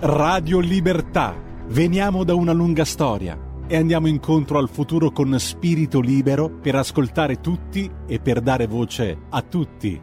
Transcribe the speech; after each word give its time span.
Radio 0.00 0.60
Libertà. 0.60 1.34
Veniamo 1.70 2.22
da 2.22 2.36
una 2.36 2.52
lunga 2.52 2.84
storia 2.84 3.36
e 3.66 3.76
andiamo 3.76 4.06
incontro 4.06 4.58
al 4.58 4.68
futuro 4.68 5.10
con 5.10 5.36
spirito 5.40 5.98
libero 5.98 6.48
per 6.48 6.76
ascoltare 6.76 7.40
tutti 7.40 7.90
e 8.06 8.20
per 8.20 8.40
dare 8.40 8.68
voce 8.68 9.18
a 9.28 9.42
tutti. 9.42 10.00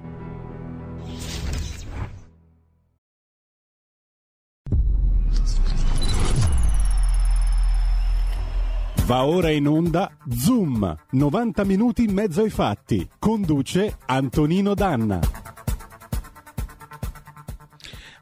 Va 9.05 9.25
ora 9.25 9.50
in 9.50 9.68
onda 9.68 10.12
Zoom, 10.30 10.93
90 11.12 11.64
minuti 11.64 12.04
in 12.04 12.12
mezzo 12.12 12.41
ai 12.41 12.50
fatti. 12.50 13.07
Conduce 13.18 13.96
Antonino 14.07 14.73
Danna. 14.73 15.45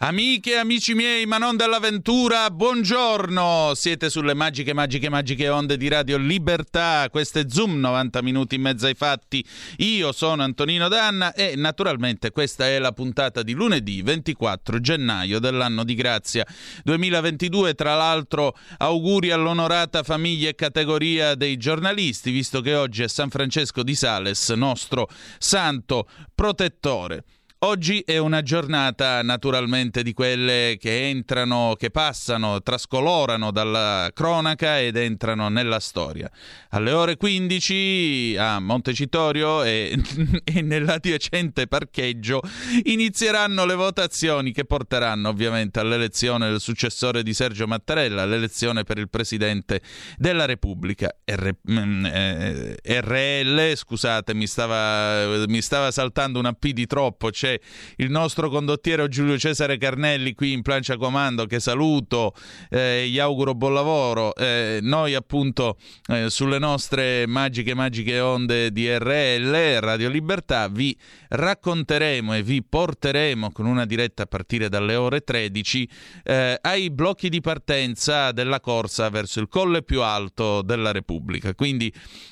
Amiche 0.06 0.52
e 0.52 0.58
amici 0.58 0.96
miei, 0.96 1.26
ma 1.26 1.38
non 1.38 1.56
dell'avventura, 1.56 2.52
buongiorno! 2.52 3.72
Siete 3.74 4.10
sulle 4.10 4.34
magiche, 4.34 4.74
magiche, 4.74 5.08
magiche 5.08 5.48
onde 5.48 5.78
di 5.78 5.88
Radio 5.88 6.18
Libertà. 6.18 7.08
Questo 7.10 7.40
è 7.40 7.46
Zoom, 7.48 7.80
90 7.80 8.22
minuti 8.22 8.56
in 8.56 8.64
mezzo 8.64 8.86
ai 8.86 8.96
fatti. 8.96 9.46
Io 9.78 10.12
sono 10.12 10.44
Antonino 10.44 10.90
Danna 10.90 11.34
e 11.34 11.54
naturalmente 11.56 12.32
questa 12.32 12.66
è 12.66 12.80
la 12.80 12.92
puntata 12.92 13.44
di 13.44 13.54
lunedì 13.54 14.02
24 14.02 14.82
gennaio 14.82 15.40
dell'anno 15.40 15.86
di 15.86 15.96
grazia 15.96 16.46
2022. 16.84 17.74
Tra 17.74 17.96
l'altro, 17.96 18.58
auguri 18.80 19.32
all'onorata 19.32 20.04
famiglia 20.04 20.50
e 20.50 20.56
categoria 20.56 21.34
dei 21.36 21.56
giornalisti, 21.56 22.30
visto 22.30 22.60
che 22.60 22.76
oggi 22.76 23.04
è 23.04 23.08
San 23.08 23.30
Francesco 23.30 23.84
di 23.84 23.96
Sales, 23.96 24.50
nostro 24.50 25.08
santo 25.38 26.10
protettore. 26.36 27.24
Oggi 27.66 28.02
è 28.06 28.18
una 28.18 28.42
giornata 28.42 29.22
naturalmente 29.22 30.04
di 30.04 30.12
quelle 30.12 30.76
che 30.78 31.08
entrano, 31.08 31.78
che 31.80 31.92
passano, 31.92 32.62
trascolorano 32.62 33.52
dalla 33.52 34.12
cronaca 34.14 34.82
ed 34.82 34.98
entrano 34.98 35.48
nella 35.48 35.80
storia. 35.80 36.30
Alle 36.72 36.92
ore 36.92 37.16
15 37.16 38.36
a 38.38 38.60
Montecitorio 38.60 39.64
e, 39.64 39.98
e 40.44 40.62
nell'adiacente 40.62 41.68
parcheggio 41.68 42.42
inizieranno 42.84 43.66
le 43.66 43.76
votazioni 43.76 44.52
che 44.52 44.66
porteranno 44.66 45.30
ovviamente 45.30 45.80
all'elezione 45.80 46.50
del 46.50 46.60
successore 46.60 47.24
di 47.24 47.34
Sergio 47.34 47.66
Mattarella, 47.66 48.26
l'elezione 48.26 48.84
per 48.84 48.98
il 48.98 49.08
Presidente 49.08 49.82
della 50.18 50.44
Repubblica. 50.44 51.16
R, 51.24 51.56
mm, 51.72 52.06
eh, 52.08 52.78
RL, 52.84 53.74
scusate, 53.74 54.34
mi 54.34 54.48
stava, 54.48 55.46
mi 55.48 55.62
stava 55.62 55.92
saltando 55.92 56.40
una 56.40 56.52
P 56.52 56.74
di 56.74 56.86
troppo, 56.86 57.30
c'è 57.30 57.52
il 57.98 58.10
nostro 58.10 58.50
condottiero 58.50 59.08
Giulio 59.08 59.38
Cesare 59.38 59.78
Carnelli 59.78 60.34
qui 60.34 60.52
in 60.52 60.62
plancia 60.62 60.98
comando 60.98 61.46
che 61.46 61.60
saluto, 61.60 62.34
eh, 62.70 63.08
gli 63.10 63.20
auguro 63.20 63.56
buon 63.56 63.74
lavoro. 63.74 64.36
Eh, 64.36 64.80
noi 64.82 65.14
appunto 65.16 65.78
eh, 66.08 66.30
sulle 66.30 66.60
nostre 66.60 67.26
magiche 67.28 67.74
magiche 67.74 68.20
onde 68.20 68.72
di 68.72 68.90
RL, 68.90 69.80
Radio 69.80 70.10
Libertà, 70.10 70.68
vi 70.68 70.96
racconteremo 71.30 72.34
e 72.34 72.44
vi 72.44 72.64
porteremo 72.64 73.52
con 73.52 73.66
una 73.66 73.86
diretta 73.86 74.24
a 74.24 74.26
partire 74.26 74.70
dalle 74.70 74.96
ore 74.96 75.22
13 75.22 75.90
eh, 76.24 76.58
ai 76.62 76.90
blocchi 76.92 77.30
di 77.30 77.42
partenza 77.42 78.32
della 78.32 78.60
corsa 78.60 79.10
verso 79.10 79.40
il 79.40 79.48
colle 79.48 79.84
più 79.84 80.02
alto 80.02 80.62
della 80.62 80.92
Repubblica. 80.92 81.54
Quindi 81.54 81.92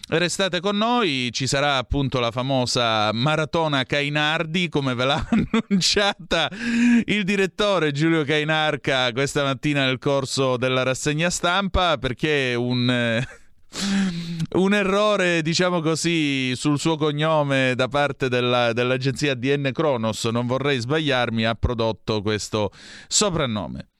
restate 0.09 0.59
con 0.59 0.77
noi, 0.77 1.29
ci 1.31 1.47
sarà 1.47 1.77
appunto 1.77 2.19
la 2.19 2.31
famosa 2.31 3.11
maratona 3.13 3.83
Cainardi 3.83 4.69
come 4.69 4.93
ve 4.93 5.05
l'ha 5.11 5.27
annunciata 5.29 6.49
il 7.05 7.23
direttore 7.23 7.91
Giulio 7.91 8.23
Cainarca 8.23 9.11
questa 9.11 9.43
mattina 9.43 9.85
nel 9.85 9.99
corso 9.99 10.55
della 10.57 10.83
rassegna 10.83 11.29
stampa 11.29 11.97
perché 11.97 12.55
un... 12.57 12.89
Eh, 12.89 13.27
un 14.55 14.73
errore, 14.73 15.41
diciamo 15.41 15.79
così, 15.79 16.53
sul 16.57 16.77
suo 16.77 16.97
cognome 16.97 17.73
da 17.73 17.87
parte 17.87 18.27
della, 18.27 18.73
dell'agenzia 18.73 19.33
DN 19.33 19.69
Kronos, 19.71 20.25
non 20.25 20.45
vorrei 20.45 20.77
sbagliarmi, 20.77 21.45
ha 21.45 21.55
prodotto 21.55 22.21
questo 22.21 22.69
soprannome. 23.07 23.90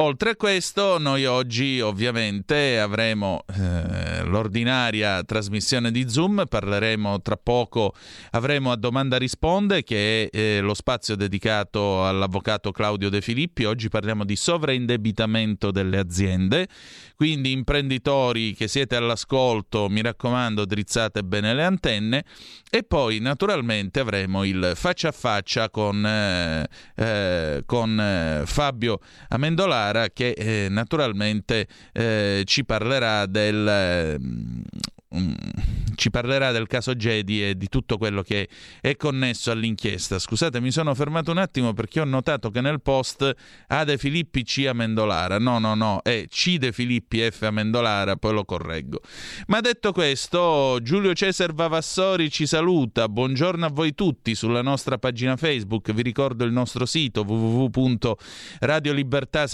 Oltre 0.00 0.30
a 0.30 0.36
questo, 0.36 0.98
noi 0.98 1.24
oggi 1.26 1.80
ovviamente 1.80 2.78
avremo 2.78 3.42
eh, 3.52 4.22
l'ordinaria 4.22 5.24
trasmissione 5.24 5.90
di 5.90 6.08
Zoom, 6.08 6.44
parleremo 6.48 7.20
tra 7.20 7.36
poco, 7.36 7.92
avremo 8.30 8.70
a 8.70 8.76
domanda 8.76 9.16
risponde 9.16 9.82
che 9.82 10.30
è 10.30 10.36
eh, 10.36 10.60
lo 10.60 10.74
spazio 10.74 11.16
dedicato 11.16 12.06
all'avvocato 12.06 12.70
Claudio 12.70 13.08
De 13.08 13.20
Filippi, 13.20 13.64
oggi 13.64 13.88
parliamo 13.88 14.24
di 14.24 14.36
sovraindebitamento 14.36 15.72
delle 15.72 15.98
aziende, 15.98 16.68
quindi 17.16 17.50
imprenditori 17.50 18.54
che 18.54 18.68
siete 18.68 18.94
all'ascolto, 18.94 19.88
mi 19.88 20.00
raccomando 20.00 20.64
drizzate 20.64 21.24
bene 21.24 21.52
le 21.52 21.64
antenne. 21.64 22.24
E 22.70 22.84
poi 22.84 23.18
naturalmente 23.18 23.98
avremo 23.98 24.44
il 24.44 24.72
faccia 24.76 25.08
a 25.08 25.12
faccia 25.12 25.70
con, 25.70 26.04
eh, 26.06 26.68
eh 26.94 27.62
con 27.64 27.98
eh, 27.98 28.42
Fabio 28.44 29.00
Amendolari 29.30 29.87
Chiara 29.88 30.08
che 30.10 30.30
eh, 30.32 30.68
naturalmente 30.68 31.66
eh, 31.92 32.42
ci 32.44 32.64
parlerà 32.64 33.24
del... 33.26 34.18
Um, 35.10 35.34
ci 35.94 36.10
parlerà 36.10 36.52
del 36.52 36.66
caso 36.66 36.94
Gedi 36.94 37.42
e 37.42 37.56
di 37.56 37.68
tutto 37.68 37.96
quello 37.96 38.20
che 38.22 38.46
è 38.80 38.94
connesso 38.94 39.50
all'inchiesta. 39.50 40.18
Scusate, 40.18 40.60
mi 40.60 40.70
sono 40.70 40.94
fermato 40.94 41.30
un 41.30 41.38
attimo 41.38 41.72
perché 41.72 42.00
ho 42.00 42.04
notato 42.04 42.50
che 42.50 42.60
nel 42.60 42.82
post 42.82 43.34
A 43.68 43.84
De 43.84 43.96
Filippi 43.96 44.44
C 44.44 44.66
Amendolara. 44.68 45.38
No, 45.38 45.58
no, 45.58 45.74
no, 45.74 46.02
è 46.02 46.26
C 46.28 46.58
De 46.58 46.72
Filippi 46.72 47.26
F 47.30 47.40
Amendolara, 47.42 48.16
poi 48.16 48.34
lo 48.34 48.44
correggo. 48.44 49.00
Ma 49.46 49.60
detto 49.60 49.92
questo, 49.92 50.78
Giulio 50.82 51.14
Cesar 51.14 51.54
Vavassori 51.54 52.30
ci 52.30 52.46
saluta. 52.46 53.08
Buongiorno 53.08 53.64
a 53.64 53.70
voi 53.70 53.94
tutti 53.94 54.34
sulla 54.34 54.60
nostra 54.62 54.98
pagina 54.98 55.36
Facebook. 55.36 55.90
Vi 55.92 56.02
ricordo 56.02 56.44
il 56.44 56.52
nostro 56.52 56.84
sito 56.84 57.22
www.radiolibertà 57.22 59.46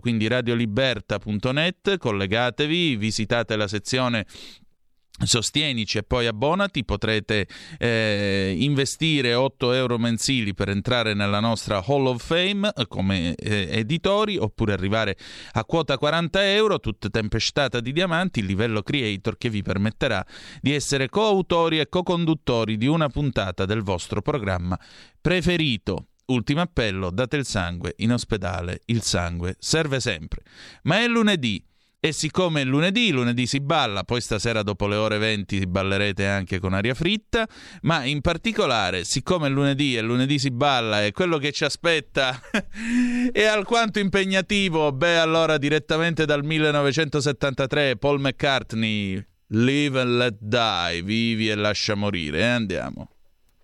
quindi 0.00 0.26
radioliberta.net. 0.26 1.96
Collegatevi, 1.96 2.96
visitate 2.96 3.56
la 3.56 3.68
sezione 3.68 4.26
Sostienici 5.22 5.98
e 5.98 6.02
poi 6.02 6.26
abbonati, 6.26 6.84
potrete 6.84 7.46
eh, 7.78 8.52
investire 8.58 9.34
8 9.34 9.72
euro 9.72 9.96
mensili 9.96 10.54
per 10.54 10.68
entrare 10.68 11.14
nella 11.14 11.38
nostra 11.38 11.84
Hall 11.86 12.06
of 12.06 12.24
Fame 12.24 12.72
eh, 12.74 12.88
come 12.88 13.36
eh, 13.36 13.68
editori 13.70 14.36
oppure 14.36 14.72
arrivare 14.72 15.16
a 15.52 15.64
quota 15.64 15.98
40 15.98 16.52
euro, 16.52 16.80
tutta 16.80 17.08
tempestata 17.08 17.78
di 17.78 17.92
diamanti, 17.92 18.40
il 18.40 18.46
livello 18.46 18.82
creator 18.82 19.38
che 19.38 19.50
vi 19.50 19.62
permetterà 19.62 20.26
di 20.60 20.74
essere 20.74 21.08
coautori 21.08 21.78
e 21.78 21.88
co-conduttori 21.88 22.76
di 22.76 22.88
una 22.88 23.08
puntata 23.08 23.66
del 23.66 23.82
vostro 23.82 24.20
programma 24.20 24.76
preferito. 25.20 26.08
Ultimo 26.26 26.62
appello, 26.62 27.10
date 27.10 27.36
il 27.36 27.44
sangue, 27.44 27.94
in 27.98 28.12
ospedale 28.12 28.80
il 28.86 29.02
sangue 29.02 29.54
serve 29.60 30.00
sempre. 30.00 30.42
Ma 30.82 31.00
è 31.00 31.06
lunedì 31.06 31.62
e 32.04 32.12
siccome 32.12 32.60
è 32.60 32.64
lunedì, 32.64 33.10
lunedì 33.12 33.46
si 33.46 33.60
balla, 33.60 34.04
poi 34.04 34.20
stasera 34.20 34.62
dopo 34.62 34.86
le 34.86 34.96
ore 34.96 35.16
20 35.16 35.66
ballerete 35.66 36.26
anche 36.26 36.58
con 36.58 36.74
aria 36.74 36.92
fritta, 36.92 37.48
ma 37.80 38.04
in 38.04 38.20
particolare, 38.20 39.04
siccome 39.04 39.46
è 39.46 39.50
lunedì 39.50 39.96
e 39.96 40.02
lunedì 40.02 40.38
si 40.38 40.50
balla 40.50 41.02
e 41.02 41.12
quello 41.12 41.38
che 41.38 41.50
ci 41.50 41.64
aspetta 41.64 42.38
è 43.32 43.44
alquanto 43.44 44.00
impegnativo, 44.00 44.92
beh 44.92 45.16
allora 45.16 45.56
direttamente 45.56 46.26
dal 46.26 46.44
1973 46.44 47.96
Paul 47.96 48.20
McCartney, 48.20 49.26
Live 49.46 49.98
and 49.98 50.18
Let 50.18 50.36
Die, 50.40 51.02
vivi 51.02 51.48
e 51.48 51.54
lascia 51.54 51.94
morire, 51.94 52.40
e 52.40 52.42
eh? 52.42 52.44
andiamo. 52.44 53.08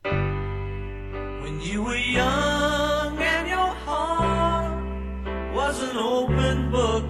When 0.04 1.60
you 1.60 1.82
were 1.82 1.98
young 1.98 3.18
and 3.18 3.46
your 3.46 3.76
heart 3.84 4.82
was 5.52 5.82
an 5.82 5.98
open 5.98 6.70
book 6.70 7.09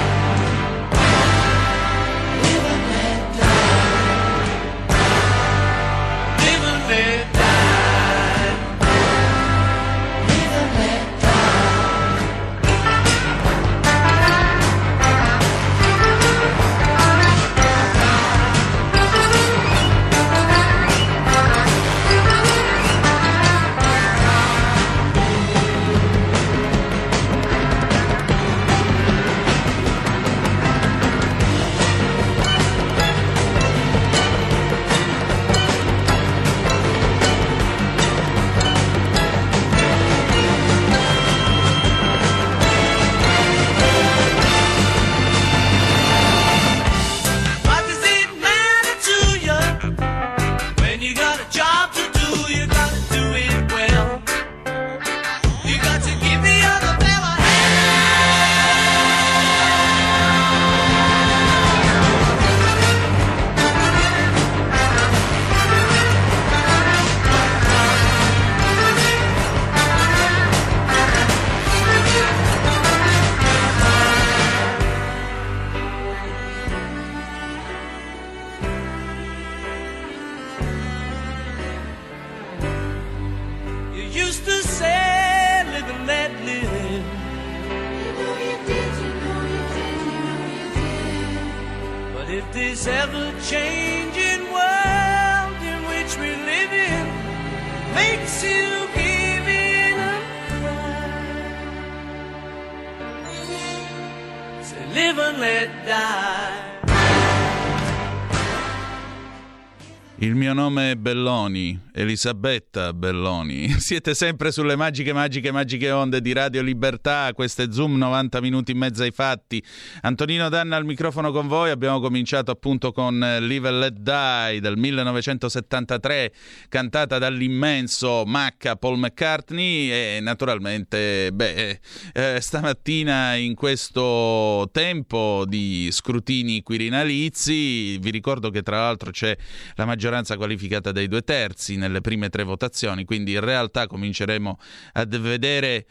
Nome 110.71 110.95
Belloni, 110.95 111.80
Elisabetta 112.01 112.93
Belloni. 112.93 113.69
Siete 113.77 114.15
sempre 114.15 114.51
sulle 114.51 114.75
magiche, 114.75 115.13
magiche, 115.13 115.51
magiche 115.51 115.91
onde 115.91 116.19
di 116.19 116.33
Radio 116.33 116.63
Libertà. 116.63 117.31
Questo 117.33 117.61
è 117.61 117.67
Zoom 117.69 117.95
90 117.97 118.41
minuti 118.41 118.71
in 118.71 118.79
mezzo 118.79 119.03
ai 119.03 119.11
fatti. 119.11 119.63
Antonino 120.01 120.49
Danna 120.49 120.77
al 120.77 120.85
microfono 120.85 121.31
con 121.31 121.47
voi. 121.47 121.69
Abbiamo 121.69 121.99
cominciato 121.99 122.49
appunto 122.49 122.91
con 122.91 123.19
Live 123.41 123.67
and 123.67 123.79
Let 123.79 123.99
Die 123.99 124.59
del 124.61 124.77
1973, 124.77 126.33
cantata 126.69 127.19
dall'immenso 127.19 128.23
Macca 128.25 128.75
Paul 128.75 128.97
McCartney. 128.97 129.91
E 129.91 130.19
naturalmente, 130.21 131.31
beh, 131.31 131.79
eh, 132.13 132.41
stamattina 132.41 133.35
in 133.35 133.53
questo 133.53 134.69
tempo 134.71 135.45
di 135.47 135.89
scrutini 135.91 136.63
quirinalizi, 136.63 137.99
vi 137.99 138.09
ricordo 138.09 138.49
che 138.49 138.63
tra 138.63 138.79
l'altro 138.79 139.11
c'è 139.11 139.37
la 139.75 139.85
maggioranza 139.85 140.35
qualificata 140.35 140.91
dai 140.91 141.07
due 141.07 141.21
terzi 141.21 141.77
nelle 141.91 142.01
prime 142.01 142.29
tre 142.29 142.43
votazioni, 142.43 143.03
quindi 143.03 143.33
in 143.33 143.41
realtà 143.41 143.85
cominceremo 143.85 144.59
a 144.93 145.05
vedere 145.05 145.85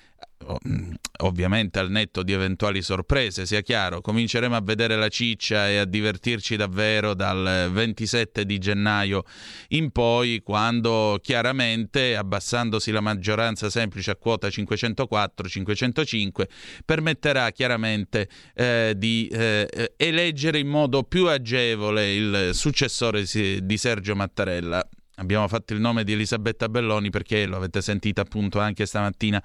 mm, 0.67 0.93
ovviamente 1.19 1.79
al 1.79 1.91
netto 1.91 2.23
di 2.23 2.33
eventuali 2.33 2.81
sorprese, 2.81 3.45
sia 3.45 3.61
chiaro, 3.61 4.01
cominceremo 4.01 4.57
a 4.57 4.63
vedere 4.63 4.97
la 4.97 5.09
ciccia 5.09 5.69
e 5.69 5.77
a 5.77 5.85
divertirci 5.85 6.57
davvero 6.57 7.15
dal 7.15 7.71
27 7.71 8.47
di 8.47 8.59
gennaio 8.59 9.25
in 9.69 9.91
poi, 9.91 10.41
quando 10.43 11.19
chiaramente, 11.23 12.17
abbassandosi 12.17 12.91
la 12.91 13.01
maggioranza 13.01 13.69
semplice 13.69 14.13
a 14.13 14.17
quota 14.17 14.49
504-505, 14.49 16.49
permetterà 16.85 17.51
chiaramente 17.51 18.29
eh, 18.55 18.95
di 18.97 19.29
eh, 19.31 19.93
eleggere 19.97 20.59
in 20.59 20.69
modo 20.69 21.03
più 21.03 21.27
agevole 21.27 22.15
il 22.15 22.51
successore 22.53 23.25
di 23.63 23.77
Sergio 23.77 24.17
Mattarella. 24.17 24.87
Abbiamo 25.21 25.47
fatto 25.49 25.75
il 25.75 25.81
nome 25.81 26.03
di 26.03 26.13
Elisabetta 26.13 26.71
Belloni 26.71 27.11
perché 27.11 27.45
lo 27.45 27.57
avete 27.57 27.83
sentito 27.83 28.23
appunto 28.23 28.59
anche 28.59 28.87
stamattina 28.87 29.43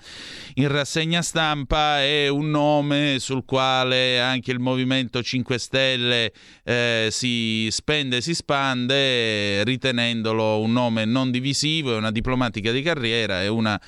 in 0.56 0.70
rassegna 0.70 1.22
stampa, 1.22 2.02
è 2.02 2.30
un 2.30 2.50
nome 2.50 3.18
sul 3.20 3.44
quale 3.44 4.22
anche 4.22 4.52
il 4.52 4.60
Movimento 4.60 5.22
5 5.22 5.58
Stelle 5.58 6.32
eh, 6.64 7.10
si 7.12 7.68
spende, 7.72 8.22
si 8.22 8.34
spande, 8.34 9.66
ritenendolo 9.66 10.62
un 10.62 10.72
nome 10.72 11.04
non 11.04 11.30
divisivo, 11.30 11.94
è 11.94 11.98
una 11.98 12.12
diplomatica 12.12 12.72
di 12.72 12.82
carriera, 12.82 13.42
è 13.42 13.48
una 13.48 13.80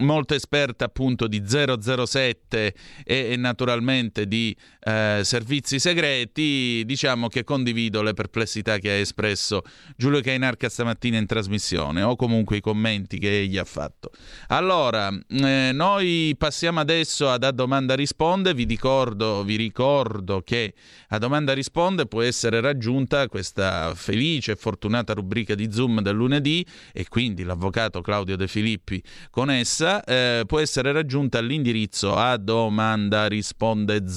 molto 0.00 0.34
esperta 0.34 0.84
appunto 0.84 1.26
di 1.26 1.42
007 1.46 2.74
e, 3.04 3.28
e 3.32 3.36
naturalmente 3.36 4.26
di 4.26 4.54
eh, 4.82 5.20
servizi 5.24 5.78
segreti, 5.78 6.82
diciamo 6.86 7.28
che 7.28 7.44
condivido 7.44 8.02
le 8.02 8.14
perplessità 8.14 8.78
che 8.78 8.90
ha 8.90 8.94
espresso 8.94 9.62
Giulio 9.96 10.20
Cainarca 10.20 10.68
stamattina 10.68 11.18
in 11.18 11.26
trasmissione 11.26 12.02
o 12.02 12.16
comunque 12.16 12.56
i 12.56 12.60
commenti 12.60 13.18
che 13.18 13.40
egli 13.40 13.58
ha 13.58 13.64
fatto. 13.64 14.10
Allora, 14.48 15.10
eh, 15.28 15.70
noi 15.72 16.34
passiamo 16.38 16.80
adesso 16.80 17.28
ad 17.28 17.44
A 17.44 17.50
Domanda 17.50 17.94
Risponde, 17.94 18.54
vi 18.54 18.64
ricordo, 18.64 19.44
vi 19.44 19.56
ricordo 19.56 20.40
che 20.42 20.74
A 21.08 21.18
Domanda 21.18 21.52
Risponde 21.52 22.06
può 22.06 22.22
essere 22.22 22.60
raggiunta 22.60 23.28
questa 23.28 23.92
felice 23.94 24.52
e 24.52 24.56
fortunata 24.56 25.12
rubrica 25.12 25.54
di 25.54 25.70
Zoom 25.70 26.00
del 26.00 26.14
lunedì 26.14 26.64
e 26.92 27.06
quindi 27.08 27.42
l'avvocato 27.42 28.00
Claudio 28.00 28.36
De 28.36 28.48
Filippi 28.48 29.02
con 29.30 29.50
essa 29.50 30.02
eh, 30.04 30.44
può 30.46 30.58
essere 30.58 30.92
raggiunta 30.92 31.38
all'indirizzo 31.38 32.14
a 32.14 32.36
domanda 32.36 33.26
risponde 33.26 34.08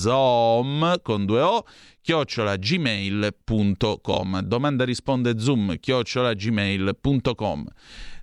zoom 0.54 1.00
con 1.02 1.26
due 1.26 1.42
o 1.42 1.66
chiocciola 2.02 2.56
gmail.com 2.58 4.40
domanda 4.42 4.84
risponde 4.84 5.40
zoom 5.40 5.78
chiocciola 5.80 6.34
gmail.com 6.34 7.66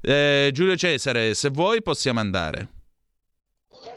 eh, 0.03 0.51
Giulio 0.53 0.77
Cesare 0.77 1.35
se 1.35 1.51
vuoi 1.51 1.83
possiamo 1.83 2.21
andare. 2.21 2.69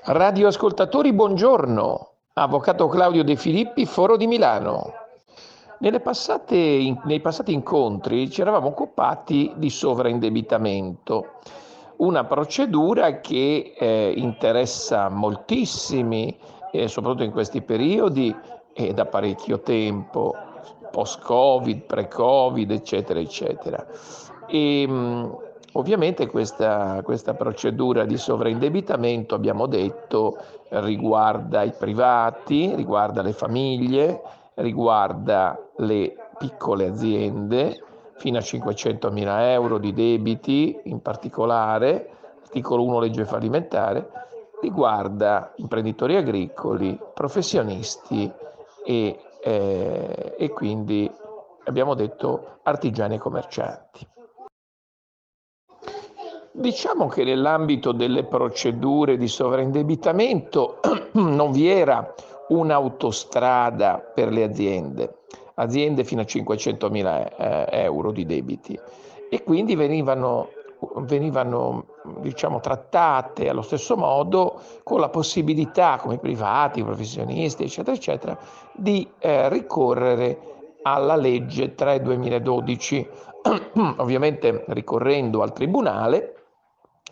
Radioascoltatori 0.06 1.13
buongiorno. 1.13 2.12
Avvocato 2.34 2.88
Claudio 2.88 3.24
De 3.24 3.36
Filippi 3.36 3.86
Foro 3.86 4.18
di 4.18 4.28
Milano. 4.28 4.94
Passate, 6.02 6.56
in, 6.56 7.00
nei 7.04 7.20
passati 7.20 7.52
incontri 7.52 8.30
ci 8.30 8.42
eravamo 8.42 8.68
occupati 8.68 9.52
di 9.56 9.70
sovraindebitamento. 9.70 11.40
Una 11.98 12.24
procedura 12.24 13.20
che 13.20 13.74
eh, 13.78 14.13
interessa 14.16 15.10
moltissimi, 15.10 16.38
eh, 16.74 16.88
soprattutto 16.88 17.24
in 17.24 17.32
questi 17.32 17.62
periodi 17.62 18.36
e 18.74 18.94
da 18.94 19.06
parecchio 19.06 19.60
tempo, 19.60 20.36
post-Covid, 20.92 21.84
pre-Covid, 21.84 22.72
eccetera, 22.72 23.20
eccetera. 23.20 23.86
E, 24.48 24.88
mh, 24.88 25.38
ovviamente 25.74 26.27
questa, 26.27 27.00
questa 27.03 27.36
procedura 27.36 28.06
di 28.06 28.18
sovraindebitamento, 28.18 29.36
abbiamo 29.36 29.68
detto, 29.68 30.38
riguarda 30.70 31.62
i 31.62 31.74
privati, 31.77 32.74
riguarda 32.75 33.22
le 33.22 33.34
famiglie, 33.34 34.22
riguarda 34.56 35.60
le 35.77 36.15
piccole 36.39 36.88
aziende, 36.88 37.84
fino 38.15 38.39
a 38.39 38.42
500 38.42 39.12
mila 39.12 39.51
euro 39.51 39.77
di 39.77 39.94
debiti 39.94 40.80
in 40.86 41.01
particolare, 41.01 42.10
articolo 42.42 42.84
1 42.84 43.00
legge 43.00 43.25
fallimentare, 43.25 44.10
riguarda 44.63 45.51
imprenditori 45.58 46.15
agricoli, 46.15 46.98
professionisti 47.13 48.32
e, 48.86 49.20
eh, 49.43 50.36
e 50.38 50.50
quindi 50.50 51.12
abbiamo 51.65 51.93
detto 51.93 52.60
artigiani 52.63 53.15
e 53.15 53.20
commercianti. 53.20 54.08
Diciamo 56.55 57.08
che 57.08 57.24
nell'ambito 57.24 57.91
delle 57.91 58.24
procedure 58.24 59.17
di 59.17 59.27
sovraindebitamento 59.27 60.79
non 61.13 61.51
vi 61.51 61.67
era 61.67 62.13
un'autostrada 62.50 63.98
per 63.98 64.32
le 64.32 64.43
aziende, 64.43 65.24
aziende 65.55 66.03
fino 66.03 66.22
a 66.22 66.25
500 66.25 66.89
mila 66.89 67.36
eh, 67.36 67.82
euro 67.84 68.12
di 68.12 68.25
debiti 68.25 68.79
e 69.29 69.43
quindi 69.43 69.75
venivano, 69.75 70.50
venivano 70.98 71.86
diciamo, 72.20 72.60
trattate 72.60 73.50
allo 73.50 73.62
stesso 73.62 73.96
modo 73.96 74.60
con 74.84 75.00
la 75.00 75.10
possibilità, 75.10 75.98
come 75.98 76.18
privati, 76.18 76.84
professionisti, 76.84 77.63
eccetera, 77.63 77.96
eccetera, 77.96 78.38
di 78.74 79.10
eh, 79.20 79.50
ricorrere 79.50 80.40
alla 80.84 81.16
legge 81.16 81.75
3 81.75 82.02
2012, 82.02 83.10
ovviamente 83.98 84.63
ricorrendo 84.68 85.42
al 85.42 85.54
tribunale. 85.54 86.36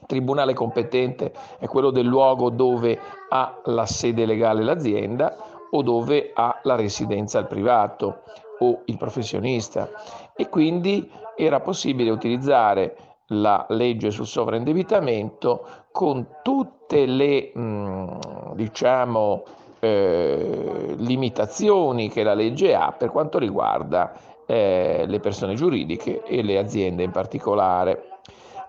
Tribunale 0.07 0.53
competente 0.53 1.31
è 1.59 1.67
quello 1.67 1.91
del 1.91 2.07
luogo 2.07 2.49
dove 2.49 2.99
ha 3.29 3.61
la 3.65 3.85
sede 3.85 4.25
legale 4.25 4.63
l'azienda 4.63 5.35
o 5.69 5.83
dove 5.83 6.31
ha 6.33 6.59
la 6.63 6.75
residenza 6.75 7.39
il 7.39 7.45
privato 7.45 8.23
o 8.59 8.81
il 8.85 8.97
professionista 8.97 9.89
e 10.35 10.49
quindi 10.49 11.09
era 11.35 11.59
possibile 11.59 12.09
utilizzare 12.09 13.10
la 13.31 13.65
legge 13.69 14.11
sul 14.11 14.25
sovraindebitamento 14.25 15.65
con 15.91 16.27
tutte 16.41 17.05
le 17.05 17.51
mh, 17.53 18.53
diciamo 18.55 19.43
eh, 19.79 20.93
limitazioni 20.97 22.09
che 22.09 22.23
la 22.23 22.33
legge 22.33 22.75
ha 22.75 22.91
per 22.91 23.09
quanto 23.09 23.39
riguarda 23.39 24.13
eh, 24.45 25.05
le 25.07 25.19
persone 25.19 25.55
giuridiche 25.55 26.23
e 26.23 26.43
le 26.43 26.57
aziende 26.57 27.03
in 27.03 27.11
particolare. 27.11 28.07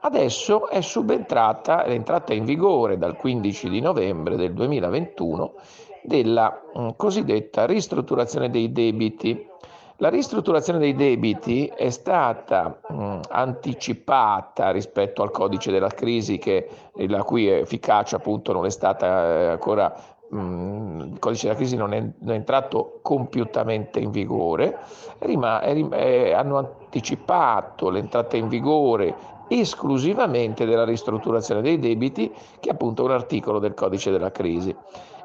Adesso 0.05 0.69
è 0.69 0.81
subentrata, 0.81 1.85
è 1.85 1.91
entrata 1.91 2.35
in 2.35 2.45
vigore 2.45 2.99
dal 2.99 3.17
15 3.17 3.69
di 3.69 3.81
novembre 3.81 4.37
del 4.37 4.53
2021 4.53 5.55
della 6.03 6.61
mh, 6.75 6.91
cosiddetta 6.97 7.67
ristrutturazione 7.67 8.51
dei 8.51 8.73
debiti. 8.73 9.47
La 10.03 10.09
ristrutturazione 10.09 10.81
dei 10.81 10.97
debiti 10.97 11.67
è 11.67 11.89
stata 11.91 12.81
mh, 12.89 13.21
anticipata 13.29 14.73
rispetto 14.73 15.23
al 15.23 15.31
codice 15.31 15.71
della 15.71 15.91
crisi, 15.91 16.39
che, 16.39 16.69
la 17.07 17.23
cui 17.23 17.47
efficacia 17.47 18.17
appunto 18.17 18.53
non 18.53 18.67
è 18.67 18.71
stata 18.71 19.07
eh, 19.07 19.47
ancora 19.51 19.95
il 20.33 21.19
codice 21.21 21.47
della 21.47 21.59
crisi 21.59 21.77
non 21.77 21.93
è, 21.93 22.01
non 22.01 22.35
è, 22.35 22.35
entrato 22.35 22.99
compiutamente 23.01 24.01
in 24.01 24.11
vigore, 24.11 24.77
rima, 25.21 25.61
è, 25.61 25.73
è, 25.91 26.33
hanno 26.33 26.57
anticipato 26.57 27.89
l'entrata 27.89 28.37
in 28.37 28.49
vigore 28.49 29.15
esclusivamente 29.47 30.65
della 30.65 30.85
ristrutturazione 30.85 31.61
dei 31.61 31.79
debiti, 31.79 32.29
che 32.59 32.71
è 32.71 32.73
appunto 32.73 33.05
un 33.05 33.13
articolo 33.13 33.61
del 33.61 33.75
codice 33.75 34.11
della 34.11 34.33
crisi. 34.33 34.75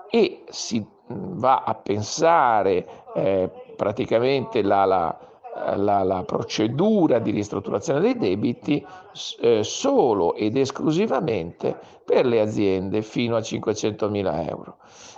E 0.09 0.43
si 0.49 0.85
va 1.07 1.63
a 1.65 1.73
pensare 1.73 2.85
eh, 3.15 3.49
praticamente 3.77 4.61
la, 4.61 4.83
la, 4.83 5.17
la, 5.75 6.03
la, 6.03 6.23
procedura 6.23 7.19
di 7.19 7.31
ristrutturazione 7.31 8.01
dei 8.01 8.17
debiti 8.17 8.85
eh, 9.39 9.63
solo 9.63 10.35
ed 10.35 10.57
esclusivamente 10.57 11.77
per 12.03 12.25
le 12.25 12.41
aziende 12.41 13.01
fino 13.01 13.37
a 13.37 13.41
500 13.41 14.09
mila 14.09 14.45
euro. 14.45 14.77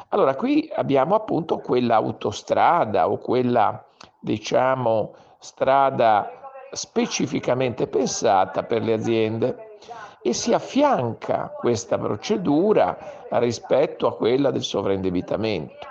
Allora 0.09 0.35
qui 0.35 0.69
abbiamo 0.73 1.15
appunto 1.15 1.57
quella 1.57 1.95
autostrada 1.95 3.09
o 3.09 3.17
quella 3.17 3.83
diciamo 4.19 5.13
strada 5.39 6.29
specificamente 6.71 7.87
pensata 7.87 8.63
per 8.63 8.83
le 8.83 8.93
aziende 8.93 9.77
e 10.21 10.33
si 10.33 10.53
affianca 10.53 11.53
questa 11.57 11.97
procedura 11.97 12.97
rispetto 13.29 14.07
a 14.07 14.15
quella 14.15 14.51
del 14.51 14.63
sovraindebitamento. 14.63 15.87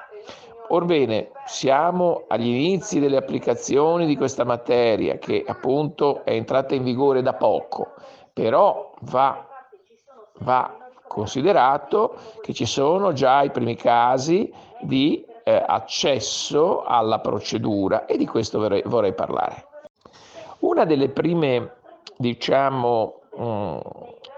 Orbene, 0.70 1.30
siamo 1.46 2.24
agli 2.28 2.48
inizi 2.48 3.00
delle 3.00 3.16
applicazioni 3.16 4.04
di 4.04 4.16
questa 4.16 4.44
materia 4.44 5.16
che 5.16 5.42
appunto 5.46 6.24
è 6.24 6.32
entrata 6.32 6.74
in 6.74 6.82
vigore 6.82 7.22
da 7.22 7.32
poco, 7.32 7.94
però 8.34 8.92
va, 9.00 9.46
va 10.40 10.76
considerato 11.06 12.16
che 12.42 12.52
ci 12.52 12.66
sono 12.66 13.12
già 13.12 13.42
i 13.42 13.50
primi 13.50 13.76
casi 13.76 14.52
di 14.82 15.24
eh, 15.42 15.64
accesso 15.66 16.82
alla 16.82 17.20
procedura 17.20 18.04
e 18.04 18.18
di 18.18 18.26
questo 18.26 18.58
vorrei, 18.58 18.82
vorrei 18.84 19.14
parlare. 19.14 19.66
Una 20.58 20.84
delle 20.84 21.08
prime, 21.08 21.76
diciamo, 22.18 23.20
um, 23.30 23.80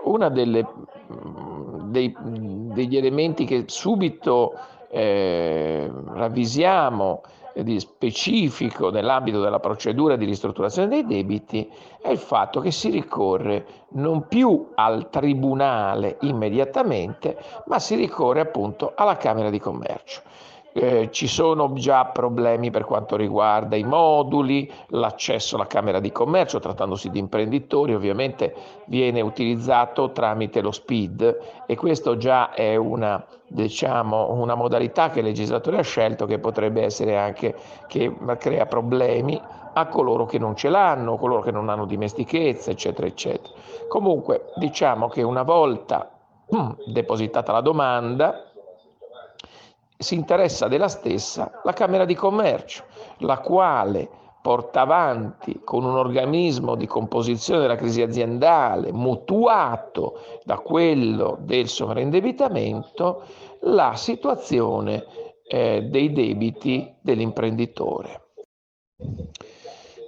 una 0.05 0.29
delle, 0.29 0.65
mm, 1.13 1.91
dei, 1.91 2.15
degli 2.17 2.97
elementi 2.97 3.45
che 3.45 3.65
subito 3.67 4.55
eh, 4.91 5.91
ravvisiamo 6.09 7.23
di 7.55 7.81
specifico 7.81 8.91
nell'ambito 8.91 9.41
della 9.41 9.59
procedura 9.59 10.17
di 10.17 10.25
ristrutturazione 10.25 10.89
dei 10.89 11.05
debiti 11.05 11.69
è 12.01 12.09
il 12.09 12.19
fatto 12.19 12.61
che 12.61 12.71
si 12.71 12.91
ricorre 12.91 13.67
non 13.91 14.27
più 14.29 14.71
al 14.75 15.09
tribunale 15.11 16.17
immediatamente, 16.21 17.37
ma 17.67 17.79
si 17.79 17.97
ricorre 17.97 18.41
appunto 18.41 18.93
alla 18.95 19.17
Camera 19.17 19.51
di 19.51 19.59
Commercio. 19.59 20.23
Eh, 20.73 21.09
ci 21.11 21.27
sono 21.27 21.73
già 21.73 22.05
problemi 22.07 22.71
per 22.71 22.85
quanto 22.85 23.17
riguarda 23.17 23.75
i 23.75 23.83
moduli, 23.83 24.71
l'accesso 24.89 25.57
alla 25.57 25.67
Camera 25.67 25.99
di 25.99 26.13
Commercio, 26.13 26.61
trattandosi 26.61 27.11
di 27.11 27.19
imprenditori, 27.19 27.93
ovviamente 27.93 28.55
viene 28.87 29.21
utilizzato 29.21 30.13
tramite 30.13 30.61
lo 30.61 30.71
SPID 30.71 31.39
e 31.67 31.75
questo 31.75 32.17
già 32.17 32.53
è 32.53 32.77
una, 32.77 33.25
diciamo, 33.49 34.33
una 34.33 34.55
modalità 34.55 35.11
che 35.11 35.19
il 35.19 35.25
legislatore 35.25 35.79
ha 35.79 35.83
scelto 35.83 36.27
che 36.27 36.39
potrebbe 36.39 36.85
essere 36.85 37.19
anche 37.19 37.57
che 37.89 38.15
crea 38.39 38.67
problemi 38.67 39.41
a 39.73 39.87
coloro 39.87 40.25
che 40.25 40.39
non 40.39 40.55
ce 40.55 40.69
l'hanno, 40.69 41.17
coloro 41.17 41.43
che 41.43 41.51
non 41.51 41.69
hanno 41.69 41.85
dimestichezza, 41.85 42.71
eccetera, 42.71 43.09
eccetera. 43.09 43.53
Comunque 43.89 44.53
diciamo 44.57 45.09
che 45.09 45.23
una 45.23 45.43
volta 45.43 46.11
depositata 46.87 47.53
la 47.53 47.61
domanda, 47.61 48.50
si 50.01 50.15
interessa 50.15 50.67
della 50.67 50.89
stessa 50.89 51.61
la 51.63 51.75
Camera 51.75 52.07
di 52.07 52.15
Commercio, 52.15 52.85
la 53.19 53.39
quale 53.39 54.09
porta 54.41 54.81
avanti 54.81 55.61
con 55.63 55.85
un 55.85 55.95
organismo 55.95 56.75
di 56.75 56.87
composizione 56.87 57.61
della 57.61 57.77
crisi 57.77 58.01
aziendale 58.01 58.91
mutuato 58.93 60.21
da 60.45 60.57
quello 60.57 61.37
del 61.41 61.69
sovraindebitamento 61.69 63.23
la 63.65 63.93
situazione 63.97 65.05
eh, 65.47 65.83
dei 65.83 66.13
debiti 66.13 66.97
dell'imprenditore 67.03 68.29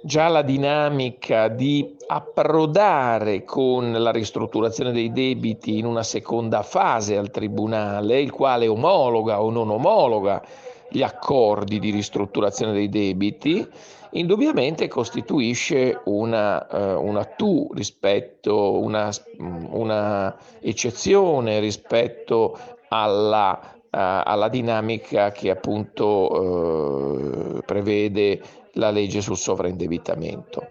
già 0.05 0.27
la 0.27 0.41
dinamica 0.41 1.47
di 1.47 1.95
approdare 2.07 3.45
con 3.45 3.93
la 3.93 4.11
ristrutturazione 4.11 4.91
dei 4.91 5.13
debiti 5.13 5.77
in 5.77 5.85
una 5.85 6.03
seconda 6.03 6.61
fase 6.61 7.15
al 7.15 7.31
Tribunale, 7.31 8.19
il 8.19 8.31
quale 8.31 8.67
omologa 8.67 9.41
o 9.41 9.49
non 9.49 9.69
omologa 9.69 10.43
gli 10.89 11.01
accordi 11.01 11.79
di 11.79 11.89
ristrutturazione 11.89 12.73
dei 12.73 12.89
debiti, 12.89 13.65
indubbiamente 14.11 14.89
costituisce 14.89 16.01
una, 16.03 16.67
uh, 16.69 17.01
una 17.01 17.23
tu 17.23 17.71
rispetto, 17.73 18.73
una, 18.79 19.09
una 19.37 20.35
eccezione 20.59 21.59
rispetto 21.61 22.59
alla, 22.89 23.57
uh, 23.63 23.77
alla 23.89 24.49
dinamica 24.49 25.31
che 25.31 25.49
appunto 25.49 26.05
uh, 26.05 27.59
prevede 27.65 28.41
la 28.73 28.91
legge 28.91 29.21
sul 29.21 29.37
sovraindebitamento. 29.37 30.67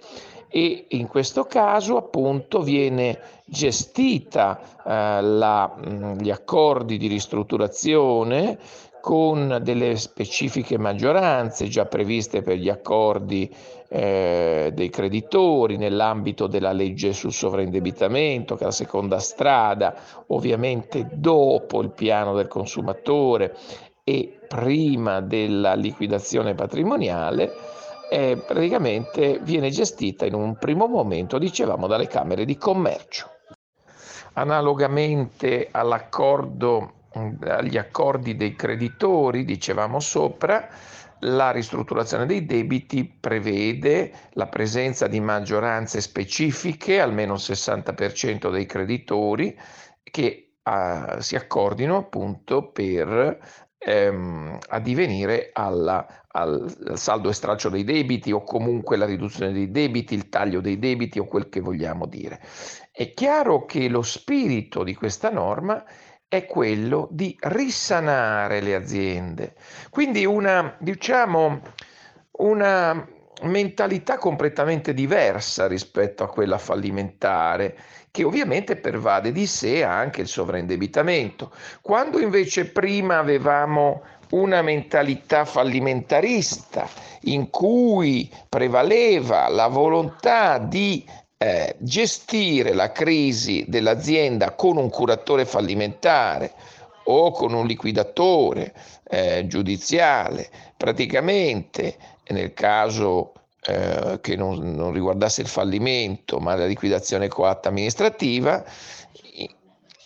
E 0.49 0.85
in 0.88 1.06
questo 1.06 1.44
caso 1.44 1.97
appunto 1.97 2.61
viene 2.61 3.18
gestita 3.47 4.61
eh, 4.85 5.23
la, 5.23 5.75
gli 6.18 6.30
accordi 6.30 6.99
di 6.99 7.06
ristrutturazione 7.06 8.59
con 9.00 9.61
delle 9.62 9.97
specifiche 9.97 10.78
maggioranze 10.78 11.68
già 11.68 11.87
previste 11.87 12.42
per 12.42 12.56
gli 12.56 12.68
accordi 12.68 13.52
eh, 13.88 14.71
dei 14.75 14.90
creditori 14.90 15.76
nell'ambito 15.76 16.47
della 16.47 16.73
legge 16.73 17.12
sul 17.12 17.32
sovraindebitamento, 17.32 18.54
che 18.54 18.62
è 18.62 18.66
la 18.66 18.73
seconda 18.73 19.18
strada, 19.18 19.94
ovviamente 20.28 21.09
dopo 21.14 21.80
il 21.80 21.90
piano 21.90 22.35
del 22.35 22.47
consumatore 22.47 23.56
e 24.04 24.38
prima 24.47 25.21
della 25.21 25.75
liquidazione 25.75 26.54
patrimoniale 26.54 27.80
eh, 28.12 28.37
praticamente 28.37 29.38
viene 29.40 29.71
gestita 29.71 30.26
in 30.26 30.35
un 30.35 30.59
primo 30.59 30.87
momento, 30.87 31.38
dicevamo, 31.38 31.87
dalle 31.87 32.09
camere 32.09 32.45
di 32.45 32.59
commercio. 32.59 33.31
Analogamente 34.35 35.69
agli 35.71 35.95
accordi 37.78 38.37
dei 38.37 38.54
creditori, 38.54 39.47
dicevamo 39.47 39.99
sopra, 39.99 40.69
la 41.21 41.52
ristrutturazione 41.52 42.26
dei 42.26 42.45
debiti 42.45 43.07
prevede 43.07 44.12
la 44.33 44.47
presenza 44.47 45.07
di 45.07 45.21
maggioranze 45.21 46.02
specifiche, 46.02 47.00
almeno 47.00 47.35
il 47.35 47.40
60% 47.42 48.50
dei 48.50 48.66
creditori, 48.66 49.59
che 50.02 50.57
uh, 50.62 51.19
si 51.21 51.35
accordino 51.35 51.97
appunto 51.97 52.71
per 52.71 53.38
ehm, 53.84 54.58
addivenire 54.68 55.50
alla, 55.52 56.24
al, 56.28 56.72
al 56.86 56.98
saldo 56.98 57.28
e 57.28 57.32
stralcio 57.32 57.68
dei 57.68 57.84
debiti 57.84 58.32
o 58.32 58.42
comunque 58.42 58.96
la 58.96 59.06
riduzione 59.06 59.52
dei 59.52 59.70
debiti, 59.70 60.14
il 60.14 60.28
taglio 60.28 60.60
dei 60.60 60.78
debiti 60.78 61.18
o 61.18 61.26
quel 61.26 61.48
che 61.48 61.60
vogliamo 61.60 62.06
dire. 62.06 62.40
È 62.90 63.12
chiaro 63.12 63.64
che 63.64 63.88
lo 63.88 64.02
spirito 64.02 64.84
di 64.84 64.94
questa 64.94 65.30
norma 65.30 65.84
è 66.28 66.46
quello 66.46 67.08
di 67.10 67.36
risanare 67.40 68.60
le 68.60 68.74
aziende. 68.74 69.54
Quindi 69.90 70.24
una, 70.24 70.76
diciamo, 70.78 71.60
una 72.38 73.06
mentalità 73.42 74.18
completamente 74.18 74.94
diversa 74.94 75.66
rispetto 75.66 76.22
a 76.22 76.28
quella 76.28 76.58
fallimentare, 76.58 77.76
che 78.12 78.25
ovviamente 78.25 78.76
pervade 78.76 79.33
di 79.33 79.47
sé 79.47 79.83
anche 79.83 80.21
il 80.21 80.28
sovraindebitamento. 80.28 81.50
Quando 81.81 82.21
invece 82.21 82.66
prima 82.66 83.19
avevamo 83.19 84.02
una 84.33 84.61
mentalità 84.61 85.47
fallimentarista 85.47 86.87
in 87.23 87.49
cui 87.49 88.31
prevaleva 88.49 89.49
la 89.49 89.66
volontà 89.66 90.59
di 90.59 91.04
eh, 91.38 91.75
gestire 91.78 92.75
la 92.75 92.92
crisi 92.92 93.64
dell'azienda 93.66 94.52
con 94.52 94.76
un 94.76 94.90
curatore 94.90 95.47
fallimentare 95.47 96.52
o 97.04 97.31
con 97.31 97.54
un 97.54 97.66
liquidatore 97.66 98.75
eh, 99.09 99.47
giudiziale, 99.47 100.50
praticamente 100.76 101.97
nel 102.28 102.52
caso 102.52 103.33
eh, 103.64 104.19
che 104.21 104.37
non, 104.37 104.75
non, 104.75 104.92
riguardasse 104.92 105.40
il 105.40 105.49
fallimento 105.49 106.38
ma 106.38 106.57
la 106.57 106.66
liquidazione 106.66 107.28
coatta 107.28 107.69
amministrativa, 107.69 108.64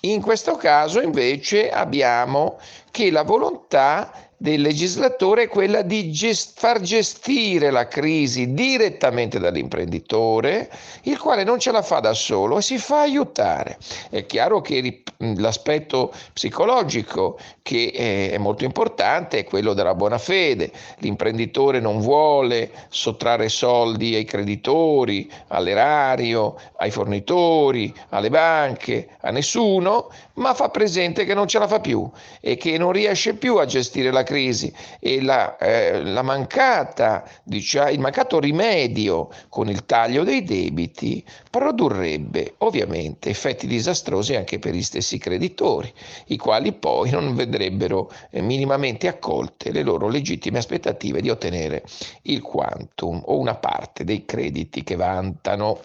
in 0.00 0.20
questo 0.20 0.56
caso 0.56 1.00
invece 1.00 1.70
abbiamo 1.70 2.58
che 2.90 3.10
la 3.10 3.22
volontà 3.22 4.25
del 4.38 4.60
legislatore 4.60 5.44
è 5.44 5.48
quella 5.48 5.82
di 5.82 6.12
gest- 6.12 6.58
far 6.58 6.80
gestire 6.80 7.70
la 7.70 7.88
crisi 7.88 8.52
direttamente 8.52 9.38
dall'imprenditore, 9.38 10.70
il 11.02 11.18
quale 11.18 11.42
non 11.42 11.58
ce 11.58 11.72
la 11.72 11.82
fa 11.82 12.00
da 12.00 12.12
solo 12.12 12.58
e 12.58 12.62
si 12.62 12.78
fa 12.78 13.00
aiutare. 13.00 13.78
È 14.10 14.26
chiaro 14.26 14.60
che 14.60 15.02
l'aspetto 15.36 16.12
psicologico 16.32 17.38
che 17.62 18.30
è 18.32 18.38
molto 18.38 18.64
importante 18.64 19.38
è 19.38 19.44
quello 19.44 19.72
della 19.72 19.94
buona 19.94 20.18
fede. 20.18 20.70
L'imprenditore 20.98 21.80
non 21.80 22.00
vuole 22.00 22.70
sottrarre 22.88 23.48
soldi 23.48 24.14
ai 24.14 24.24
creditori, 24.24 25.30
all'erario, 25.48 26.56
ai 26.76 26.90
fornitori, 26.90 27.92
alle 28.10 28.30
banche, 28.30 29.08
a 29.20 29.30
nessuno, 29.30 30.10
ma 30.36 30.54
fa 30.54 30.68
presente 30.68 31.24
che 31.24 31.34
non 31.34 31.46
ce 31.46 31.58
la 31.58 31.68
fa 31.68 31.80
più 31.80 32.08
e 32.40 32.56
che 32.56 32.78
non 32.78 32.92
riesce 32.92 33.34
più 33.34 33.56
a 33.56 33.64
gestire 33.64 34.10
la 34.10 34.22
crisi 34.22 34.72
e 34.98 35.22
la, 35.22 35.56
eh, 35.56 36.02
la 36.02 36.22
mancata, 36.22 37.28
diciamo, 37.42 37.90
il 37.90 38.00
mancato 38.00 38.38
rimedio 38.38 39.28
con 39.48 39.68
il 39.68 39.84
taglio 39.86 40.24
dei 40.24 40.42
debiti 40.42 41.24
produrrebbe 41.50 42.54
ovviamente 42.58 43.30
effetti 43.30 43.66
disastrosi 43.66 44.34
anche 44.34 44.58
per 44.58 44.74
gli 44.74 44.82
stessi 44.82 45.18
creditori, 45.18 45.92
i 46.26 46.36
quali 46.36 46.72
poi 46.72 47.10
non 47.10 47.34
vedrebbero 47.34 48.10
eh, 48.30 48.42
minimamente 48.42 49.08
accolte 49.08 49.72
le 49.72 49.82
loro 49.82 50.08
legittime 50.08 50.58
aspettative 50.58 51.20
di 51.20 51.30
ottenere 51.30 51.84
il 52.22 52.42
quantum 52.42 53.22
o 53.24 53.38
una 53.38 53.54
parte 53.56 54.04
dei 54.04 54.24
crediti 54.24 54.82
che 54.82 54.96
vantano. 54.96 55.80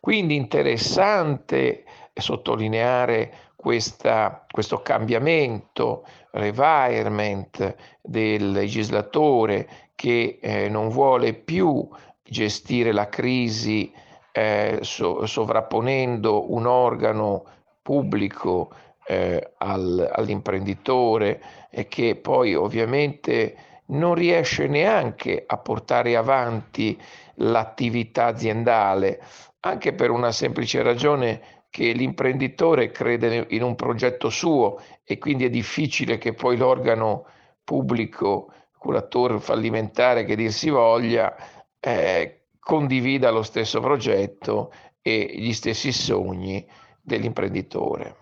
Quindi 0.00 0.34
interessante 0.34 1.84
sottolineare 2.20 3.50
questa, 3.56 4.44
questo 4.50 4.80
cambiamento, 4.80 6.04
revirement 6.30 7.74
del 8.00 8.52
legislatore 8.52 9.68
che 9.94 10.38
eh, 10.40 10.68
non 10.68 10.88
vuole 10.88 11.34
più 11.34 11.86
gestire 12.22 12.92
la 12.92 13.08
crisi 13.08 13.92
eh, 14.32 14.78
so, 14.82 15.26
sovrapponendo 15.26 16.52
un 16.52 16.66
organo 16.66 17.44
pubblico 17.82 18.70
eh, 19.06 19.52
al, 19.58 20.08
all'imprenditore 20.12 21.42
e 21.70 21.88
che 21.88 22.16
poi 22.16 22.54
ovviamente 22.54 23.56
non 23.86 24.14
riesce 24.14 24.68
neanche 24.68 25.44
a 25.46 25.58
portare 25.58 26.16
avanti 26.16 26.98
l'attività 27.34 28.26
aziendale, 28.26 29.20
anche 29.60 29.92
per 29.92 30.10
una 30.10 30.30
semplice 30.30 30.82
ragione 30.82 31.59
che 31.70 31.92
l'imprenditore 31.92 32.90
crede 32.90 33.46
in 33.50 33.62
un 33.62 33.76
progetto 33.76 34.28
suo 34.28 34.82
e 35.04 35.18
quindi 35.18 35.44
è 35.44 35.50
difficile 35.50 36.18
che 36.18 36.34
poi 36.34 36.56
l'organo 36.56 37.26
pubblico, 37.62 38.52
curatore 38.76 39.38
fallimentare 39.38 40.24
che 40.24 40.34
dir 40.34 40.50
si 40.52 40.68
voglia, 40.68 41.34
eh, 41.78 42.46
condivida 42.58 43.30
lo 43.30 43.42
stesso 43.42 43.80
progetto 43.80 44.72
e 45.00 45.30
gli 45.32 45.52
stessi 45.52 45.92
sogni 45.92 46.66
dell'imprenditore. 47.00 48.16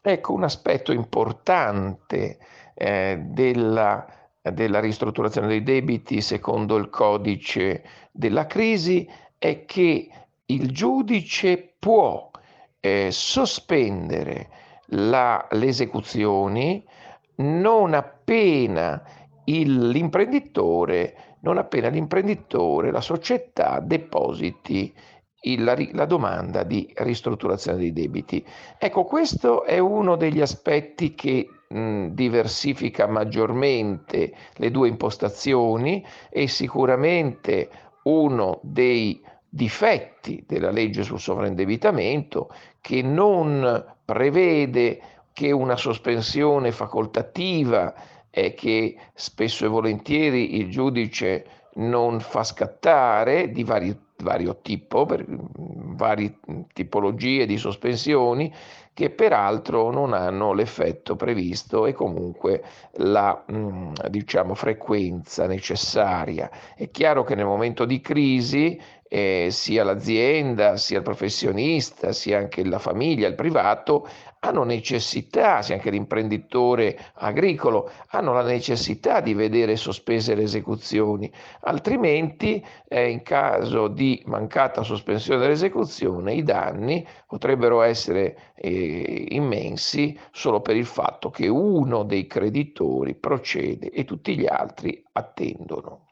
Ecco 0.00 0.32
un 0.32 0.44
aspetto 0.44 0.92
importante 0.92 2.38
eh, 2.74 3.18
della, 3.20 4.06
della 4.40 4.78
ristrutturazione 4.78 5.48
dei 5.48 5.64
debiti 5.64 6.20
secondo 6.20 6.76
il 6.76 6.88
codice 6.88 7.82
della 8.12 8.46
crisi 8.46 9.08
è 9.36 9.64
che 9.64 10.08
il 10.46 10.70
giudice 10.70 11.74
può 11.78 12.30
eh, 12.80 13.10
sospendere 13.10 14.48
la, 14.90 15.46
le 15.50 15.66
esecuzioni 15.66 16.84
non 17.36 17.94
appena 17.94 19.02
il, 19.44 19.88
l'imprenditore, 19.88 21.36
non 21.40 21.58
appena 21.58 21.88
l'imprenditore, 21.88 22.90
la 22.90 23.00
società 23.00 23.80
depositi 23.80 24.92
il, 25.42 25.64
la, 25.64 25.76
la, 25.92 26.04
domanda 26.06 26.62
di 26.62 26.90
ristrutturazione 26.96 27.78
dei 27.78 27.92
debiti. 27.92 28.44
Ecco, 28.78 29.04
questo 29.04 29.64
è 29.64 29.78
uno 29.78 30.16
degli 30.16 30.40
aspetti 30.40 31.14
che 31.14 31.48
diversifica 31.68 33.08
maggiormente 33.08 34.32
le 34.54 34.70
due 34.70 34.86
impostazioni 34.86 36.04
e 36.30 36.46
sicuramente 36.46 37.68
uno 38.04 38.60
dei 38.62 39.20
difetti 39.56 40.44
della 40.46 40.70
legge 40.70 41.02
sul 41.02 41.18
sovraindebitamento 41.18 42.52
che 42.80 43.00
non 43.00 43.96
prevede 44.04 45.00
che 45.32 45.50
una 45.50 45.76
sospensione 45.76 46.72
facoltativa 46.72 47.94
e 48.30 48.52
che 48.52 48.96
spesso 49.14 49.64
e 49.64 49.68
volentieri 49.68 50.58
il 50.58 50.70
giudice 50.70 51.46
non 51.76 52.20
fa 52.20 52.44
scattare 52.44 53.50
di 53.50 53.64
vari, 53.64 53.98
vario 54.22 54.60
tipo, 54.60 55.06
per 55.06 55.24
varie 55.26 56.38
tipologie 56.72 57.46
di 57.46 57.56
sospensioni 57.56 58.52
che 58.96 59.10
peraltro 59.10 59.90
non 59.90 60.14
hanno 60.14 60.54
l'effetto 60.54 61.16
previsto 61.16 61.84
e 61.84 61.92
comunque 61.92 62.64
la 62.92 63.44
diciamo, 64.08 64.54
frequenza 64.54 65.46
necessaria. 65.46 66.50
È 66.74 66.90
chiaro 66.90 67.22
che 67.22 67.34
nel 67.34 67.44
momento 67.44 67.84
di 67.84 68.00
crisi 68.00 68.80
eh, 69.08 69.48
sia 69.50 69.84
l'azienda, 69.84 70.76
sia 70.76 70.98
il 70.98 71.02
professionista, 71.02 72.12
sia 72.12 72.38
anche 72.38 72.64
la 72.64 72.78
famiglia, 72.78 73.28
il 73.28 73.34
privato, 73.34 74.06
hanno 74.40 74.64
necessità, 74.64 75.62
sia 75.62 75.74
anche 75.74 75.90
l'imprenditore 75.90 76.98
agricolo, 77.14 77.90
hanno 78.08 78.32
la 78.32 78.42
necessità 78.42 79.20
di 79.20 79.34
vedere 79.34 79.76
sospese 79.76 80.34
le 80.34 80.42
esecuzioni, 80.42 81.30
altrimenti 81.60 82.64
eh, 82.88 83.08
in 83.08 83.22
caso 83.22 83.88
di 83.88 84.22
mancata 84.26 84.82
sospensione 84.82 85.40
dell'esecuzione 85.40 86.34
i 86.34 86.42
danni 86.42 87.06
potrebbero 87.26 87.82
essere 87.82 88.52
eh, 88.54 89.26
immensi 89.30 90.18
solo 90.30 90.60
per 90.60 90.76
il 90.76 90.86
fatto 90.86 91.30
che 91.30 91.48
uno 91.48 92.04
dei 92.04 92.26
creditori 92.26 93.14
procede 93.14 93.90
e 93.90 94.04
tutti 94.04 94.36
gli 94.38 94.46
altri 94.46 95.02
attendono. 95.12 96.05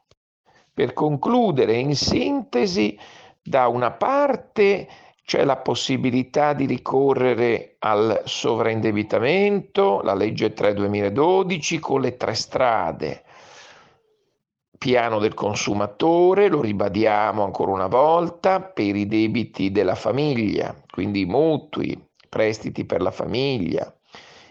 Per 0.75 0.91
concludere, 0.91 1.77
in 1.77 1.95
sintesi, 1.95 2.99
da 3.41 3.69
una 3.69 3.91
parte 3.91 4.89
c'è 5.23 5.45
la 5.45 5.55
possibilità 5.55 6.51
di 6.51 6.65
ricorrere 6.65 7.77
al 7.79 8.23
sovraindebitamento, 8.25 10.01
la 10.01 10.13
legge 10.13 10.51
3 10.51 10.73
2012 10.73 11.79
con 11.79 12.01
le 12.01 12.17
tre 12.17 12.33
strade. 12.33 13.23
Piano 14.77 15.19
del 15.19 15.33
consumatore, 15.33 16.49
lo 16.49 16.59
ribadiamo 16.59 17.45
ancora 17.45 17.71
una 17.71 17.87
volta, 17.87 18.59
per 18.59 18.97
i 18.97 19.07
debiti 19.07 19.71
della 19.71 19.95
famiglia, 19.95 20.75
quindi 20.89 21.23
mutui, 21.23 21.97
prestiti 22.27 22.83
per 22.83 23.01
la 23.01 23.11
famiglia 23.11 23.97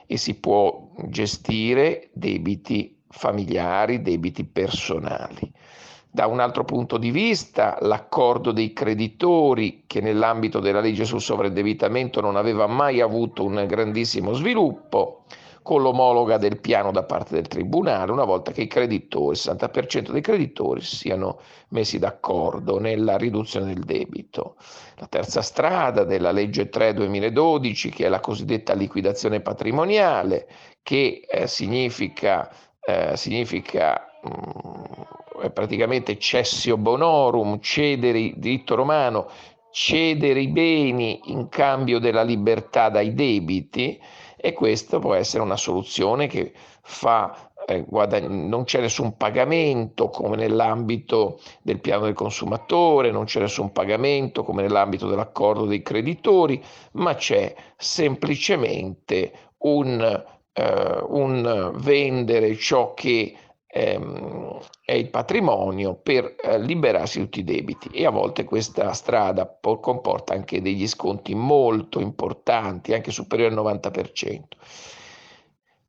e 0.07 0.17
si 0.17 0.41
può 0.41 0.91
gestire 1.07 2.09
debiti 2.15 3.03
familiari, 3.11 4.01
debiti 4.01 4.47
personali. 4.47 5.53
Da 6.15 6.29
un 6.29 6.39
altro 6.39 6.63
punto 6.63 6.97
di 6.97 7.11
vista, 7.11 7.77
l'accordo 7.81 8.53
dei 8.53 8.73
creditori, 8.73 9.83
che 9.85 10.01
nell'ambito 10.01 10.61
della 10.61 10.79
legge 10.79 11.05
sul 11.05 11.21
sovraindebitamento 11.21 12.21
non 12.21 12.37
aveva 12.37 12.69
mai 12.69 13.01
avuto 13.01 13.45
un 13.45 13.65
grandissimo 13.67 14.33
sviluppo, 14.33 15.25
con 15.61 15.83
l'omologa 15.83 16.37
del 16.37 16.61
piano 16.61 16.93
da 16.93 17.03
parte 17.03 17.35
del 17.35 17.49
Tribunale, 17.49 18.13
una 18.13 18.23
volta 18.23 18.53
che 18.53 18.63
i 18.63 18.69
creditori, 18.69 19.35
il 19.35 19.43
60% 19.43 20.13
dei 20.13 20.21
creditori, 20.21 20.83
siano 20.83 21.41
messi 21.71 21.99
d'accordo 21.99 22.79
nella 22.79 23.17
riduzione 23.17 23.75
del 23.75 23.83
debito. 23.83 24.55
La 24.99 25.09
terza 25.09 25.43
strada 25.43 26.05
della 26.05 26.31
legge 26.31 26.69
3 26.69 26.95
2012, 26.95 27.91
che 27.91 28.07
è 28.07 28.09
la 28.09 28.21
cosiddetta 28.21 28.73
liquidazione 28.75 29.41
patrimoniale, 29.41 30.47
che 30.81 31.27
eh, 31.29 31.49
significa, 31.49 32.49
eh, 32.81 33.17
significa 33.17 34.01
mh, 34.23 34.29
mm, 34.29 35.23
praticamente 35.53 36.19
cessio 36.19 36.77
bonorum, 36.77 37.59
cedere 37.61 38.19
il 38.19 38.35
diritto 38.37 38.75
romano, 38.75 39.29
cedere 39.71 40.41
i 40.41 40.49
beni 40.49 41.21
in 41.25 41.49
cambio 41.49 41.99
della 41.99 42.23
libertà 42.23 42.89
dai 42.89 43.13
debiti 43.13 44.01
e 44.37 44.53
questa 44.53 44.99
può 44.99 45.15
essere 45.15 45.43
una 45.43 45.57
soluzione 45.57 46.27
che 46.27 46.53
fa 46.83 47.51
eh, 47.67 47.85
guadagn- 47.87 48.47
non 48.49 48.65
c'è 48.65 48.81
nessun 48.81 49.17
pagamento 49.17 50.09
come 50.09 50.37
nell'ambito 50.37 51.41
del 51.63 51.81
piano 51.81 52.05
del 52.05 52.15
consumatore, 52.15 53.11
non 53.11 53.25
c'è 53.25 53.41
nessun 53.41 53.73
pagamento 53.73 54.45
come 54.45 54.63
nell'ambito 54.63 55.09
dell'accordo 55.09 55.65
dei 55.65 55.83
creditori, 55.83 56.63
ma 56.93 57.15
c'è 57.15 57.55
semplicemente 57.77 59.33
un, 59.59 60.25
eh, 60.53 61.05
un 61.09 61.73
vendere 61.77 62.55
ciò 62.57 62.93
che 62.95 63.35
ehm, 63.75 64.61
è 64.85 64.93
il 64.93 65.11
patrimonio 65.11 65.97
per 65.97 66.37
eh, 66.41 66.61
liberarsi 66.61 67.19
tutti 67.19 67.41
i 67.41 67.45
debiti 67.45 67.89
e 67.89 68.07
a 68.07 68.11
volte 68.11 68.45
questa 68.45 68.93
strada 68.93 69.47
po- 69.47 69.81
comporta 69.81 70.33
anche 70.33 70.63
degli 70.63 70.87
sconti 70.87 71.35
molto 71.35 71.99
importanti, 71.99 72.95
anche 72.95 73.11
superiori 73.11 73.53
al 73.53 73.61
90%. 73.61 74.43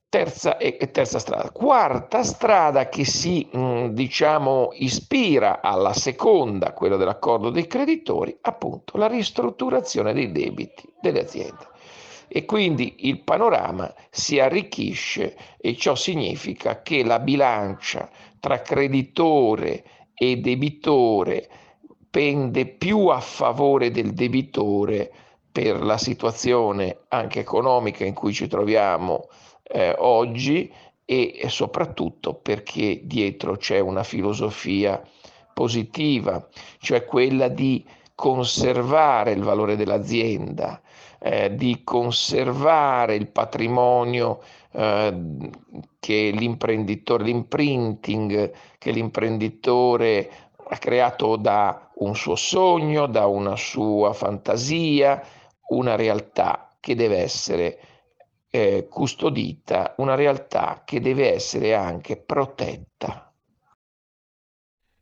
Terza, 0.10 0.58
e, 0.58 0.78
terza 0.78 1.20
strada. 1.20 1.52
Quarta 1.52 2.24
strada 2.24 2.88
che 2.88 3.04
si 3.04 3.48
mh, 3.52 3.88
diciamo 3.90 4.70
ispira 4.74 5.62
alla 5.62 5.94
seconda, 5.94 6.72
quella 6.72 6.96
dell'accordo 6.96 7.50
dei 7.50 7.68
creditori, 7.68 8.36
appunto 8.42 8.98
la 8.98 9.08
ristrutturazione 9.08 10.14
dei 10.14 10.32
debiti 10.32 10.88
delle 11.02 11.20
aziende 11.20 11.74
e 12.28 12.46
quindi 12.46 12.96
il 13.08 13.22
panorama 13.22 13.94
si 14.10 14.40
arricchisce 14.40 15.36
e 15.58 15.76
ciò 15.76 15.96
significa 15.96 16.82
che 16.82 17.04
la 17.04 17.20
bilancia 17.20 18.10
tra 18.40 18.62
creditore 18.62 19.84
e 20.14 20.38
debitore 20.38 21.50
pende 22.10 22.66
più 22.66 23.08
a 23.08 23.20
favore 23.20 23.92
del 23.92 24.14
debitore 24.14 25.12
per 25.52 25.82
la 25.82 25.98
situazione 25.98 27.00
anche 27.10 27.40
economica 27.40 28.06
in 28.06 28.14
cui 28.14 28.34
ci 28.34 28.48
troviamo 28.48 29.28
eh, 29.64 29.96
oggi 29.98 30.72
e, 31.06 31.34
e 31.38 31.50
soprattutto 31.50 32.34
perché 32.34 33.02
dietro 33.04 33.56
c'è 33.58 33.80
una 33.80 34.04
filosofia 34.04 35.02
positiva, 35.54 36.46
cioè 36.80 37.06
quella 37.06 37.48
di 37.48 37.86
conservare 38.14 39.32
il 39.32 39.42
valore 39.42 39.76
dell'azienda, 39.76 40.82
eh, 41.26 41.56
di 41.56 41.84
conservare 41.84 43.16
il 43.16 43.30
patrimonio 43.30 44.44
eh, 44.74 45.50
che 46.00 46.32
l'imprenditore, 46.32 47.24
l'imprinting 47.24 48.52
che 48.78 48.92
l'imprenditore 48.92 50.30
ha 50.68 50.78
creato 50.78 51.36
da 51.36 51.90
un 51.96 52.16
suo 52.16 52.36
sogno, 52.36 53.08
da 53.08 53.26
una 53.26 53.56
sua 53.56 54.14
fantasia, 54.14 55.20
una 55.70 55.96
realtà 55.96 56.78
che 56.80 56.94
deve 56.94 57.18
essere 57.18 57.80
eh, 58.52 58.88
custodita, 58.88 59.96
una 59.98 60.14
realtà 60.14 60.84
che 60.86 61.02
deve 61.02 61.34
essere 61.34 61.74
anche 61.74 62.18
protetta. 62.18 63.25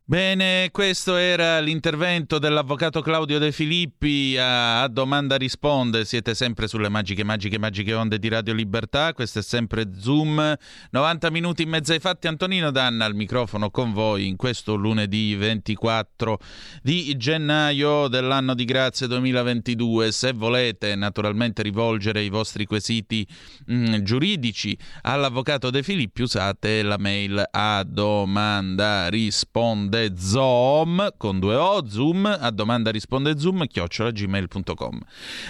Bene, 0.06 0.68
questo 0.70 1.16
era 1.16 1.60
l'intervento 1.60 2.38
dell'avvocato 2.38 3.00
Claudio 3.00 3.38
De 3.38 3.52
Filippi 3.52 4.36
a, 4.38 4.86
Domanda 4.88 5.36
Risponde. 5.36 6.04
Siete 6.04 6.34
sempre 6.34 6.68
sulle 6.68 6.90
magiche, 6.90 7.24
magiche, 7.24 7.58
magiche 7.58 7.94
onde 7.94 8.18
di 8.18 8.28
Radio 8.28 8.52
Libertà. 8.52 9.14
Questo 9.14 9.38
è 9.38 9.42
sempre 9.42 9.92
Zoom. 9.96 10.54
90 10.90 11.30
minuti 11.30 11.62
in 11.62 11.70
mezzo 11.70 11.92
ai 11.92 12.00
fatti. 12.00 12.26
Antonino 12.26 12.70
Danna 12.70 13.06
al 13.06 13.14
microfono 13.14 13.70
con 13.70 13.94
voi 13.94 14.26
in 14.26 14.36
questo 14.36 14.74
lunedì 14.74 15.36
24 15.36 16.38
di 16.82 17.16
gennaio 17.16 18.06
dell'anno 18.08 18.52
di 18.52 18.66
grazia 18.66 19.06
2022. 19.06 20.12
Se 20.12 20.32
volete 20.34 20.94
naturalmente 20.96 21.62
rivolgere 21.62 22.20
i 22.20 22.28
vostri 22.28 22.66
quesiti 22.66 23.26
mh, 23.68 23.74
mm, 23.74 23.94
giuridici 24.02 24.76
all'avvocato 25.00 25.70
De 25.70 25.82
Filippi, 25.82 26.20
usate 26.20 26.82
la 26.82 26.98
mail 26.98 27.42
a 27.50 27.82
domanda 27.88 29.08
risponde 29.08 29.92
risponde 29.94 30.12
zoom 30.18 31.14
con 31.16 31.38
due 31.38 31.54
o 31.54 31.86
zoom 31.86 32.26
a 32.26 32.50
domanda 32.50 32.90
risponde 32.90 33.38
zoom 33.38 33.66
chiocciola 33.66 34.10
gmail.com 34.10 35.00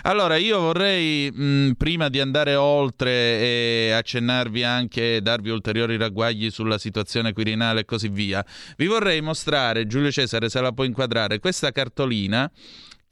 allora 0.02 0.36
io 0.36 0.60
vorrei 0.60 1.30
mh, 1.30 1.72
prima 1.72 2.08
di 2.08 2.20
andare 2.20 2.54
oltre 2.54 3.10
e 3.10 3.90
accennarvi 3.92 4.62
anche 4.62 5.22
darvi 5.22 5.50
ulteriori 5.50 5.96
ragguagli 5.96 6.50
sulla 6.50 6.78
situazione 6.78 7.32
quirinale 7.32 7.80
e 7.80 7.84
così 7.84 8.08
via 8.08 8.44
vi 8.76 8.86
vorrei 8.86 9.22
mostrare 9.22 9.86
Giulio 9.86 10.10
Cesare 10.10 10.48
se 10.48 10.60
la 10.60 10.72
può 10.72 10.84
inquadrare 10.84 11.38
questa 11.38 11.70
cartolina 11.72 12.50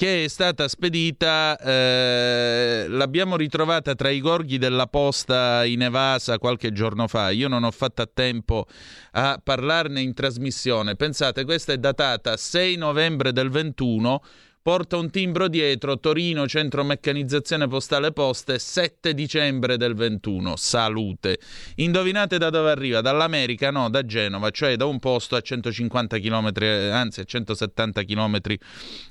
che 0.03 0.25
è 0.25 0.27
stata 0.27 0.67
spedita, 0.67 1.57
eh, 1.59 2.87
l'abbiamo 2.89 3.37
ritrovata 3.37 3.95
tra 3.95 4.09
i 4.09 4.19
gorghi 4.19 4.59
della 4.59 4.89
posta 4.89 5.65
in 5.65 5.81
Evasa 5.81 6.39
qualche 6.39 6.73
giorno 6.73 7.07
fa. 7.07 7.31
Io 7.31 7.47
non 7.47 7.63
ho 7.63 7.71
fatto 7.71 8.03
a 8.03 8.11
tempo 8.13 8.67
a 9.13 9.41
parlarne 9.41 10.01
in 10.01 10.13
trasmissione. 10.13 10.97
Pensate, 10.97 11.45
questa 11.45 11.73
è 11.73 11.79
datata 11.79 12.37
6 12.37 12.75
novembre 12.79 13.33
del 13.33 13.49
21 13.49 14.21
porta 14.63 14.97
un 14.97 15.11
timbro 15.11 15.49
dietro 15.49 15.99
Torino 15.99 16.47
Centro 16.47 16.85
Meccanizzazione 16.85 17.67
Postale 17.67 18.13
Poste 18.13 18.61
7 18.61 19.13
dicembre 19.13 19.77
del 19.77 19.97
21 19.97 20.55
salute. 20.55 21.41
Indovinate 21.77 22.39
da 22.39 22.49
dove 22.49 22.71
arriva? 22.71 23.01
dall'America? 23.01 23.73
No 23.73 23.91
da 23.91 24.05
Genova 24.05 24.51
cioè 24.51 24.77
da 24.77 24.85
un 24.85 25.01
posto 25.01 25.35
a 25.35 25.41
150 25.41 26.19
km 26.21 26.53
anzi 26.93 27.21
a 27.21 27.25
170 27.25 28.05
km 28.05 28.39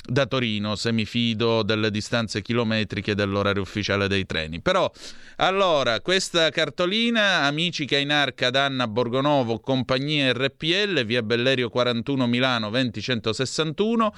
da 0.07 0.25
Torino. 0.25 0.75
Se 0.77 0.93
mi 0.93 1.03
fido 1.05 1.63
delle 1.63 1.91
distanze 1.91 2.41
chilometriche 2.41 3.13
dell'orario 3.13 3.61
ufficiale 3.61 4.07
dei 4.07 4.25
treni. 4.25 4.61
Però 4.61 4.89
allora 5.37 5.99
questa 5.99 6.49
cartolina 6.49 7.41
amici 7.41 7.83
che 7.83 7.97
in 7.97 8.11
arca 8.11 8.51
Danna 8.51 8.87
Borgonovo 8.87 9.59
compagnia 9.59 10.31
RPL 10.31 11.03
via 11.03 11.21
Bellerio 11.21 11.67
41 11.67 12.25
Milano 12.25 12.69
20161 12.69 14.13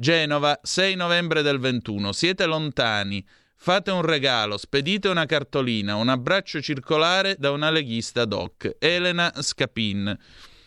Genova, 0.00 0.58
6 0.62 0.94
novembre 0.94 1.42
del 1.42 1.58
21. 1.58 2.12
Siete 2.12 2.46
lontani. 2.46 3.22
Fate 3.54 3.90
un 3.90 4.00
regalo, 4.00 4.56
spedite 4.56 5.08
una 5.08 5.26
cartolina, 5.26 5.96
un 5.96 6.08
abbraccio 6.08 6.62
circolare 6.62 7.36
da 7.38 7.50
una 7.50 7.68
leghista 7.68 8.24
doc. 8.24 8.76
Elena 8.78 9.30
Scapin. 9.42 10.16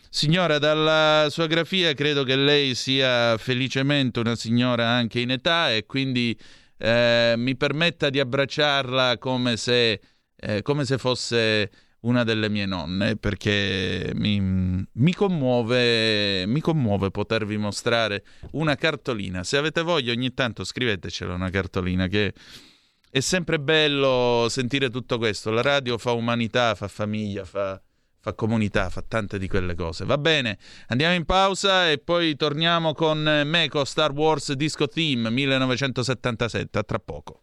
Signora, 0.08 0.60
dalla 0.60 1.26
sua 1.30 1.48
grafia 1.48 1.94
credo 1.94 2.22
che 2.22 2.36
lei 2.36 2.76
sia 2.76 3.36
felicemente 3.36 4.20
una 4.20 4.36
signora 4.36 4.86
anche 4.86 5.18
in 5.18 5.32
età 5.32 5.74
e 5.74 5.84
quindi 5.84 6.38
eh, 6.78 7.34
mi 7.36 7.56
permetta 7.56 8.10
di 8.10 8.20
abbracciarla 8.20 9.18
come 9.18 9.56
se, 9.56 10.00
eh, 10.36 10.62
come 10.62 10.84
se 10.84 10.96
fosse 10.96 11.70
una 12.04 12.24
delle 12.24 12.48
mie 12.48 12.66
nonne 12.66 13.16
perché 13.16 14.12
mi, 14.14 14.40
mi, 14.92 15.14
commuove, 15.14 16.46
mi 16.46 16.60
commuove 16.60 17.10
potervi 17.10 17.56
mostrare 17.56 18.24
una 18.52 18.74
cartolina. 18.76 19.44
Se 19.44 19.56
avete 19.56 19.82
voglia 19.82 20.12
ogni 20.12 20.32
tanto 20.32 20.64
scrivetecela 20.64 21.34
una 21.34 21.50
cartolina 21.50 22.06
che 22.06 22.32
è 23.10 23.20
sempre 23.20 23.60
bello 23.60 24.46
sentire 24.48 24.90
tutto 24.90 25.18
questo. 25.18 25.50
La 25.50 25.62
radio 25.62 25.98
fa 25.98 26.12
umanità, 26.12 26.74
fa 26.74 26.88
famiglia, 26.88 27.44
fa, 27.44 27.80
fa 28.20 28.34
comunità, 28.34 28.90
fa 28.90 29.02
tante 29.06 29.38
di 29.38 29.48
quelle 29.48 29.74
cose. 29.74 30.04
Va 30.04 30.18
bene, 30.18 30.58
andiamo 30.88 31.14
in 31.14 31.24
pausa 31.24 31.90
e 31.90 31.98
poi 31.98 32.36
torniamo 32.36 32.92
con 32.92 33.42
Meco 33.46 33.84
Star 33.84 34.12
Wars 34.12 34.52
Disco 34.52 34.88
Team 34.88 35.28
1977. 35.28 36.78
A 36.78 36.82
tra 36.82 36.98
poco. 36.98 37.42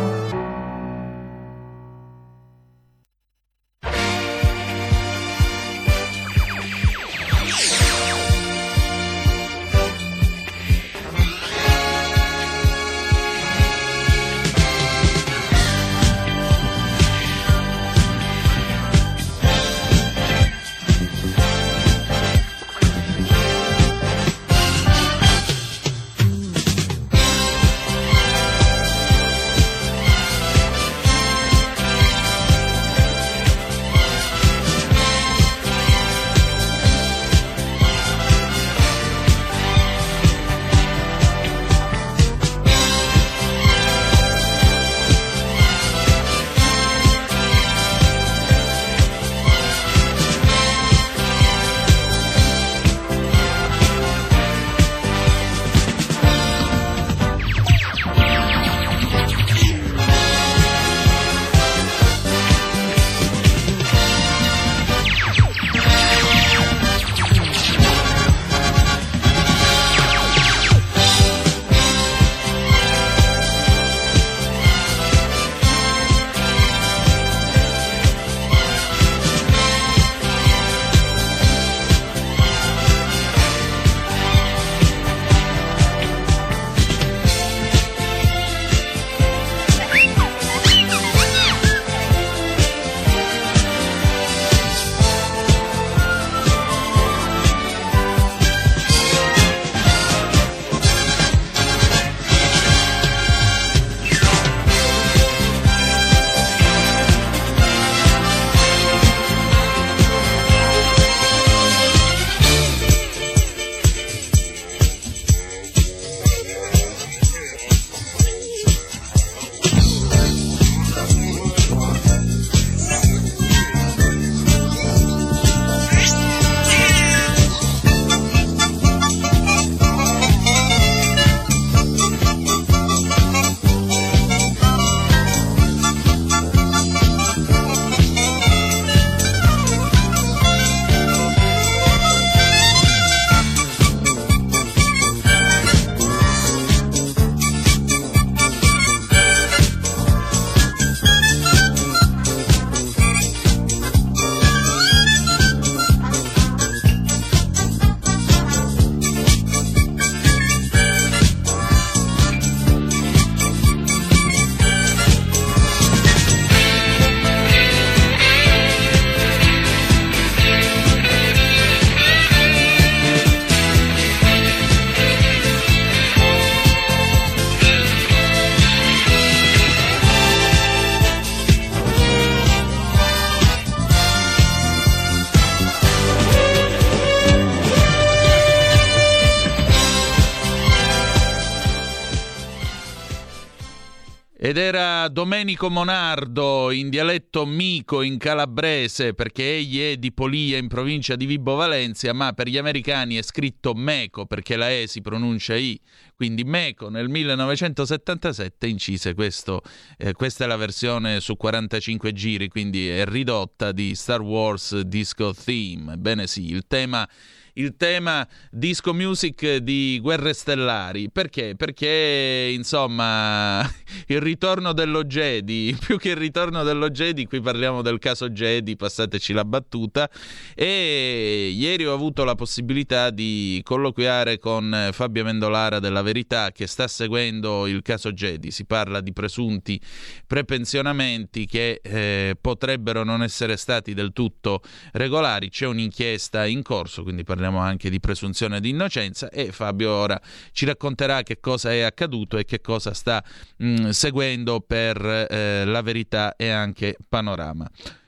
Domenico 195.41 195.71
Monardo 195.71 196.69
in 196.69 196.89
dialetto 196.89 197.47
mico 197.47 198.03
in 198.03 198.19
calabrese 198.19 199.15
perché 199.15 199.55
egli 199.55 199.81
è 199.81 199.97
di 199.97 200.11
Polia 200.11 200.59
in 200.59 200.67
provincia 200.67 201.15
di 201.15 201.25
Vibo 201.25 201.55
Valencia, 201.55 202.13
ma 202.13 202.31
per 202.33 202.47
gli 202.47 202.59
americani 202.59 203.15
è 203.15 203.23
scritto 203.23 203.73
Meco 203.73 204.27
perché 204.27 204.55
la 204.55 204.69
E 204.69 204.85
si 204.85 205.01
pronuncia 205.01 205.55
I. 205.55 205.81
Quindi 206.15 206.43
Meco 206.43 206.89
nel 206.89 207.09
1977 207.09 208.67
incise 208.67 209.15
questo, 209.15 209.63
eh, 209.97 210.13
questa 210.13 210.43
è 210.43 210.47
la 210.47 210.57
versione 210.57 211.19
su 211.21 211.35
45 211.35 212.13
giri, 212.13 212.47
quindi 212.47 212.87
è 212.87 213.03
ridotta 213.05 213.71
di 213.71 213.95
Star 213.95 214.21
Wars 214.21 214.79
Disco 214.81 215.33
Theme. 215.33 215.97
Bene 215.97 216.27
sì, 216.27 216.51
il 216.51 216.67
tema 216.67 217.09
il 217.53 217.75
tema 217.75 218.27
disco 218.49 218.93
music 218.93 219.57
di 219.57 219.99
Guerre 220.01 220.33
Stellari. 220.33 221.09
Perché? 221.09 221.55
Perché, 221.55 222.51
insomma, 222.53 223.61
il 224.07 224.21
ritorno 224.21 224.73
dello 224.73 225.03
Jedi, 225.03 225.75
più 225.79 225.97
che 225.97 226.09
il 226.09 226.15
ritorno 226.15 226.63
dello 226.63 226.89
Jedi, 226.89 227.25
qui 227.25 227.41
parliamo 227.41 227.81
del 227.81 227.99
caso 227.99 228.29
Jedi, 228.29 228.75
passateci 228.75 229.33
la 229.33 229.45
battuta, 229.45 230.09
e 230.55 231.51
ieri 231.53 231.85
ho 231.85 231.93
avuto 231.93 232.23
la 232.23 232.35
possibilità 232.35 233.09
di 233.09 233.61
colloquiare 233.63 234.37
con 234.39 234.89
Fabio 234.91 235.23
Mendolara 235.23 235.79
della 235.79 236.01
Verità 236.01 236.51
che 236.51 236.67
sta 236.67 236.87
seguendo 236.87 237.67
il 237.67 237.81
caso 237.81 238.11
Jedi. 238.11 238.51
Si 238.51 238.65
parla 238.65 239.01
di 239.01 239.13
presunti 239.13 239.79
prepensionamenti 240.25 241.45
che 241.45 241.79
eh, 241.83 242.37
potrebbero 242.39 243.03
non 243.03 243.23
essere 243.23 243.57
stati 243.57 243.93
del 243.93 244.13
tutto 244.13 244.61
regolari. 244.93 245.49
C'è 245.49 245.65
un'inchiesta 245.65 246.45
in 246.45 246.61
corso, 246.61 247.03
quindi 247.03 247.23
parliamo 247.23 247.40
parliamo 247.41 247.59
anche 247.59 247.89
di 247.89 247.99
presunzione 247.99 248.59
di 248.59 248.69
innocenza 248.69 249.27
e 249.29 249.51
Fabio 249.51 249.91
ora 249.91 250.21
ci 250.51 250.65
racconterà 250.65 251.23
che 251.23 251.39
cosa 251.39 251.71
è 251.71 251.81
accaduto 251.81 252.37
e 252.37 252.45
che 252.45 252.61
cosa 252.61 252.93
sta 252.93 253.23
mh, 253.57 253.65
mm, 253.65 253.89
seguendo 253.89 254.59
per 254.59 255.03
eh, 255.03 255.65
la 255.65 255.81
verità 255.81 256.35
e 256.35 256.49
anche 256.49 256.95
panorama. 257.09 257.67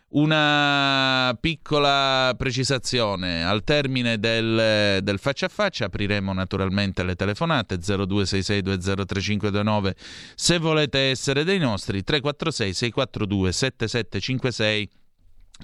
Una 0.09 1.35
piccola 1.41 2.35
precisazione, 2.37 3.43
al 3.43 3.63
termine 3.63 4.19
del, 4.19 4.99
del, 5.01 5.17
faccia 5.17 5.47
a 5.47 5.49
faccia 5.49 5.85
apriremo 5.85 6.31
naturalmente 6.33 7.03
le 7.03 7.15
telefonate 7.15 7.77
0266203529 7.77 9.93
se 10.35 10.59
volete 10.59 11.09
essere 11.09 11.43
dei 11.43 11.57
nostri 11.57 12.03
346 12.03 12.73
642 12.73 13.51
7756 13.51 14.89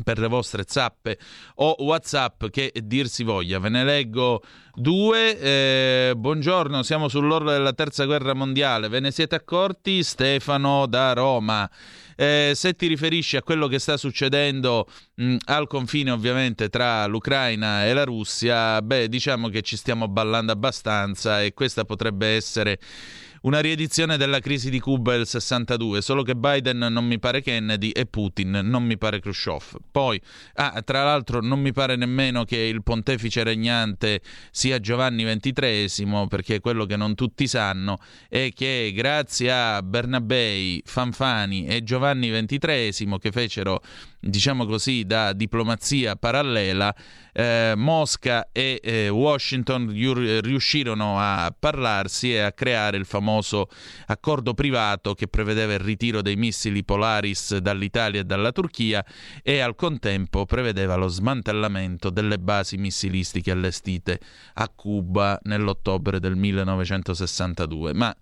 per 0.03 0.19
le 0.19 0.27
vostre 0.27 0.63
zappe 0.65 1.17
o 1.55 1.75
whatsapp 1.79 2.47
che 2.47 2.71
dir 2.83 3.07
si 3.07 3.23
voglia. 3.23 3.59
Ve 3.59 3.69
ne 3.69 3.83
leggo 3.83 4.41
due. 4.73 5.39
Eh, 5.39 6.13
buongiorno 6.15 6.83
siamo 6.83 7.07
sull'orlo 7.07 7.51
della 7.51 7.73
terza 7.73 8.05
guerra 8.05 8.33
mondiale. 8.33 8.87
Ve 8.87 8.99
ne 8.99 9.11
siete 9.11 9.35
accorti 9.35 10.03
Stefano 10.03 10.85
da 10.85 11.13
Roma? 11.13 11.69
Eh, 12.15 12.51
se 12.53 12.73
ti 12.73 12.87
riferisci 12.87 13.37
a 13.37 13.43
quello 13.43 13.67
che 13.67 13.79
sta 13.79 13.95
succedendo 13.95 14.85
mh, 15.15 15.37
al 15.45 15.67
confine 15.67 16.11
ovviamente 16.11 16.67
tra 16.67 17.05
l'Ucraina 17.05 17.85
e 17.85 17.93
la 17.93 18.03
Russia 18.03 18.81
beh 18.81 19.07
diciamo 19.07 19.47
che 19.47 19.61
ci 19.61 19.77
stiamo 19.77 20.09
ballando 20.09 20.51
abbastanza 20.51 21.41
e 21.41 21.53
questa 21.53 21.85
potrebbe 21.85 22.35
essere 22.35 22.77
una 23.41 23.59
riedizione 23.59 24.17
della 24.17 24.39
crisi 24.39 24.69
di 24.69 24.79
Cuba 24.79 25.15
del 25.15 25.25
62, 25.25 26.01
solo 26.01 26.23
che 26.23 26.35
Biden 26.35 26.77
non 26.77 27.05
mi 27.05 27.19
pare 27.19 27.41
Kennedy 27.41 27.89
e 27.89 28.05
Putin 28.05 28.59
non 28.63 28.83
mi 28.83 28.97
pare 28.97 29.19
Khrushchev. 29.19 29.77
Poi, 29.91 30.19
ah, 30.55 30.81
tra 30.83 31.03
l'altro, 31.03 31.39
non 31.41 31.59
mi 31.59 31.71
pare 31.71 31.95
nemmeno 31.95 32.43
che 32.43 32.57
il 32.57 32.83
pontefice 32.83 33.43
regnante 33.43 34.21
sia 34.51 34.79
Giovanni 34.79 35.23
XXIII, 35.23 36.27
perché 36.27 36.59
quello 36.59 36.85
che 36.85 36.97
non 36.97 37.15
tutti 37.15 37.47
sanno 37.47 37.97
è 38.27 38.51
che 38.53 38.91
grazie 38.93 39.51
a 39.51 39.81
Bernabei, 39.81 40.81
Fanfani 40.85 41.65
e 41.65 41.83
Giovanni 41.83 42.29
XXIII 42.29 43.17
che 43.19 43.31
fecero 43.31 43.81
diciamo 44.19 44.65
così, 44.65 45.05
da 45.05 45.31
diplomazia 45.31 46.17
parallela, 46.17 46.93
eh, 47.31 47.73
Mosca 47.77 48.49
e 48.51 48.81
eh, 48.83 49.07
Washington 49.07 49.89
riuscirono 50.41 51.17
a 51.17 51.53
parlarsi 51.57 52.33
e 52.33 52.39
a 52.39 52.51
creare 52.51 52.97
il 52.97 53.05
famoso 53.05 53.28
accordo 54.07 54.53
privato 54.53 55.13
che 55.13 55.27
prevedeva 55.27 55.73
il 55.73 55.79
ritiro 55.79 56.21
dei 56.21 56.35
missili 56.35 56.83
Polaris 56.83 57.57
dall'Italia 57.57 58.21
e 58.21 58.23
dalla 58.23 58.51
Turchia 58.51 59.05
e 59.43 59.59
al 59.59 59.75
contempo 59.75 60.45
prevedeva 60.45 60.95
lo 60.95 61.07
smantellamento 61.07 62.09
delle 62.09 62.39
basi 62.39 62.77
missilistiche 62.77 63.51
allestite 63.51 64.19
a 64.55 64.69
Cuba 64.69 65.39
nell'ottobre 65.43 66.19
del 66.19 66.35
1962. 66.35 67.93
Ma 67.93 68.15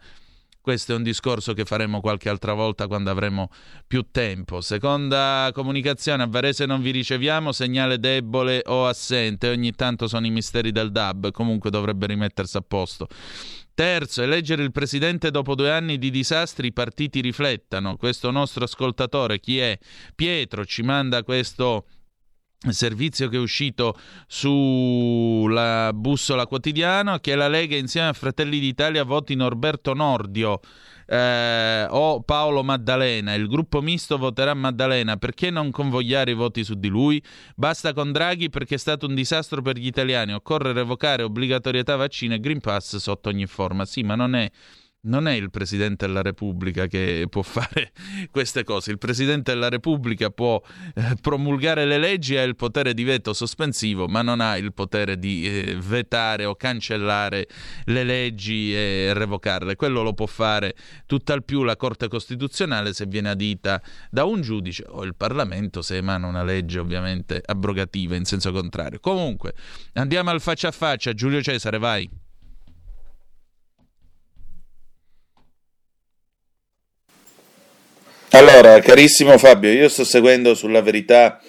questo 0.67 0.91
è 0.91 0.95
un 0.95 1.03
discorso 1.03 1.53
che 1.53 1.63
faremo 1.63 2.01
qualche 2.01 2.27
altra 2.27 2.51
volta 2.51 2.87
quando 2.87 3.09
avremo 3.09 3.49
più 3.87 4.07
tempo. 4.11 4.59
Seconda 4.59 5.49
comunicazione, 5.53 6.23
a 6.23 6.27
Varese 6.27 6.65
non 6.65 6.81
vi 6.81 6.91
riceviamo, 6.91 7.53
segnale 7.53 7.99
debole 7.99 8.63
o 8.65 8.85
assente, 8.85 9.47
ogni 9.47 9.71
tanto 9.71 10.09
sono 10.09 10.25
i 10.25 10.29
misteri 10.29 10.73
del 10.73 10.91
DAB, 10.91 11.31
comunque 11.31 11.69
dovrebbe 11.69 12.07
rimettersi 12.07 12.57
a 12.57 12.61
posto. 12.67 13.07
Terzo, 13.77 14.23
eleggere 14.23 14.63
il 14.63 14.71
presidente 14.71 15.29
dopo 15.29 15.53
due 15.53 15.69
anni 15.69 15.99
di 15.99 16.09
disastri, 16.09 16.69
i 16.69 16.73
partiti 16.73 17.21
riflettano. 17.21 17.95
Questo 17.95 18.31
nostro 18.31 18.63
ascoltatore, 18.63 19.39
chi 19.39 19.59
è? 19.59 19.77
Pietro, 20.15 20.65
ci 20.65 20.81
manda 20.81 21.21
questo 21.21 21.85
servizio 22.69 23.29
che 23.29 23.37
è 23.37 23.39
uscito 23.39 23.95
sulla 24.25 25.91
bussola 25.93 26.47
quotidiana 26.47 27.19
che 27.19 27.35
la 27.35 27.47
Lega 27.47 27.75
insieme 27.75 28.07
a 28.07 28.13
Fratelli 28.13 28.57
d'Italia 28.57 29.03
voti 29.03 29.35
Norberto 29.35 29.93
Nordio 29.93 30.59
eh, 31.07 31.87
o 31.89 32.21
Paolo 32.21 32.63
Maddalena. 32.63 33.33
Il 33.33 33.47
gruppo 33.47 33.81
misto 33.81 34.17
voterà 34.17 34.53
Maddalena. 34.53 35.17
Perché 35.17 35.49
non 35.49 35.71
convogliare 35.71 36.31
i 36.31 36.35
voti 36.35 36.63
su 36.63 36.75
di 36.75 36.89
lui? 36.89 37.23
Basta 37.55 37.93
con 37.93 38.11
Draghi 38.11 38.49
perché 38.49 38.75
è 38.75 38.77
stato 38.77 39.07
un 39.07 39.15
disastro 39.15 39.61
per 39.61 39.77
gli 39.77 39.87
italiani. 39.87 40.33
Occorre 40.33 40.73
revocare 40.73 41.23
obbligatorietà 41.23 41.95
vaccina 41.95 42.35
e 42.35 42.39
Green 42.39 42.59
Pass 42.59 42.97
sotto 42.97 43.29
ogni 43.29 43.45
forma. 43.45 43.85
Sì 43.85 44.03
ma 44.03 44.15
non 44.15 44.35
è 44.35 44.49
non 45.01 45.27
è 45.27 45.33
il 45.33 45.49
Presidente 45.49 46.05
della 46.05 46.21
Repubblica 46.21 46.87
che 46.87 47.27
può 47.29 47.41
fare 47.41 47.91
queste 48.31 48.63
cose. 48.63 48.91
Il 48.91 48.97
Presidente 48.97 49.53
della 49.53 49.69
Repubblica 49.69 50.29
può 50.29 50.61
eh, 50.95 51.15
promulgare 51.21 51.85
le 51.85 51.97
leggi, 51.97 52.35
ha 52.35 52.43
il 52.43 52.55
potere 52.55 52.93
di 52.93 53.03
veto 53.03 53.33
sospensivo, 53.33 54.07
ma 54.07 54.21
non 54.21 54.41
ha 54.41 54.57
il 54.57 54.73
potere 54.73 55.17
di 55.17 55.45
eh, 55.45 55.77
vetare 55.79 56.45
o 56.45 56.55
cancellare 56.55 57.47
le 57.85 58.03
leggi 58.03 58.73
e 58.73 59.13
revocarle. 59.13 59.75
Quello 59.75 60.01
lo 60.01 60.13
può 60.13 60.25
fare 60.25 60.75
tutt'al 61.05 61.43
più 61.43 61.63
la 61.63 61.75
Corte 61.75 62.07
Costituzionale 62.07 62.93
se 62.93 63.05
viene 63.05 63.29
adita 63.29 63.81
da 64.09 64.25
un 64.25 64.41
giudice 64.41 64.85
o 64.87 65.03
il 65.03 65.15
Parlamento 65.15 65.81
se 65.81 65.97
emana 65.97 66.27
una 66.27 66.43
legge 66.43 66.79
ovviamente 66.79 67.41
abrogativa 67.45 68.15
in 68.15 68.25
senso 68.25 68.51
contrario. 68.51 68.99
Comunque, 68.99 69.53
andiamo 69.93 70.31
al 70.31 70.41
faccia 70.41 70.69
a 70.69 70.71
faccia. 70.71 71.13
Giulio 71.13 71.41
Cesare, 71.41 71.77
vai. 71.77 72.25
Allora, 78.37 78.79
carissimo 78.81 79.35
Fabio, 79.39 79.71
io 79.71 79.89
sto 79.89 80.03
seguendo 80.03 80.53
sulla 80.53 80.83
verità 80.83 81.41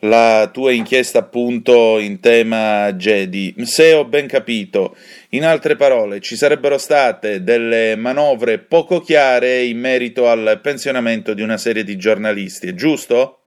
la 0.00 0.50
tua 0.52 0.70
inchiesta 0.70 1.20
appunto 1.20 1.98
in 1.98 2.20
tema 2.20 2.92
Jedi. 2.92 3.54
Se 3.64 3.94
ho 3.94 4.04
ben 4.04 4.26
capito, 4.26 4.94
in 5.30 5.46
altre 5.46 5.76
parole, 5.76 6.20
ci 6.20 6.36
sarebbero 6.36 6.76
state 6.76 7.42
delle 7.42 7.96
manovre 7.96 8.58
poco 8.58 9.00
chiare 9.00 9.62
in 9.62 9.80
merito 9.80 10.28
al 10.28 10.60
pensionamento 10.62 11.32
di 11.32 11.40
una 11.40 11.56
serie 11.56 11.84
di 11.84 11.96
giornalisti, 11.96 12.68
è 12.68 12.74
giusto? 12.74 13.40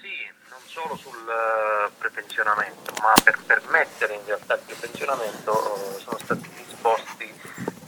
Sì, 0.00 0.08
non 0.48 0.60
solo 0.64 0.96
sul 0.96 1.28
eh, 1.28 1.90
prepensionamento, 1.98 2.94
ma 3.02 3.12
per 3.22 3.38
permettere 3.44 4.14
in 4.14 4.20
realtà 4.24 4.54
il 4.54 4.60
prepensionamento 4.64 5.52
eh, 5.52 6.00
sono 6.00 6.18
stati 6.24 6.48
disposti 6.56 7.30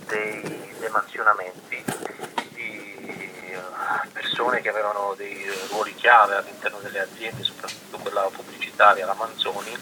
dei 0.09 0.43
demansionamenti 0.79 1.64
persone 4.35 4.61
che 4.61 4.69
avevano 4.69 5.15
dei 5.17 5.49
ruoli 5.69 5.95
chiave 5.95 6.35
all'interno 6.35 6.79
delle 6.83 6.99
aziende, 6.99 7.45
soprattutto 7.45 7.99
quella 7.99 8.29
pubblicitaria, 8.33 9.07
la 9.07 9.15
Manzoni, 9.15 9.73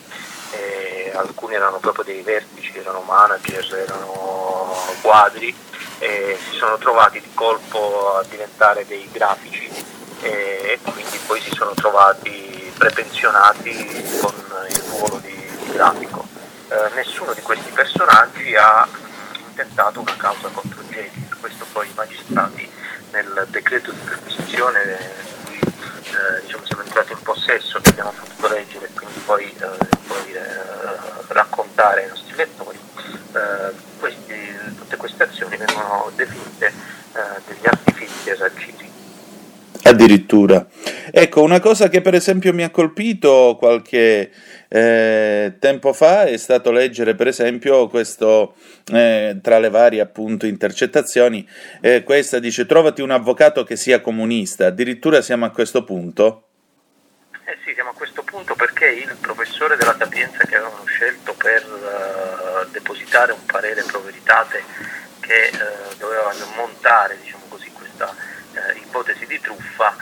alcuni 1.14 1.54
erano 1.54 1.78
proprio 1.78 2.04
dei 2.04 2.20
vertici, 2.20 2.76
erano 2.76 3.00
manager, 3.00 3.74
erano 3.74 4.76
quadri 5.00 5.54
e 5.98 6.38
si 6.50 6.56
sono 6.56 6.76
trovati 6.76 7.20
di 7.20 7.30
colpo 7.32 8.16
a 8.16 8.24
diventare 8.24 8.84
dei 8.86 9.08
grafici 9.10 9.70
e 10.20 10.78
quindi 10.82 11.18
poi 11.26 11.40
si 11.40 11.50
sono 11.54 11.72
trovati 11.72 12.72
prepensionati 12.76 14.18
con 14.20 14.34
il 14.68 14.82
ruolo 14.90 15.16
di, 15.16 15.34
di 15.64 15.72
grafico. 15.72 16.28
Eh, 16.68 16.90
nessuno 16.94 17.32
di 17.32 17.40
questi 17.40 17.70
personaggi 17.70 18.54
ha 18.54 18.86
intentato 19.46 20.00
una 20.00 20.16
causa 20.16 20.48
contro 20.48 20.82
Jedi, 20.90 21.26
questo 21.40 21.64
poi 21.72 21.88
i 21.88 21.92
magistrati 21.94 22.70
nel 23.12 23.46
decreto 23.50 23.92
di 23.92 23.98
perquisizione 24.04 24.98
di 25.44 25.58
cui 25.58 25.58
eh, 25.58 26.40
diciamo, 26.42 26.64
siamo 26.64 26.82
entrati 26.82 27.12
in 27.12 27.22
possesso, 27.22 27.78
che 27.80 27.90
abbiamo 27.90 28.12
potuto 28.12 28.48
leggere 28.48 28.86
e 28.86 28.92
quindi 28.94 29.18
poi, 29.20 29.44
eh, 29.44 30.24
dire, 30.24 30.40
eh, 30.40 31.32
raccontare 31.32 32.02
ai 32.02 32.08
nostri 32.08 32.34
lettori, 32.34 32.78
eh, 33.34 33.72
questi, 33.98 34.74
tutte 34.76 34.96
queste 34.96 35.22
azioni 35.24 35.56
vengono 35.56 36.10
definite 36.14 37.00
degli 37.44 37.66
artifici 37.66 38.30
esagerati. 38.30 38.81
Addirittura. 39.84 40.66
Ecco, 41.10 41.42
una 41.42 41.58
cosa 41.58 41.88
che 41.88 42.00
per 42.00 42.14
esempio 42.14 42.52
mi 42.52 42.62
ha 42.62 42.70
colpito 42.70 43.56
qualche 43.58 44.30
eh, 44.68 45.54
tempo 45.58 45.92
fa 45.92 46.24
è 46.24 46.36
stato 46.36 46.70
leggere 46.70 47.14
per 47.14 47.26
esempio 47.26 47.88
questo, 47.88 48.54
eh, 48.92 49.38
tra 49.42 49.58
le 49.58 49.70
varie 49.70 50.00
appunto 50.00 50.46
intercettazioni, 50.46 51.46
eh, 51.80 52.04
questa 52.04 52.38
dice 52.38 52.64
trovati 52.64 53.02
un 53.02 53.10
avvocato 53.10 53.64
che 53.64 53.76
sia 53.76 54.00
comunista, 54.00 54.66
addirittura 54.66 55.20
siamo 55.20 55.46
a 55.46 55.50
questo 55.50 55.82
punto? 55.82 56.46
Eh 57.44 57.58
sì, 57.64 57.74
siamo 57.74 57.90
a 57.90 57.94
questo 57.94 58.22
punto 58.22 58.54
perché 58.54 58.86
il 58.86 59.16
professore 59.20 59.76
della 59.76 59.96
Sapienza 59.98 60.38
che 60.44 60.56
avevano 60.56 60.84
scelto 60.84 61.34
per 61.34 61.64
uh, 61.66 62.70
depositare 62.70 63.32
un 63.32 63.44
parere 63.46 63.82
pro 63.82 64.00
veritate 64.00 64.62
che 65.20 65.50
uh, 65.52 65.96
doveva 65.98 66.32
montare 66.56 67.18
diciamo 67.20 67.31
ipotesi 68.92 69.26
di 69.26 69.40
truffa 69.40 69.96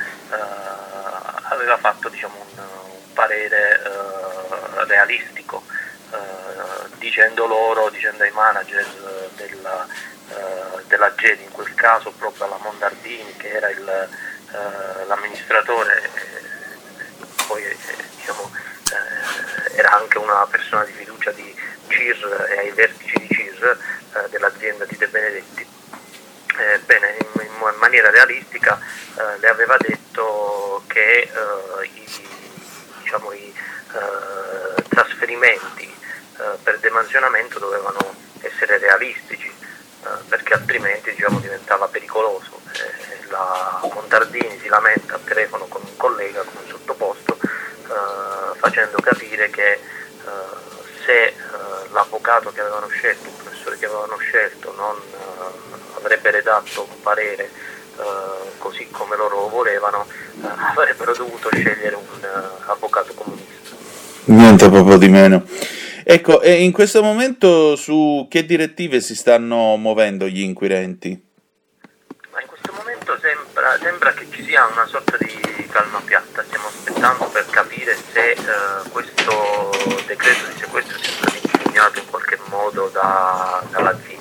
aveva 1.48 1.76
fatto 1.78 2.08
diciamo, 2.08 2.34
un, 2.34 2.58
un, 2.58 3.12
parere 3.12 3.80
realistico 4.86 5.62
dicendo 6.98 7.46
loro, 7.46 7.88
dicendo 7.90 8.24
ai 8.24 8.30
manager 8.30 8.84
della, 9.36 9.86
della 10.86 11.14
GEDI, 11.14 11.44
in 11.44 11.50
quel 11.50 11.72
caso 11.74 12.12
proprio 12.12 12.46
alla 12.46 12.58
Mondardini 12.60 13.36
che 13.36 13.50
era 13.50 13.68
il, 13.70 14.08
l'amministratore 15.06 16.10
poi 17.50 17.64
eh, 17.64 17.76
diciamo, 18.14 18.48
eh, 18.92 19.76
era 19.76 19.90
anche 19.90 20.18
una 20.18 20.46
persona 20.48 20.84
di 20.84 20.92
fiducia 20.92 21.32
di 21.32 21.52
CIR 21.88 22.46
e 22.48 22.58
ai 22.58 22.70
vertici 22.70 23.18
di 23.18 23.28
CIR 23.28 23.78
eh, 24.14 24.28
dell'azienda 24.30 24.84
di 24.84 24.96
De 24.96 25.08
Benedetti. 25.08 25.69
Eh, 26.60 26.78
bene, 26.80 27.16
in, 27.18 27.40
in, 27.40 27.78
maniera 27.78 28.10
realistica 28.10 28.78
eh, 29.16 29.38
le 29.38 29.48
aveva 29.48 29.76
detto 29.78 30.82
che 30.88 31.20
eh, 31.22 31.84
i, 31.84 32.28
diciamo, 33.02 33.32
i 33.32 33.52
trasferimenti 34.88 35.92
per 36.62 36.78
demansionamento 36.78 37.58
dovevano 37.58 38.14
essere 38.40 38.78
realistici 38.78 39.52
perché 40.28 40.54
altrimenti 40.54 41.10
diciamo, 41.10 41.40
diventava 41.40 41.88
pericoloso. 41.88 42.60
la 43.28 43.80
Montardini 43.92 44.58
si 44.60 44.68
lamenta 44.68 45.14
al 45.14 45.24
telefono 45.24 45.66
con 45.66 45.82
un 45.84 45.96
collega, 45.96 46.42
con 46.42 46.62
un 46.62 46.68
sottoposto, 46.68 47.38
eh, 47.42 48.58
facendo 48.58 48.98
capire 49.00 49.50
che 49.50 49.72
eh, 49.72 49.80
se 51.04 51.24
eh, 51.24 51.34
l'avvocato 51.90 52.52
che 52.52 52.60
avevano 52.60 52.88
scelto, 52.88 53.28
il 53.28 53.34
professore 53.42 53.78
che 53.78 53.86
avevano 53.86 54.16
scelto 54.18 54.72
non 54.74 55.00
avrebbe 56.00 56.30
redatto 56.30 56.86
un 56.88 57.00
parere 57.02 57.50
così 58.58 58.88
come 58.90 59.14
loro 59.16 59.48
volevano, 59.48 60.06
avrebbero 60.74 61.14
dovuto 61.14 61.50
scegliere 61.52 61.94
un 61.96 62.28
avvocato 62.66 63.12
comunista. 63.12 63.76
Niente 64.24 64.68
proprio 64.70 64.96
di 64.96 65.08
meno. 65.08 65.44
Ecco, 66.02 66.40
e 66.40 66.62
in 66.62 66.72
questo 66.72 67.02
momento 67.02 67.76
su 67.76 68.26
che 68.30 68.44
direttive 68.44 69.00
si 69.00 69.14
stanno 69.14 69.76
muovendo 69.76 70.26
gli 70.26 70.40
inquirenti? 70.40 71.10
Ma 72.32 72.40
in 72.40 72.46
questo 72.48 72.72
momento 72.72 73.18
sembra, 73.20 73.76
sembra 73.80 74.12
che 74.14 74.26
ci 74.30 74.44
sia 74.44 74.66
una 74.66 74.86
sorta 74.86 75.16
di 75.18 75.68
calma 75.70 76.00
piatta, 76.04 76.42
stiamo 76.42 76.66
aspettando 76.68 77.24
per 77.26 77.46
capire 77.50 77.96
se 78.12 78.34
uh, 78.38 78.88
questo 78.90 79.70
decreto 80.06 80.46
di 80.46 80.58
sequestro 80.58 80.98
sia 80.98 81.12
stato 81.12 81.36
impugnato 81.42 81.98
in 81.98 82.06
qualche 82.08 82.38
modo 82.46 82.88
da, 82.92 83.62
dall'azienda. 83.70 84.18
Uh, 84.18 84.19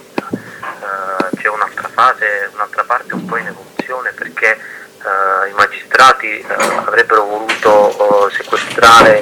c'è 1.40 1.48
un'altra 1.48 1.88
fase, 1.88 2.50
un'altra 2.54 2.84
parte 2.84 3.14
un 3.14 3.26
po' 3.26 3.38
in 3.38 3.48
evoluzione 3.48 4.12
perché 4.12 4.60
uh, 5.02 5.48
i 5.48 5.54
magistrati 5.54 6.46
avrebbero 6.86 7.24
voluto 7.24 8.30
sequestrare, 8.32 9.22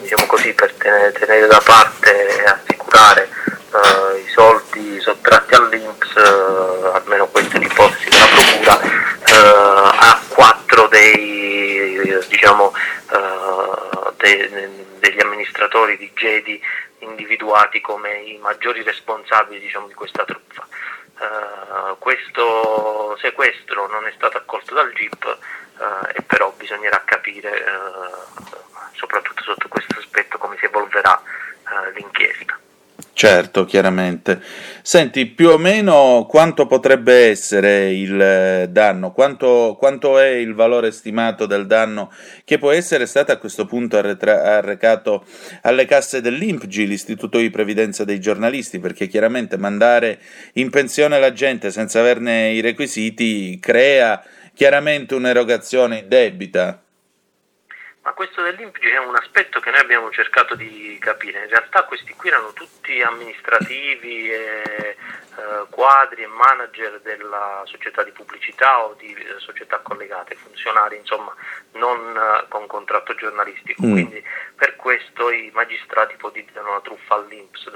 diciamo 0.00 0.26
così, 0.26 0.52
per 0.54 0.72
tenere, 0.74 1.12
tenere, 1.12 1.46
da 1.46 1.60
parte 1.62 2.38
e 2.38 2.44
assicurare 2.44 3.28
i 4.24 4.28
soldi 4.30 5.00
sottratti 5.00 5.54
all'Inps, 5.54 6.16
almeno 6.94 7.26
questa 7.28 7.56
è 7.56 7.60
l'ipotesi 7.60 8.08
della 8.08 8.26
Procura, 8.26 8.80
a 9.98 10.20
quattro 10.28 10.88
dei, 10.88 12.18
diciamo, 12.28 12.72
de, 14.16 14.70
degli 14.98 15.20
amministratori 15.20 15.96
di 15.96 16.10
Gedi 16.14 16.60
individuati 17.00 17.80
come 17.80 18.10
i 18.20 18.38
maggiori 18.38 18.82
responsabili 18.82 19.60
diciamo, 19.60 19.86
di 19.86 19.94
questa 19.94 20.24
truffa. 20.24 20.66
Uh, 21.20 21.98
questo 21.98 23.14
sequestro 23.18 23.86
non 23.88 24.06
è 24.06 24.12
stato 24.16 24.38
accolto 24.38 24.72
dal 24.72 24.90
GIP 24.92 25.38
uh, 25.76 25.82
e 26.14 26.22
però 26.22 26.50
bisognerà 26.56 27.02
capire 27.04 27.50
uh, 27.50 28.42
soprattutto 28.94 29.42
sotto 29.42 29.68
questo 29.68 29.98
aspetto 29.98 30.38
come 30.38 30.56
si 30.56 30.64
evolverà 30.64 31.20
l'inchiesta. 31.94 32.59
Certo, 33.20 33.66
chiaramente. 33.66 34.40
Senti, 34.80 35.26
più 35.26 35.50
o 35.50 35.58
meno 35.58 36.24
quanto 36.26 36.66
potrebbe 36.66 37.28
essere 37.28 37.92
il 37.92 38.66
danno? 38.70 39.12
Quanto, 39.12 39.76
quanto 39.78 40.18
è 40.18 40.28
il 40.28 40.54
valore 40.54 40.90
stimato 40.90 41.44
del 41.44 41.66
danno 41.66 42.10
che 42.44 42.56
può 42.56 42.70
essere 42.70 43.04
stato 43.04 43.30
a 43.30 43.36
questo 43.36 43.66
punto 43.66 43.98
arretra- 43.98 44.56
arrecato 44.56 45.26
alle 45.60 45.84
casse 45.84 46.22
dell'INPGI, 46.22 46.86
l'Istituto 46.86 47.36
di 47.36 47.50
Previdenza 47.50 48.04
dei 48.04 48.20
giornalisti? 48.20 48.78
Perché 48.78 49.06
chiaramente 49.06 49.58
mandare 49.58 50.18
in 50.54 50.70
pensione 50.70 51.20
la 51.20 51.34
gente 51.34 51.70
senza 51.70 52.00
averne 52.00 52.52
i 52.52 52.62
requisiti 52.62 53.58
crea 53.60 54.24
chiaramente 54.54 55.14
un'erogazione 55.14 56.06
debita. 56.08 56.82
Ma 58.10 58.16
questo 58.16 58.42
dell'INPGI 58.42 58.88
è 58.88 58.98
un 58.98 59.14
aspetto 59.14 59.60
che 59.60 59.70
noi 59.70 59.78
abbiamo 59.78 60.10
cercato 60.10 60.56
di 60.56 60.98
capire. 61.00 61.44
In 61.44 61.48
realtà 61.48 61.84
questi 61.84 62.12
qui 62.14 62.28
erano 62.28 62.52
tutti 62.52 63.00
amministrativi, 63.00 64.28
e, 64.32 64.62
eh, 64.66 64.96
quadri 65.70 66.24
e 66.24 66.26
manager 66.26 67.00
della 67.02 67.62
società 67.66 68.02
di 68.02 68.10
pubblicità 68.10 68.84
o 68.84 68.94
di 68.94 69.14
eh, 69.14 69.38
società 69.38 69.78
collegate, 69.78 70.34
funzionari 70.34 70.96
insomma 70.96 71.32
non 71.74 72.16
eh, 72.16 72.48
con 72.48 72.66
contratto 72.66 73.14
giornalistico. 73.14 73.86
Mm. 73.86 73.92
Quindi 73.92 74.24
per 74.56 74.74
questo 74.74 75.30
i 75.30 75.48
magistrati 75.54 76.14
ipotizzano 76.14 76.72
la 76.72 76.80
truffa 76.80 77.14
all'Inps. 77.14 77.70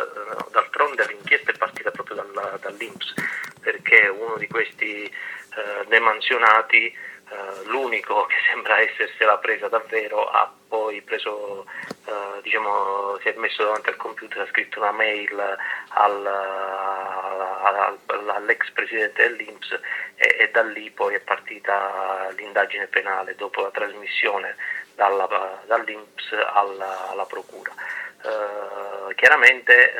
D'altronde 0.51 1.07
l'inchiesta 1.07 1.53
è 1.53 1.57
partita 1.57 1.93
proprio 1.93 2.17
dalla, 2.17 2.59
dall'Inps 2.61 3.15
perché 3.61 4.09
uno 4.09 4.37
di 4.37 4.49
questi 4.49 5.05
eh, 5.05 5.85
demansionati 5.87 6.93
Uh, 7.31 7.69
l'unico 7.69 8.27
che 8.27 8.35
sembra 8.53 8.81
essersela 8.81 9.39
presa 9.39 9.69
davvero 9.69 10.27
ha 10.29 10.53
poi 10.69 11.01
preso, 11.03 11.67
uh, 12.05 12.41
diciamo, 12.43 13.19
si 13.23 13.29
è 13.29 13.35
messo 13.37 13.65
davanti 13.65 13.89
al 13.89 13.97
computer, 13.97 14.43
ha 14.43 14.47
scritto 14.47 14.81
una 14.81 14.93
mail 14.93 15.39
al, 15.89 16.27
al, 16.27 17.99
all'ex 18.29 18.71
presidente 18.73 19.23
dell'Inps 19.29 19.71
e, 20.17 20.37
e, 20.41 20.51
da 20.51 20.63
lì 20.63 20.91
poi 20.91 21.15
è 21.15 21.21
partita 21.21 22.29
l'indagine 22.37 22.87
penale 22.89 23.35
dopo 23.37 23.63
la 23.63 23.71
trasmissione 23.71 24.57
dalla, 24.95 25.63
dall'Inps 25.67 26.33
alla, 26.33 27.11
alla 27.11 27.25
Procura. 27.25 27.73
Uh, 28.23 29.15
chiaramente 29.15 29.93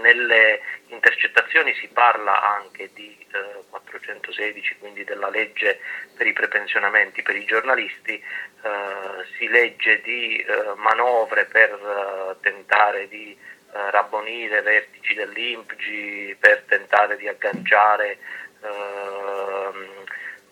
nelle 0.00 0.60
intercettazioni 0.88 1.74
si 1.74 1.88
parla 1.88 2.56
anche 2.56 2.90
di 2.92 3.16
eh, 3.32 3.64
416, 3.70 4.76
quindi 4.78 5.04
della 5.04 5.28
legge 5.28 5.80
per 6.16 6.26
i 6.26 6.32
prepensionamenti 6.32 7.22
per 7.22 7.36
i 7.36 7.44
giornalisti, 7.44 8.14
eh, 8.14 9.24
si 9.38 9.48
legge 9.48 10.00
di 10.02 10.36
eh, 10.36 10.72
manovre 10.76 11.46
per 11.46 11.70
eh, 11.70 12.36
tentare 12.40 13.08
di 13.08 13.36
eh, 13.72 13.90
rabbonire 13.90 14.62
vertici 14.62 15.14
dell'INPGI, 15.14 16.36
per 16.38 16.64
tentare 16.66 17.16
di 17.16 17.28
agganciare 17.28 18.18
ehm, 18.62 20.04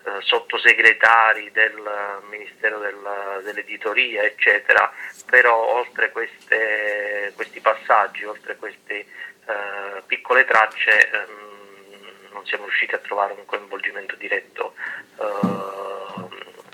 eh, 0.04 0.20
sottosegretari 0.20 1.50
del 1.50 1.82
Ministero 2.30 2.78
del, 2.78 3.42
dell'Editoria, 3.42 4.22
eccetera, 4.22 4.92
però 5.28 5.56
oltre 5.56 6.10
queste, 6.12 7.32
questi 7.34 7.60
passaggi, 7.60 8.24
oltre 8.24 8.56
queste 8.56 9.06
eh, 9.48 10.02
piccole 10.06 10.44
tracce, 10.44 11.10
ehm, 11.10 12.30
non 12.32 12.46
siamo 12.46 12.64
riusciti 12.64 12.94
a 12.94 12.98
trovare 12.98 13.32
un 13.32 13.44
coinvolgimento 13.46 14.14
diretto 14.16 14.74
eh, 15.18 16.28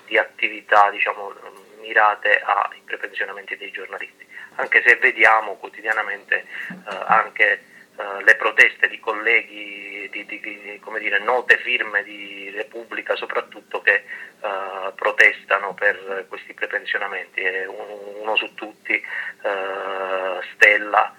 di 0.06 0.18
attività 0.18 0.90
diciamo, 0.90 1.32
mirate 1.80 2.40
ai 2.40 2.80
prepensionamenti 2.84 3.56
dei 3.56 3.70
giornalisti, 3.70 4.26
anche 4.56 4.82
se 4.86 4.96
vediamo 4.96 5.56
quotidianamente 5.56 6.44
eh, 6.68 6.98
anche 7.06 7.72
Uh, 7.96 8.18
le 8.24 8.34
proteste 8.34 8.88
di 8.88 8.98
colleghi, 8.98 10.08
di, 10.10 10.26
di, 10.26 10.40
di 10.40 10.80
dire, 10.98 11.18
note 11.20 11.58
firme 11.58 12.02
di 12.02 12.50
Repubblica 12.50 13.14
soprattutto 13.14 13.82
che 13.82 14.02
uh, 14.40 14.92
protestano 14.96 15.74
per 15.74 16.26
questi 16.28 16.54
prepensionamenti. 16.54 17.40
Uno, 17.40 18.18
uno 18.20 18.34
su 18.34 18.52
tutti, 18.54 19.00
uh, 19.42 20.42
Stella, 20.54 21.14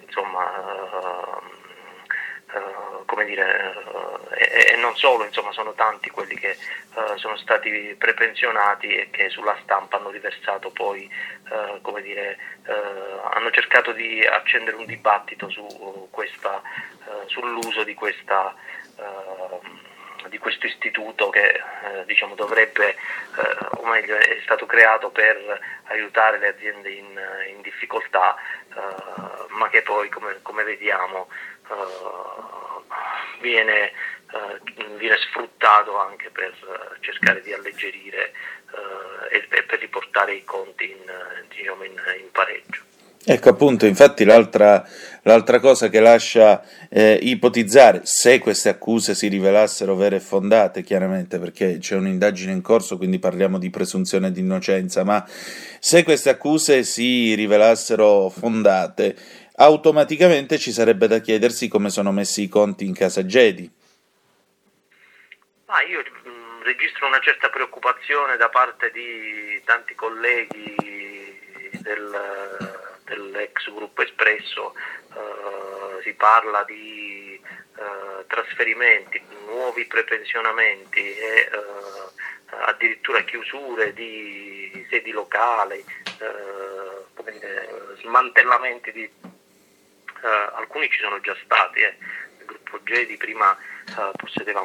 insomma, 0.00 1.40
come 3.06 3.24
dire, 3.24 3.74
e, 4.36 4.72
e, 4.72 4.76
non 4.76 4.96
solo, 4.96 5.24
insomma, 5.24 5.52
sono 5.52 5.72
tanti 5.74 6.10
quelli 6.10 6.34
che 6.36 6.56
sono 7.16 7.36
stati 7.36 7.94
prepensionati 7.98 8.88
e 8.88 9.10
che 9.10 9.28
sulla 9.28 9.56
stampa 9.62 9.96
hanno 9.96 10.10
riversato 10.10 10.70
poi, 10.70 11.08
come 11.82 12.02
dire, 12.02 12.38
hanno 13.32 13.50
cercato 13.50 13.92
di 13.92 14.24
accendere 14.24 14.76
un 14.76 14.86
dibattito 14.86 15.48
su 15.50 16.08
questa, 16.10 16.60
sull'uso 17.26 17.84
di 17.84 17.94
questa 17.94 18.54
di 20.28 20.38
questo 20.38 20.66
istituto 20.66 21.28
che 21.30 21.48
eh, 21.48 22.04
diciamo, 22.06 22.34
dovrebbe, 22.34 22.90
eh, 22.90 22.96
o 23.76 23.86
meglio, 23.86 24.16
è 24.16 24.40
stato 24.42 24.66
creato 24.66 25.10
per 25.10 25.60
aiutare 25.84 26.38
le 26.38 26.48
aziende 26.48 26.90
in, 26.90 27.20
in 27.48 27.60
difficoltà, 27.62 28.36
eh, 28.36 29.46
ma 29.48 29.68
che 29.68 29.82
poi, 29.82 30.08
come, 30.08 30.38
come 30.42 30.64
vediamo, 30.64 31.28
eh, 31.68 32.84
viene, 33.40 33.90
eh, 33.90 34.60
viene, 34.96 35.16
sfruttato 35.16 35.98
anche 35.98 36.30
per 36.30 36.54
cercare 37.00 37.40
di 37.42 37.52
alleggerire 37.52 38.32
e, 39.30 39.62
per 39.62 39.78
riportare 39.78 40.34
i 40.34 40.44
conti 40.44 40.90
in, 40.90 41.44
diciamo, 41.48 41.84
in, 41.84 42.00
in 42.18 42.30
pareggio. 42.30 42.87
Ecco 43.24 43.50
appunto, 43.50 43.84
infatti 43.84 44.24
l'altra, 44.24 44.86
l'altra 45.22 45.60
cosa 45.60 45.88
che 45.88 46.00
lascia 46.00 46.62
eh, 46.88 47.18
ipotizzare, 47.20 48.00
se 48.04 48.38
queste 48.38 48.70
accuse 48.70 49.14
si 49.14 49.28
rivelassero 49.28 49.96
vere 49.96 50.16
e 50.16 50.20
fondate, 50.20 50.82
chiaramente 50.82 51.38
perché 51.38 51.78
c'è 51.78 51.96
un'indagine 51.96 52.52
in 52.52 52.62
corso, 52.62 52.96
quindi 52.96 53.18
parliamo 53.18 53.58
di 53.58 53.70
presunzione 53.70 54.32
di 54.32 54.40
innocenza, 54.40 55.04
ma 55.04 55.26
se 55.78 56.04
queste 56.04 56.30
accuse 56.30 56.84
si 56.84 57.34
rivelassero 57.34 58.30
fondate, 58.30 59.14
automaticamente 59.56 60.56
ci 60.56 60.72
sarebbe 60.72 61.06
da 61.06 61.18
chiedersi 61.18 61.68
come 61.68 61.90
sono 61.90 62.12
messi 62.12 62.42
i 62.42 62.48
conti 62.48 62.86
in 62.86 62.94
casa 62.94 63.26
Gedi. 63.26 63.70
Ah, 65.66 65.82
io 65.82 65.98
mh, 65.98 66.28
mm, 66.30 66.62
registro 66.62 67.06
una 67.06 67.20
certa 67.20 67.50
preoccupazione 67.50 68.38
da 68.38 68.48
parte 68.48 68.90
di 68.90 69.60
tanti 69.64 69.94
colleghi 69.94 70.76
del 71.82 72.67
dell'ex 73.08 73.72
gruppo 73.72 74.02
Espresso 74.02 74.74
eh, 74.74 76.02
si 76.02 76.12
parla 76.12 76.62
di 76.64 77.40
eh, 77.42 78.26
trasferimenti, 78.26 79.20
nuovi 79.46 79.86
prepensionamenti 79.86 81.00
e 81.00 81.50
eh, 81.50 81.50
addirittura 82.50 83.22
chiusure 83.22 83.92
di 83.94 84.86
sedi 84.90 85.10
locali, 85.10 85.78
eh, 85.78 87.32
dire, 87.32 87.96
smantellamenti 88.00 88.92
di 88.92 89.04
eh, 89.04 90.50
alcuni 90.54 90.88
ci 90.90 91.00
sono 91.00 91.20
già 91.20 91.36
stati. 91.44 91.80
Il 91.80 92.44
gruppo 92.44 92.82
Gedi 92.84 93.16
prima 93.16 93.56
possedeva 94.16 94.64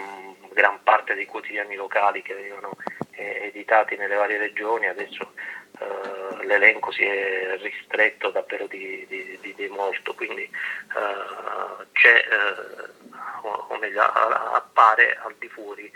gran 0.52 0.82
parte 0.84 1.14
dei 1.14 1.26
quotidiani 1.26 1.76
locali 1.76 2.22
che 2.22 2.34
venivano 2.34 2.76
editati 3.16 3.96
nelle 3.96 4.16
varie 4.16 4.38
regioni, 4.38 4.88
adesso 4.88 5.34
uh, 5.80 6.42
l'elenco 6.44 6.92
si 6.92 7.04
è 7.04 7.58
ristretto 7.62 8.30
davvero 8.30 8.68
di, 8.68 9.06
di, 9.08 9.38
di, 9.42 9.54
di 9.56 9.68
molto, 9.68 10.14
quindi 10.14 10.50
uh, 10.96 11.86
c'è, 11.92 12.26
uh, 12.30 13.48
o 13.70 13.78
meglio, 13.78 14.02
appare 14.02 15.18
al 15.24 15.36
di 15.38 15.48
fuori, 15.50 15.92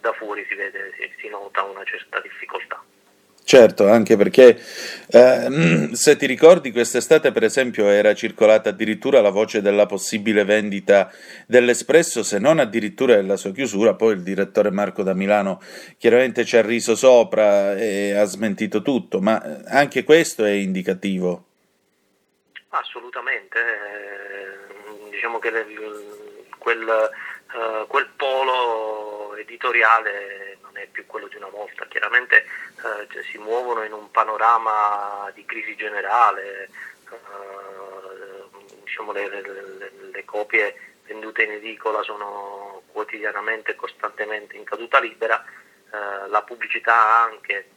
da 0.00 0.12
fuori 0.14 0.44
si 0.48 0.54
vede, 0.54 0.92
si, 0.96 1.14
si 1.18 1.28
nota 1.28 1.62
una 1.62 1.84
certa 1.84 2.20
difficoltà. 2.20 2.82
Certo, 3.44 3.88
anche 3.88 4.16
perché 4.16 4.56
eh, 5.08 5.88
se 5.92 6.16
ti 6.16 6.26
ricordi 6.26 6.70
quest'estate 6.70 7.32
per 7.32 7.42
esempio 7.42 7.88
era 7.88 8.14
circolata 8.14 8.70
addirittura 8.70 9.20
la 9.20 9.30
voce 9.30 9.60
della 9.60 9.86
possibile 9.86 10.44
vendita 10.44 11.12
dell'Espresso, 11.46 12.22
se 12.22 12.38
non 12.38 12.60
addirittura 12.60 13.16
della 13.16 13.36
sua 13.36 13.52
chiusura, 13.52 13.94
poi 13.94 14.14
il 14.14 14.22
direttore 14.22 14.70
Marco 14.70 15.02
da 15.02 15.12
Milano 15.12 15.60
chiaramente 15.98 16.44
ci 16.44 16.56
ha 16.56 16.62
riso 16.62 16.94
sopra 16.94 17.76
e 17.76 18.12
ha 18.12 18.24
smentito 18.24 18.80
tutto, 18.80 19.20
ma 19.20 19.42
eh, 19.42 19.62
anche 19.66 20.04
questo 20.04 20.44
è 20.44 20.52
indicativo. 20.52 21.46
Assolutamente, 22.68 23.58
eh, 23.58 25.10
diciamo 25.10 25.38
che 25.40 25.50
quel, 26.58 26.86
uh, 26.86 27.86
quel 27.86 28.08
polo 28.16 29.34
editoriale 29.36 30.56
non 30.62 30.76
è 30.78 30.86
più 30.90 31.04
quello 31.06 31.26
di 31.26 31.36
una 31.36 31.48
volta, 31.48 31.86
chiaramente 31.88 32.44
eh, 32.82 33.06
cioè, 33.10 33.22
si 33.22 33.38
muovono 33.38 33.84
in 33.84 33.92
un 33.92 34.10
panorama 34.10 35.30
di 35.34 35.44
crisi 35.44 35.76
generale, 35.76 36.68
eh, 37.10 37.18
diciamo 38.84 39.12
le, 39.12 39.28
le, 39.28 39.92
le, 40.10 40.24
copie 40.24 40.96
vendute 41.06 41.44
in 41.44 41.52
edicola 41.52 42.02
sono 42.02 42.82
quotidianamente 42.90 43.72
e 43.72 43.74
costantemente 43.76 44.56
in 44.56 44.64
caduta 44.64 44.98
libera, 44.98 45.44
eh, 45.44 46.28
la 46.28 46.42
pubblicità 46.42 47.22
anche 47.22 47.68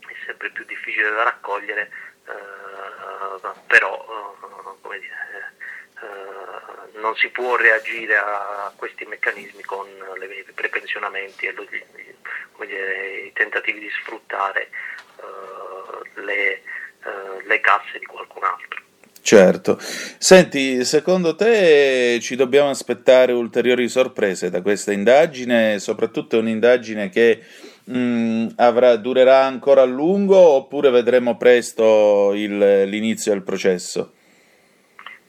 è 0.00 0.12
sempre 0.26 0.50
più 0.50 0.64
difficile 0.64 1.10
da 1.10 1.22
raccogliere, 1.22 1.90
eh, 2.26 3.50
però 3.66 3.94
eh, 3.94 4.80
come 4.82 4.98
dire, 4.98 5.54
eh, 6.00 6.98
non 7.00 7.14
si 7.16 7.28
può 7.28 7.56
reagire 7.56 8.16
a 8.16 8.72
questi 8.76 9.04
meccanismi 9.04 9.62
con 9.62 9.86
i 9.86 10.52
prepensionamenti 10.52 11.46
e 11.46 11.52
lo, 11.52 11.64
dire, 11.68 13.22
i 13.26 13.32
tentativi 13.32 13.80
di 13.80 13.90
sfruttare 14.00 14.68
uh, 15.16 16.20
le, 16.20 16.62
uh, 17.04 17.46
le 17.46 17.60
casse 17.60 17.98
di 17.98 18.06
qualcun 18.06 18.44
altro. 18.44 18.84
Certo. 19.20 19.76
Senti, 19.80 20.84
secondo 20.84 21.34
te 21.34 22.18
ci 22.20 22.36
dobbiamo 22.36 22.70
aspettare 22.70 23.32
ulteriori 23.32 23.88
sorprese 23.88 24.50
da 24.50 24.62
questa 24.62 24.92
indagine? 24.92 25.80
Soprattutto 25.80 26.36
è 26.36 26.38
un'indagine 26.38 27.08
che 27.08 27.42
mh, 27.84 27.98
mm, 27.98 28.46
avrà, 28.56 28.94
durerà 28.96 29.42
ancora 29.42 29.82
a 29.82 29.86
lungo 29.86 30.36
oppure 30.36 30.90
vedremo 30.90 31.36
presto 31.36 32.32
il, 32.34 32.84
l'inizio 32.84 33.32
del 33.32 33.42
processo? 33.42 34.12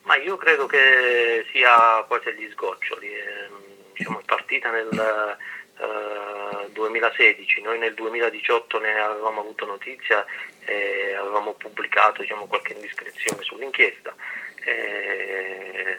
Ma 0.07 0.15
io 0.15 0.37
credo 0.37 0.67
che 0.67 1.45
sia 1.51 2.01
quasi 2.07 2.29
agli 2.29 2.49
sgoccioli. 2.51 3.07
Eh, 3.13 3.49
diciamo, 3.91 4.21
è 4.21 4.23
partita 4.23 4.71
nel 4.71 5.37
eh, 5.79 6.71
2016, 6.71 7.61
noi 7.61 7.77
nel 7.77 7.93
2018 7.93 8.79
ne 8.79 8.97
avevamo 8.97 9.41
avuto 9.41 9.65
notizia 9.65 10.25
e 10.63 11.13
avevamo 11.13 11.55
pubblicato 11.55 12.21
diciamo, 12.21 12.47
qualche 12.47 12.71
indiscrezione 12.71 13.43
sull'inchiesta. 13.43 14.15
Eh, 14.63 15.97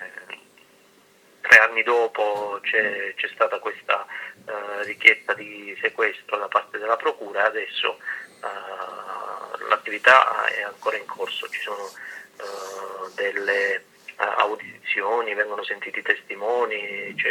tre 1.43 1.59
anni 1.59 1.83
dopo 1.83 2.61
c'è, 2.63 3.13
c'è 3.15 3.29
stata 3.35 3.59
questa 3.59 4.07
eh, 4.47 4.85
richiesta 4.85 5.35
di 5.35 5.77
sequestro 5.83 6.39
da 6.39 6.49
parte 6.49 6.79
della 6.79 6.97
Procura 6.97 7.43
e 7.43 7.47
adesso 7.47 7.99
eh, 8.43 9.67
l'attività 9.69 10.47
è 10.47 10.63
ancora 10.63 10.97
in 10.97 11.05
corso, 11.05 11.47
ci 11.49 11.61
sono 11.61 11.91
eh, 12.39 13.13
delle 13.15 13.97
audizioni, 14.19 15.35
vengono 15.35 15.63
sentiti 15.63 16.03
testimoni, 16.03 17.15
c'è 17.17 17.31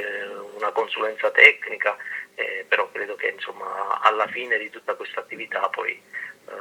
una 0.57 0.71
consulenza 0.71 1.29
tecnica, 1.31 1.97
eh, 2.35 2.65
però 2.67 2.89
credo 2.91 3.15
che 3.15 3.27
insomma, 3.27 3.99
alla 4.01 4.27
fine 4.27 4.57
di 4.57 4.69
tutta 4.69 4.93
questa 4.95 5.19
attività 5.19 5.67
poi 5.69 5.91
eh, 5.91 6.51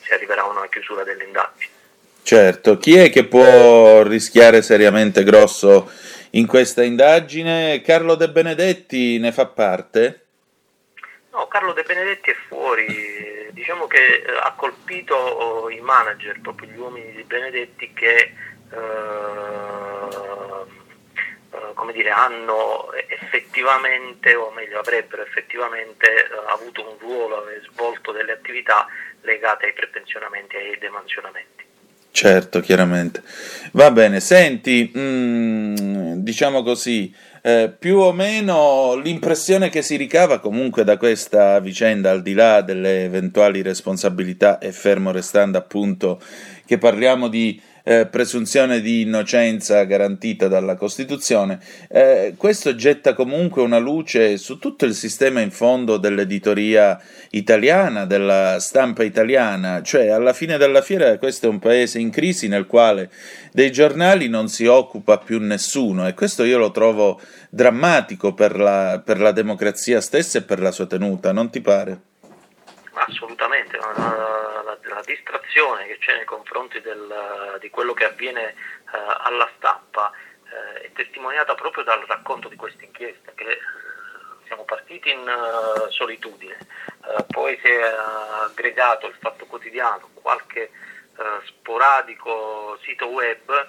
si 0.00 0.12
arriverà 0.12 0.42
a 0.42 0.48
una 0.48 0.68
chiusura 0.68 1.04
delle 1.04 1.24
indagini. 1.24 1.72
Certo, 2.22 2.78
chi 2.78 2.96
è 2.96 3.10
che 3.10 3.26
può 3.26 4.02
rischiare 4.02 4.62
seriamente 4.62 5.24
grosso 5.24 5.90
in 6.30 6.46
questa 6.46 6.82
indagine? 6.82 7.82
Carlo 7.82 8.14
De 8.14 8.30
Benedetti 8.30 9.18
ne 9.18 9.30
fa 9.30 9.46
parte? 9.46 10.20
No, 11.32 11.46
Carlo 11.48 11.72
De 11.72 11.82
Benedetti 11.82 12.30
è 12.30 12.36
fuori, 12.48 13.50
diciamo 13.50 13.86
che 13.86 14.22
eh, 14.24 14.36
ha 14.40 14.54
colpito 14.56 15.14
oh, 15.14 15.68
i 15.68 15.80
manager, 15.80 16.40
proprio 16.40 16.70
gli 16.70 16.78
uomini 16.78 17.12
di 17.12 17.24
Benedetti 17.24 17.92
che 17.92 18.32
come 21.74 21.92
dire, 21.92 22.10
hanno 22.10 22.92
effettivamente, 23.08 24.34
o 24.34 24.50
meglio 24.50 24.78
avrebbero 24.78 25.22
effettivamente 25.22 26.06
eh, 26.06 26.28
avuto 26.48 26.88
un 26.88 26.96
ruolo 26.98 27.48
e 27.48 27.60
svolto 27.70 28.12
delle 28.12 28.32
attività 28.32 28.86
legate 29.22 29.66
ai 29.66 29.72
prepensionamenti 29.72 30.56
e 30.56 30.58
ai 30.58 30.78
demansionamenti. 30.78 31.62
Certo, 32.10 32.60
chiaramente. 32.60 33.22
Va 33.72 33.90
bene, 33.90 34.20
senti, 34.20 34.90
mh, 34.94 35.00
mm, 35.00 36.12
diciamo 36.22 36.62
così, 36.62 37.12
eh, 37.42 37.74
più 37.76 37.98
o 37.98 38.12
meno 38.12 38.94
l'impressione 38.94 39.68
che 39.68 39.82
si 39.82 39.96
ricava 39.96 40.38
comunque 40.38 40.84
da 40.84 40.96
questa 40.96 41.58
vicenda, 41.58 42.10
al 42.10 42.22
di 42.22 42.32
là 42.32 42.62
delle 42.62 43.04
eventuali 43.04 43.62
responsabilità 43.62 44.58
e 44.58 44.72
fermo 44.72 45.10
restando 45.10 45.58
appunto 45.58 46.22
che 46.64 46.78
parliamo 46.78 47.28
di 47.28 47.60
eh, 47.86 48.06
presunzione 48.06 48.80
di 48.80 49.02
innocenza 49.02 49.84
garantita 49.84 50.48
dalla 50.48 50.74
Costituzione, 50.74 51.60
eh, 51.88 52.34
questo 52.36 52.74
getta 52.74 53.12
comunque 53.12 53.62
una 53.62 53.78
luce 53.78 54.38
su 54.38 54.58
tutto 54.58 54.86
il 54.86 54.94
sistema 54.94 55.40
in 55.40 55.50
fondo 55.50 55.98
dell'editoria 55.98 56.98
italiana, 57.30 58.06
della 58.06 58.58
stampa 58.58 59.04
italiana, 59.04 59.82
cioè 59.82 60.08
alla 60.08 60.32
fine 60.32 60.56
della 60.56 60.80
fiera 60.80 61.18
questo 61.18 61.46
è 61.46 61.50
un 61.50 61.58
paese 61.58 61.98
in 61.98 62.10
crisi 62.10 62.48
nel 62.48 62.66
quale 62.66 63.10
dei 63.52 63.70
giornali 63.70 64.28
non 64.28 64.48
si 64.48 64.64
occupa 64.64 65.18
più 65.18 65.38
nessuno 65.38 66.08
e 66.08 66.14
questo 66.14 66.42
io 66.42 66.56
lo 66.56 66.70
trovo 66.70 67.20
drammatico 67.50 68.32
per 68.32 68.58
la, 68.58 69.00
per 69.04 69.20
la 69.20 69.32
democrazia 69.32 70.00
stessa 70.00 70.38
e 70.38 70.42
per 70.42 70.60
la 70.60 70.70
sua 70.70 70.86
tenuta, 70.86 71.32
non 71.32 71.50
ti 71.50 71.60
pare? 71.60 72.00
Assolutamente, 72.94 73.76
la 73.76 74.53
distrazione 75.04 75.86
che 75.86 75.98
c'è 75.98 76.16
nei 76.16 76.24
confronti 76.24 76.80
del, 76.80 77.58
di 77.60 77.70
quello 77.70 77.94
che 77.94 78.04
avviene 78.04 78.54
uh, 78.86 78.96
alla 79.18 79.50
stampa 79.56 80.10
uh, 80.10 80.78
è 80.80 80.90
testimoniata 80.92 81.54
proprio 81.54 81.84
dal 81.84 82.00
racconto 82.06 82.48
di 82.48 82.56
questa 82.56 82.84
inchiesta, 82.84 83.32
che 83.34 83.44
uh, 83.44 84.46
siamo 84.46 84.64
partiti 84.64 85.10
in 85.10 85.24
solitudine, 85.88 86.58
poi 87.28 87.58
si 87.62 87.68
è 87.68 87.82
aggregato 87.82 89.06
il 89.06 89.16
Fatto 89.18 89.46
Quotidiano, 89.46 90.10
qualche 90.14 90.70
sporadico 91.46 92.78
sito 92.82 93.06
web, 93.06 93.66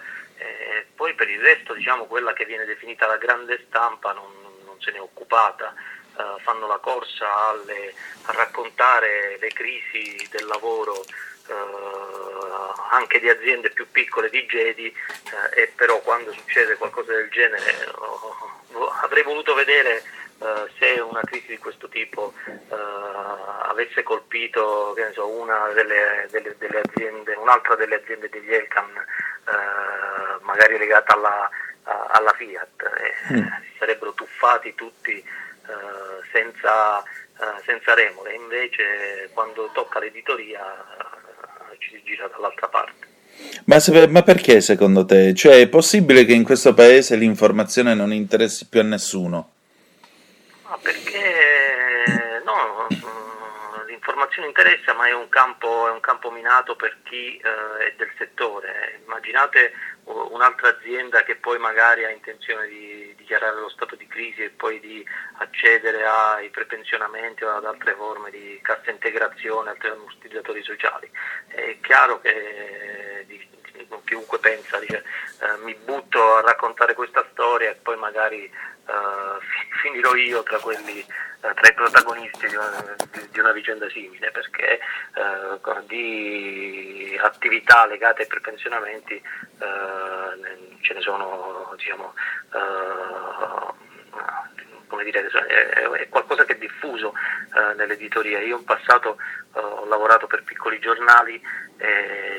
poi 0.96 1.14
per 1.14 1.30
il 1.30 1.40
resto 1.42 1.74
diciamo, 1.74 2.06
quella 2.06 2.34
che 2.34 2.46
viene 2.46 2.66
definita 2.66 3.08
la 3.08 3.18
grande 3.18 3.64
stampa 3.68 4.12
non, 4.12 4.32
non 4.66 4.80
se 4.82 4.92
ne 4.92 4.98
è 4.98 5.02
occupata. 5.02 5.74
Uh, 6.18 6.40
fanno 6.40 6.66
la 6.66 6.78
corsa 6.78 7.50
alle, 7.50 7.94
a 8.28 8.32
raccontare 8.32 9.38
le 9.38 9.50
crisi 9.50 10.26
del 10.32 10.46
lavoro 10.46 10.94
uh, 10.94 12.74
anche 12.92 13.20
di 13.20 13.28
aziende 13.28 13.70
più 13.72 13.86
piccole 13.92 14.30
di 14.30 14.46
Gedi 14.46 14.96
uh, 14.96 15.60
e 15.60 15.74
però 15.76 16.00
quando 16.00 16.32
succede 16.32 16.78
qualcosa 16.78 17.12
del 17.12 17.30
genere 17.30 17.92
avrei 19.02 19.24
voluto 19.24 19.54
vedere 19.56 20.04
se 20.78 21.00
una 21.02 21.22
crisi 21.24 21.48
di 21.48 21.58
questo 21.58 21.88
tipo 21.88 22.34
avesse 23.68 24.04
colpito 24.04 24.96
so, 25.14 25.28
una 25.28 25.70
delle, 25.70 26.28
delle, 26.30 26.56
delle 26.58 26.82
aziende, 26.82 27.34
un'altra 27.36 27.76
delle 27.76 27.96
aziende 27.96 28.30
degli 28.30 28.54
Elcam 28.54 28.92
magari 30.42 30.78
legata 30.78 31.14
alla, 31.14 31.50
alla 31.84 32.34
Fiat 32.34 33.34
mm. 33.34 33.38
si 33.38 33.76
sarebbero 33.80 34.14
tuffati 34.14 34.76
tutti 34.76 35.24
Uh, 35.24 35.45
senza, 36.32 36.98
uh, 37.00 37.64
senza, 37.66 37.94
remore, 37.94 38.34
invece 38.34 39.30
quando 39.34 39.70
tocca 39.74 40.00
l'editoria 40.00 40.62
uh, 40.64 41.78
ci 41.78 41.90
si 41.92 42.02
gira 42.04 42.28
dall'altra 42.28 42.68
parte. 42.68 43.14
Ma, 43.66 43.80
se, 43.80 44.08
ma, 44.08 44.24
perché 44.24 44.62
secondo 44.62 45.06
te? 45.06 45.34
Cioè 45.34 45.60
è 45.60 45.68
possibile 45.68 46.26
che 46.26 46.34
in 46.34 46.44
questo 46.44 46.74
paese 46.74 47.16
l'informazione 47.16 47.94
non 47.94 48.14
interessi 48.14 48.68
più 48.68 48.80
a 48.80 48.84
nessuno? 48.84 49.52
No, 50.68 50.80
perché 50.82 52.42
no, 52.44 52.88
mm, 52.94 53.88
l'informazione 53.88 54.48
interessa, 54.48 54.94
ma 54.94 55.08
è 55.08 55.14
un 55.14 55.28
campo, 55.30 55.88
è 55.88 55.92
un 55.92 56.00
campo 56.00 56.32
minato 56.32 56.76
per 56.76 56.98
chi 57.04 57.38
è 57.38 57.94
del 57.98 58.12
settore. 58.18 59.02
Immaginate 59.06 59.74
un'altra 60.06 60.70
azienda 60.70 61.24
che 61.24 61.36
poi 61.36 61.58
magari 61.58 62.06
ha 62.06 62.10
intenzione 62.10 62.68
di 62.68 63.14
dichiarare 63.18 63.60
lo 63.60 63.70
stato 63.70 63.96
di 63.96 64.06
crisi 64.08 64.44
e 64.44 64.50
poi 64.50 64.80
di 64.80 65.06
accedere 65.38 66.06
ai 66.06 66.50
prepensionamenti 66.50 67.44
o 67.44 67.56
ad 67.56 67.66
altre 67.66 67.94
forme 67.96 68.30
di 68.30 68.60
cassa 68.62 68.92
integrazione, 68.92 69.72
altri 69.72 69.90
ammortizzatori 69.90 70.64
sociali. 70.64 71.10
È 71.48 71.78
chiaro 71.82 72.22
che 72.22 73.26
chiunque 74.04 74.40
pensa, 74.40 74.80
dice 74.80 75.04
eh, 75.40 75.58
mi 75.64 75.76
butto 75.76 76.38
a 76.38 76.42
raccontare 76.42 76.94
questa 76.94 77.26
storia 77.32 77.70
e 77.70 77.76
poi 77.76 77.98
magari 77.98 78.44
eh, 78.46 78.52
finirò 79.82 80.16
io 80.16 80.44
tra 80.44 80.60
quelli 80.60 81.00
eh, 81.00 81.54
tra 81.54 81.70
i 81.70 81.74
protagonisti 81.74 82.48
di 82.48 82.56
una, 82.56 82.96
di 83.30 83.40
una, 83.40 83.52
vicenda 83.52 83.90
simile 83.90 84.32
perché 84.32 84.80
eh, 84.80 85.60
di 85.88 87.20
attività 87.22 87.86
legate 87.86 88.24
ai 88.24 88.28
prepensionamenti 88.28 89.14
eh, 89.14 90.78
ce 90.82 90.94
ne 90.94 91.02
sono 91.02 91.74
diciamo, 91.76 92.14
come 92.52 93.76
dire, 95.04 95.28
è, 95.28 96.08
qualcosa 96.10 96.46
che 96.46 96.54
è 96.54 96.58
diffuso 96.58 97.14
nell'editoria. 97.76 98.40
Io 98.40 98.58
in 98.58 98.64
passato 98.64 99.18
ho 99.54 99.86
lavorato 99.86 100.28
per 100.28 100.44
piccoli 100.44 100.80
giornali, 100.80 101.42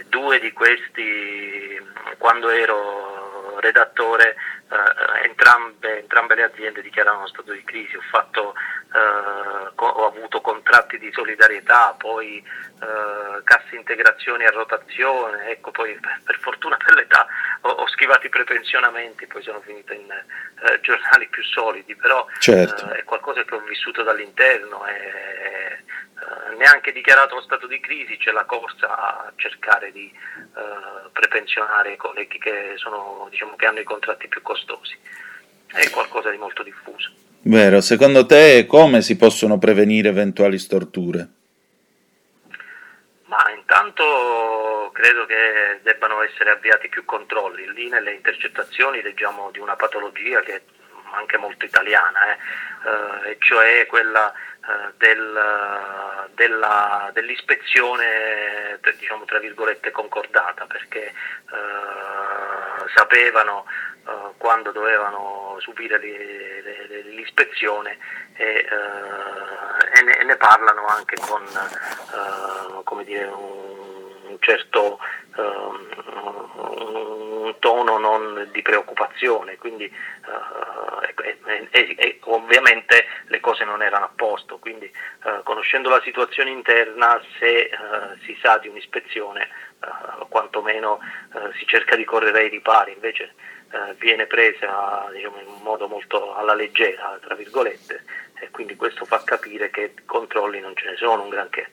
due 0.09 0.39
di 0.39 0.53
questi 0.53 1.81
quando 2.19 2.49
ero 2.49 3.59
redattore 3.61 4.37
eh, 4.69 5.25
entrambe, 5.27 6.01
entrambe, 6.01 6.35
le 6.35 6.45
aziende 6.45 6.83
dichiaravano 6.83 7.29
stato 7.29 7.53
di 7.53 7.63
crisi, 7.63 7.97
ho, 7.97 8.03
fatto, 8.11 8.55
eh, 8.93 9.71
co- 9.75 9.87
ho 9.87 10.07
avuto 10.07 10.41
contratti 10.41 10.99
di 10.99 11.13
solidarietà, 11.13 11.95
poi 11.97 12.39
eh, 12.39 13.43
casse 13.45 13.77
integrazioni 13.77 14.45
a 14.45 14.51
rotazione, 14.51 15.51
ecco, 15.51 15.71
poi 15.71 15.99
per, 16.25 16.39
fortuna 16.41 16.77
per 16.77 16.95
l'età 16.95 17.27
ho, 17.61 17.69
ho, 17.69 17.87
schivato 17.89 18.27
i 18.27 18.31
prepensionamenti, 18.31 19.27
poi 19.27 19.43
sono 19.43 19.61
finito 19.61 19.93
in 19.93 20.11
eh, 20.11 20.81
giornali 20.81 21.29
più 21.29 21.43
solidi, 21.45 21.95
però 21.95 22.27
certo. 22.41 22.91
Eh, 22.91 22.99
è 22.99 23.05
qualcosa 23.05 23.45
che 23.45 23.55
ho 23.55 23.61
vissuto 23.61 24.03
dall'interno. 24.03 24.85
E, 24.87 24.95
eh, 24.95 26.55
neanche 26.57 26.93
dichiarato 26.93 27.35
lo 27.35 27.43
stato 27.43 27.67
di 27.67 27.79
crisi, 27.79 28.17
c'è 28.17 28.33
la 28.33 28.45
corsa 28.45 28.89
a 28.89 29.33
cercare 29.37 29.93
di 29.93 30.11
prepensionare 31.13 31.93
i 31.93 31.97
colleghi 31.97 32.39
che, 32.39 32.73
sono, 32.77 33.27
diciamo, 33.31 33.57
che 33.57 33.67
hanno 33.67 33.81
i 33.81 33.85
contratti 33.85 34.29
più 34.29 34.43
costosi. 34.43 34.56
È 35.67 35.91
qualcosa 35.91 36.31
di 36.31 36.39
molto 36.39 36.63
diffuso. 36.63 37.11
Vero, 37.43 37.81
secondo 37.81 38.27
te 38.27 38.67
come 38.67 39.03
si 39.03 39.17
possono 39.17 39.59
prevenire 39.59 40.09
eventuali 40.09 40.59
storture? 40.59 41.29
Ma 43.27 43.51
intanto 43.57 44.91
credo 44.93 45.27
che 45.27 45.81
debbano 45.83 46.23
essere 46.23 46.51
avviati 46.51 46.89
più 46.89 47.05
controlli. 47.05 47.71
Lì 47.73 47.89
nelle 47.89 48.15
intercettazioni 48.15 49.03
leggiamo 49.03 49.51
di 49.51 49.59
una 49.59 49.77
patologia 49.77 50.41
che 50.41 50.55
è 50.55 50.61
anche 51.13 51.37
molto 51.37 51.65
italiana, 51.65 52.33
eh, 52.33 53.27
eh, 53.27 53.31
e 53.31 53.37
cioè 53.41 53.87
quella 53.87 54.33
eh, 54.33 54.93
del, 54.97 56.31
della, 56.35 57.11
dell'ispezione 57.13 58.79
diciamo 58.99 59.25
tra 59.25 59.39
virgolette 59.39 59.91
concordata 59.91 60.67
perché 60.67 61.07
eh, 61.07 62.89
sapevano 62.95 63.67
eh, 64.07 64.33
quando 64.39 64.71
dovevano 64.71 65.57
subire 65.59 65.99
l'ispezione 65.99 67.99
e, 68.35 68.65
e, 69.95 70.03
ne, 70.03 70.19
e, 70.19 70.25
ne, 70.25 70.37
parlano 70.37 70.87
anche 70.87 71.17
con 71.17 71.43
come 72.85 73.05
dire, 73.05 73.25
un, 73.25 74.37
certo 74.39 74.99
un 76.97 77.57
tono 77.59 78.45
di 78.45 78.63
preoccupazione, 78.63 79.57
quindi 79.57 79.93
e, 81.71 82.19
ovviamente 82.25 83.07
le 83.27 83.41
cose 83.41 83.65
non 83.65 83.83
erano 83.83 84.05
a 84.05 84.11
posto, 84.15 84.59
quindi 84.59 84.91
conoscendo 85.43 85.89
la 85.89 86.01
situazione 86.03 86.51
interna 86.51 87.21
se 87.39 87.71
si 88.25 88.39
sa 88.41 88.59
di 88.59 88.69
un'ispezione 88.69 89.49
quantomeno 90.29 91.01
si 91.59 91.67
cerca 91.67 91.97
di 91.97 92.05
correre 92.05 92.41
ai 92.41 92.49
ripari, 92.49 92.93
invece 92.93 93.35
viene 93.99 94.27
presa 94.27 95.09
diciamo, 95.13 95.41
in 95.41 95.49
un 95.49 95.63
modo 95.63 95.89
molto 95.89 96.35
alla 96.35 96.55
leggera, 96.55 97.19
tra 97.23 97.35
virgolette, 97.35 98.05
e 98.41 98.51
quindi 98.51 98.77
questo 98.77 99.05
fa 99.05 99.23
capire 99.25 99.71
che 99.71 99.95
controlli 100.05 100.61
non 100.61 100.75
ce 100.75 100.91
ne 100.91 100.97
sono 100.97 101.23
un 101.23 101.29
granché 101.29 101.71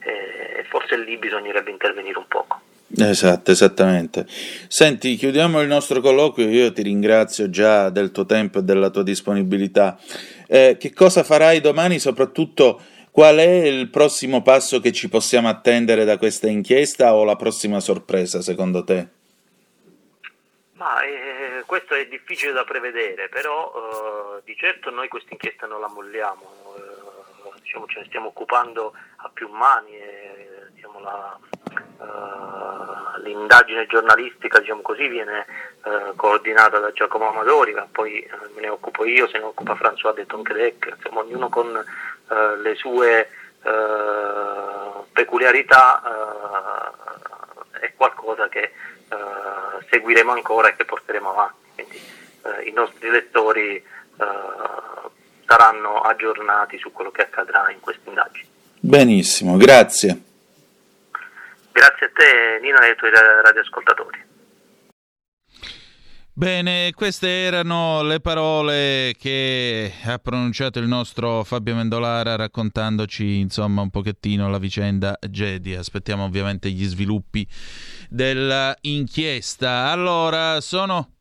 e 0.00 0.64
forse 0.68 0.96
lì 0.98 1.16
bisognerebbe 1.16 1.70
intervenire 1.70 2.18
un 2.18 2.26
poco. 2.28 2.60
Esatto, 2.96 3.50
esattamente. 3.50 4.26
Senti, 4.68 5.16
chiudiamo 5.16 5.60
il 5.60 5.66
nostro 5.66 6.00
colloquio. 6.00 6.48
Io 6.48 6.72
ti 6.72 6.82
ringrazio 6.82 7.50
già 7.50 7.90
del 7.90 8.12
tuo 8.12 8.24
tempo 8.24 8.58
e 8.58 8.62
della 8.62 8.90
tua 8.90 9.02
disponibilità. 9.02 9.98
Eh, 10.46 10.76
che 10.78 10.92
cosa 10.92 11.24
farai 11.24 11.60
domani? 11.60 11.98
Soprattutto, 11.98 12.80
qual 13.10 13.36
è 13.38 13.66
il 13.66 13.88
prossimo 13.88 14.42
passo 14.42 14.78
che 14.80 14.92
ci 14.92 15.08
possiamo 15.08 15.48
attendere 15.48 16.04
da 16.04 16.18
questa 16.18 16.46
inchiesta 16.48 17.14
o 17.14 17.24
la 17.24 17.36
prossima 17.36 17.80
sorpresa, 17.80 18.42
secondo 18.42 18.84
te? 18.84 19.08
Ma, 20.74 21.02
eh, 21.02 21.33
questo 21.66 21.94
è 21.94 22.06
difficile 22.06 22.52
da 22.52 22.64
prevedere, 22.64 23.28
però 23.28 23.72
eh, 24.38 24.42
di 24.44 24.56
certo 24.56 24.90
noi 24.90 25.08
questa 25.08 25.30
inchiesta 25.32 25.66
non 25.66 25.80
la 25.80 25.88
molliamo. 25.88 26.74
Eh, 26.76 26.94
diciamo, 27.74 27.86
ce 27.86 28.00
ne 28.00 28.06
stiamo 28.06 28.28
occupando 28.28 28.92
a 29.16 29.30
più 29.32 29.48
mani 29.48 29.96
e 29.96 30.68
diciamo, 30.70 31.00
la, 31.00 31.38
uh, 31.98 33.20
l'indagine 33.22 33.86
giornalistica 33.86 34.60
diciamo 34.60 34.82
così, 34.82 35.08
viene 35.08 35.46
uh, 35.82 36.14
coordinata 36.14 36.78
da 36.78 36.92
Giacomo 36.92 37.28
Amadori, 37.28 37.72
ma 37.72 37.88
poi 37.90 38.28
uh, 38.30 38.52
me 38.54 38.60
ne 38.60 38.68
occupo 38.68 39.04
io, 39.04 39.26
se 39.28 39.38
ne 39.38 39.44
occupa 39.44 39.74
François 39.74 40.14
de 40.14 40.26
Tonquedec, 40.26 40.92
insomma 40.96 41.20
ognuno 41.20 41.48
con 41.48 41.84
le 42.26 42.74
sue 42.74 43.28
peculiarità 45.12 46.00
è 47.80 47.92
qualcosa 47.94 48.48
che 48.48 48.72
eh, 49.14 49.86
seguiremo 49.90 50.32
ancora 50.32 50.68
e 50.68 50.76
che 50.76 50.84
porteremo 50.84 51.30
avanti. 51.30 51.72
Quindi 51.74 51.96
eh, 51.96 52.68
i 52.68 52.72
nostri 52.72 53.10
lettori 53.10 53.76
eh, 53.76 53.84
saranno 55.46 56.00
aggiornati 56.00 56.78
su 56.78 56.92
quello 56.92 57.10
che 57.10 57.22
accadrà 57.22 57.70
in 57.70 57.80
queste 57.80 58.08
indagini. 58.08 58.46
Benissimo, 58.80 59.56
grazie. 59.56 60.20
Grazie 61.72 62.06
a 62.06 62.10
te 62.14 62.58
Nino 62.60 62.80
e 62.80 62.88
ai 62.88 62.96
tuoi 62.96 63.10
radioascoltatori. 63.10 64.23
Bene, 66.36 66.90
queste 66.94 67.28
erano 67.28 68.02
le 68.02 68.18
parole 68.18 69.14
che 69.16 69.92
ha 70.02 70.18
pronunciato 70.18 70.80
il 70.80 70.88
nostro 70.88 71.44
Fabio 71.44 71.76
Mendolara 71.76 72.34
raccontandoci 72.34 73.38
insomma 73.38 73.82
un 73.82 73.90
pochettino 73.90 74.50
la 74.50 74.58
vicenda 74.58 75.16
Gedi. 75.30 75.76
Aspettiamo 75.76 76.24
ovviamente 76.24 76.72
gli 76.72 76.86
sviluppi 76.86 77.46
dell'inchiesta. 78.08 79.92
Allora, 79.92 80.60
sono 80.60 81.13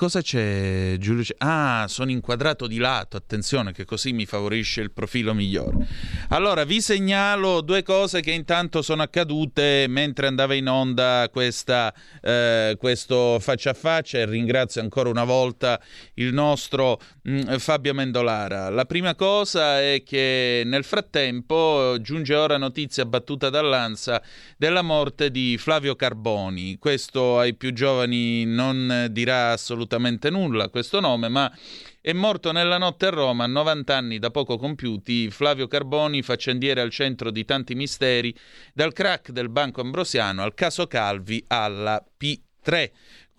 Cosa 0.00 0.22
c'è, 0.22 0.96
Giulio? 0.98 1.22
Ah, 1.36 1.84
sono 1.86 2.10
inquadrato 2.10 2.66
di 2.66 2.78
lato, 2.78 3.18
attenzione 3.18 3.72
che 3.72 3.84
così 3.84 4.14
mi 4.14 4.24
favorisce 4.24 4.80
il 4.80 4.92
profilo 4.92 5.34
migliore. 5.34 5.86
Allora, 6.30 6.64
vi 6.64 6.80
segnalo 6.80 7.60
due 7.60 7.82
cose 7.82 8.22
che 8.22 8.30
intanto 8.30 8.80
sono 8.80 9.02
accadute 9.02 9.84
mentre 9.90 10.26
andava 10.26 10.54
in 10.54 10.70
onda 10.70 11.28
questa, 11.30 11.92
eh, 12.22 12.76
questo 12.78 13.38
faccia 13.40 13.72
a 13.72 13.74
faccia 13.74 14.16
e 14.16 14.24
ringrazio 14.24 14.80
ancora 14.80 15.10
una 15.10 15.24
volta 15.24 15.78
il 16.14 16.32
nostro 16.32 16.98
mh, 17.20 17.32
mm, 17.32 17.56
Fabio 17.56 17.92
Mendolara. 17.92 18.70
La 18.70 18.86
prima 18.86 19.14
cosa 19.14 19.82
è 19.82 20.02
che 20.02 20.62
nel 20.64 20.84
frattempo 20.84 21.98
giunge 22.00 22.34
ora 22.34 22.56
notizia 22.56 23.04
battuta 23.04 23.50
dall'Ansa 23.50 24.22
della 24.56 24.80
morte 24.80 25.30
di 25.30 25.58
Flavio 25.58 25.94
Carboni. 25.94 26.78
Questo 26.78 27.38
ai 27.38 27.54
più 27.54 27.74
giovani 27.74 28.46
non 28.46 29.08
dirà 29.10 29.50
assolutamente 29.50 29.88
assolutamente 29.90 30.30
nulla 30.30 30.68
questo 30.68 31.00
nome, 31.00 31.28
ma 31.28 31.52
è 32.00 32.12
morto 32.12 32.52
nella 32.52 32.78
notte 32.78 33.06
a 33.06 33.10
Roma, 33.10 33.44
a 33.44 33.48
90 33.48 33.96
anni 33.96 34.18
da 34.18 34.30
poco 34.30 34.56
compiuti, 34.56 35.30
Flavio 35.30 35.66
Carboni, 35.66 36.22
faccendiere 36.22 36.80
al 36.80 36.90
centro 36.90 37.30
di 37.30 37.44
tanti 37.44 37.74
misteri, 37.74 38.34
dal 38.72 38.92
crack 38.92 39.32
del 39.32 39.48
Banco 39.48 39.80
Ambrosiano 39.80 40.42
al 40.42 40.54
caso 40.54 40.86
Calvi 40.86 41.42
alla 41.48 42.02
P3 42.18 42.90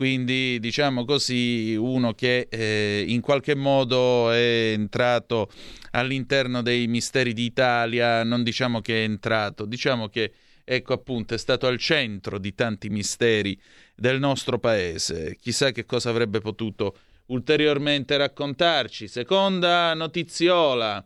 quindi 0.01 0.59
diciamo 0.59 1.05
così 1.05 1.75
uno 1.75 2.13
che 2.15 2.47
eh, 2.49 3.05
in 3.07 3.21
qualche 3.21 3.53
modo 3.53 4.31
è 4.31 4.71
entrato 4.73 5.51
all'interno 5.91 6.63
dei 6.63 6.87
misteri 6.87 7.33
d'Italia, 7.33 8.23
non 8.23 8.41
diciamo 8.41 8.81
che 8.81 9.01
è 9.01 9.03
entrato, 9.03 9.65
diciamo 9.65 10.09
che 10.09 10.33
ecco 10.63 10.93
appunto 10.93 11.35
è 11.35 11.37
stato 11.37 11.67
al 11.67 11.77
centro 11.77 12.39
di 12.39 12.55
tanti 12.55 12.89
misteri 12.89 13.59
del 14.01 14.17
nostro 14.17 14.57
paese. 14.57 15.37
Chissà 15.39 15.71
che 15.71 15.85
cosa 15.85 16.09
avrebbe 16.09 16.39
potuto 16.39 16.95
ulteriormente 17.27 18.17
raccontarci. 18.17 19.07
Seconda 19.07 19.93
notiziola. 19.93 21.05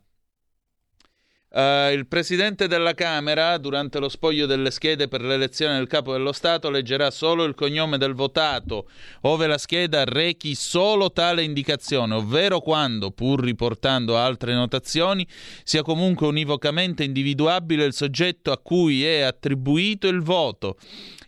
Uh, 1.50 1.92
il 1.92 2.06
presidente 2.08 2.68
della 2.68 2.94
Camera, 2.94 3.58
durante 3.58 4.00
lo 4.00 4.10
spoglio 4.10 4.46
delle 4.46 4.72
schede 4.72 5.08
per 5.08 5.22
l'elezione 5.22 5.78
del 5.78 5.88
capo 5.88 6.14
dello 6.14 6.32
Stato, 6.32 6.70
leggerà 6.70 7.12
solo 7.12 7.44
il 7.46 7.54
cognome 7.54 7.98
del 7.98 8.14
votato, 8.14 8.90
ove 9.22 9.48
la 9.48 9.58
scheda 9.58 10.04
rechi 10.04 10.54
solo 10.54 11.12
tale 11.12 11.44
indicazione, 11.44 12.16
ovvero 12.16 12.60
quando, 12.60 13.12
pur 13.12 13.42
riportando 13.42 14.18
altre 14.18 14.54
notazioni, 14.54 15.26
sia 15.64 15.82
comunque 15.82 16.28
univocamente 16.28 17.06
individuabile 17.06 17.86
il 17.86 17.94
soggetto 17.94 18.52
a 18.52 18.58
cui 18.58 19.06
è 19.06 19.22
attribuito 19.22 20.08
il 20.08 20.22
voto. 20.22 20.78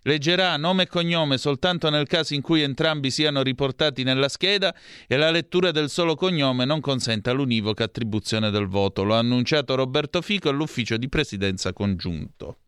Leggerà 0.07 0.55
nome 0.55 0.83
e 0.83 0.87
cognome 0.87 1.37
soltanto 1.37 1.89
nel 1.89 2.07
caso 2.07 2.33
in 2.33 2.41
cui 2.41 2.61
entrambi 2.61 3.11
siano 3.11 3.41
riportati 3.41 4.03
nella 4.03 4.29
scheda 4.29 4.73
e 5.05 5.17
la 5.17 5.29
lettura 5.29 5.71
del 5.71 5.89
solo 5.89 6.15
cognome 6.15 6.63
non 6.63 6.79
consenta 6.79 7.33
l'univoca 7.33 7.83
attribuzione 7.83 8.49
del 8.49 8.67
voto. 8.67 9.03
Lo 9.03 9.15
ha 9.15 9.19
annunciato 9.19 9.75
Roberto 9.75 10.21
Fico 10.21 10.47
all'ufficio 10.47 10.95
di 10.95 11.09
presidenza 11.09 11.73
congiunto. 11.73 12.59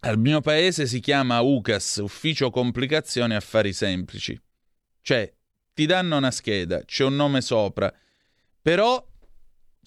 Al 0.00 0.18
mio 0.18 0.40
paese 0.40 0.84
si 0.86 0.98
chiama 0.98 1.40
UCAS, 1.40 2.00
Ufficio 2.02 2.50
Complicazioni 2.50 3.36
Affari 3.36 3.72
Semplici. 3.72 4.36
Cioè, 5.00 5.32
ti 5.72 5.86
danno 5.86 6.16
una 6.16 6.32
scheda, 6.32 6.84
c'è 6.84 7.04
un 7.04 7.14
nome 7.14 7.40
sopra, 7.40 7.94
però 8.60 9.00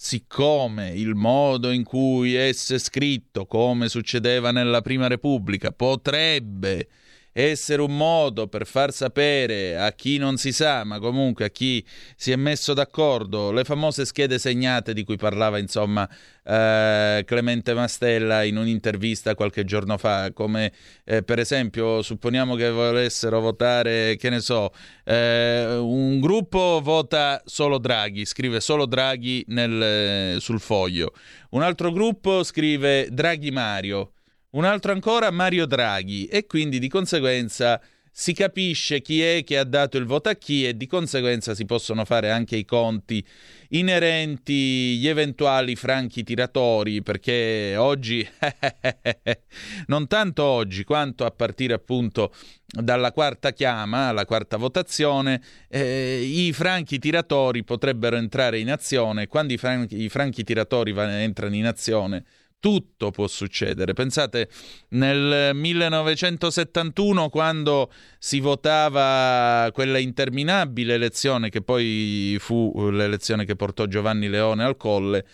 siccome 0.01 0.91
il 0.91 1.13
modo 1.13 1.71
in 1.71 1.83
cui 1.83 2.33
esse 2.33 2.79
scritto, 2.79 3.45
come 3.45 3.89
succedeva 3.89 4.49
nella 4.51 4.79
Prima 4.79 5.07
Repubblica, 5.07 5.73
potrebbe 5.73 6.87
essere 7.31 7.81
un 7.81 7.95
modo 7.95 8.47
per 8.47 8.65
far 8.65 8.91
sapere 8.91 9.77
a 9.77 9.91
chi 9.93 10.17
non 10.17 10.37
si 10.37 10.51
sa, 10.51 10.83
ma 10.83 10.99
comunque 10.99 11.45
a 11.45 11.49
chi 11.49 11.83
si 12.15 12.31
è 12.31 12.35
messo 12.35 12.73
d'accordo, 12.73 13.51
le 13.51 13.63
famose 13.63 14.05
schede 14.05 14.39
segnate 14.39 14.93
di 14.93 15.03
cui 15.03 15.17
parlava 15.17 15.57
insomma 15.57 16.09
eh, 16.43 17.23
Clemente 17.25 17.73
Mastella 17.73 18.43
in 18.43 18.57
un'intervista 18.57 19.35
qualche 19.35 19.63
giorno 19.63 19.97
fa, 19.97 20.31
come 20.33 20.71
eh, 21.05 21.23
per 21.23 21.39
esempio 21.39 22.01
supponiamo 22.01 22.55
che 22.55 22.69
volessero 22.69 23.39
votare, 23.39 24.15
che 24.17 24.29
ne 24.29 24.39
so, 24.39 24.71
eh, 25.05 25.75
un 25.77 26.19
gruppo 26.19 26.81
vota 26.83 27.41
solo 27.45 27.77
Draghi, 27.77 28.25
scrive 28.25 28.59
solo 28.59 28.85
Draghi 28.85 29.45
nel, 29.49 30.41
sul 30.41 30.59
foglio, 30.59 31.13
un 31.51 31.61
altro 31.61 31.91
gruppo 31.91 32.43
scrive 32.43 33.07
Draghi 33.11 33.51
Mario 33.51 34.13
un 34.51 34.65
altro 34.65 34.91
ancora 34.91 35.29
Mario 35.29 35.65
Draghi 35.65 36.25
e 36.25 36.45
quindi 36.47 36.79
di 36.79 36.87
conseguenza 36.87 37.79
si 38.11 38.33
capisce 38.33 39.01
chi 39.01 39.21
è 39.21 39.43
che 39.43 39.57
ha 39.57 39.63
dato 39.63 39.97
il 39.97 40.05
voto 40.05 40.29
a 40.29 40.33
chi 40.33 40.67
e 40.67 40.75
di 40.75 40.87
conseguenza 40.87 41.53
si 41.53 41.65
possono 41.65 42.03
fare 42.03 42.31
anche 42.31 42.55
i 42.55 42.65
conti 42.65 43.25
inerenti 43.69 44.97
gli 44.97 45.07
eventuali 45.07 45.75
franchi 45.75 46.23
tiratori 46.23 47.03
perché 47.03 47.75
oggi 47.77 48.27
non 49.87 50.07
tanto 50.07 50.43
oggi 50.43 50.83
quanto 50.83 51.23
a 51.23 51.31
partire 51.31 51.75
appunto 51.75 52.33
dalla 52.65 53.11
quarta 53.11 53.51
chiama, 53.51 54.11
la 54.11 54.25
quarta 54.25 54.57
votazione, 54.57 55.41
eh, 55.69 56.21
i 56.21 56.51
franchi 56.53 56.99
tiratori 56.99 57.63
potrebbero 57.63 58.15
entrare 58.15 58.59
in 58.59 58.69
azione. 58.69 59.27
Quando 59.27 59.53
i 59.53 59.57
franchi, 59.57 60.03
i 60.03 60.09
franchi 60.09 60.43
tiratori 60.43 60.91
van- 60.91 61.09
entrano 61.09 61.55
in 61.55 61.65
azione, 61.65 62.23
tutto 62.59 63.11
può 63.11 63.27
succedere. 63.27 63.93
Pensate 63.93 64.49
nel 64.89 65.55
1971 65.55 67.29
quando 67.29 67.91
si 68.17 68.39
votava 68.39 69.69
quella 69.71 69.97
interminabile 69.97 70.93
elezione 70.93 71.49
che 71.49 71.61
poi 71.61 72.37
fu 72.39 72.89
l'elezione 72.91 73.45
che 73.45 73.55
portò 73.55 73.85
Giovanni 73.85 74.27
Leone 74.27 74.63
al 74.63 74.77
colle. 74.77 75.25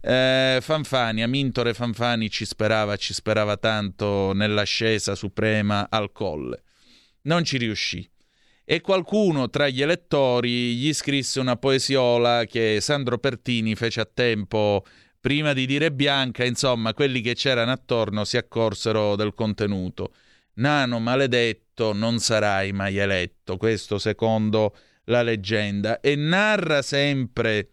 Eh, 0.00 0.58
Fanfani, 0.60 1.22
Amintore 1.22 1.74
Fanfani 1.74 2.28
ci 2.28 2.44
sperava, 2.44 2.96
ci 2.96 3.14
sperava 3.14 3.56
tanto 3.56 4.32
nell'ascesa 4.32 5.14
suprema 5.14 5.86
al 5.88 6.10
colle. 6.10 6.62
Non 7.22 7.44
ci 7.44 7.56
riuscì. 7.56 8.08
E 8.64 8.80
qualcuno 8.80 9.50
tra 9.50 9.68
gli 9.68 9.82
elettori 9.82 10.74
gli 10.74 10.92
scrisse 10.92 11.40
una 11.40 11.56
poesiola 11.56 12.44
che 12.46 12.78
Sandro 12.80 13.18
Pertini 13.18 13.74
fece 13.74 14.00
a 14.00 14.08
tempo 14.12 14.84
Prima 15.22 15.52
di 15.52 15.66
dire 15.66 15.92
bianca, 15.92 16.44
insomma, 16.44 16.94
quelli 16.94 17.20
che 17.20 17.34
c'erano 17.34 17.70
attorno 17.70 18.24
si 18.24 18.36
accorsero 18.36 19.14
del 19.14 19.34
contenuto. 19.34 20.12
Nano 20.54 20.98
maledetto, 20.98 21.92
non 21.92 22.18
sarai 22.18 22.72
mai 22.72 22.96
eletto, 22.96 23.56
questo 23.56 24.00
secondo 24.00 24.76
la 25.04 25.22
leggenda. 25.22 26.00
E 26.00 26.16
narra 26.16 26.82
sempre 26.82 27.70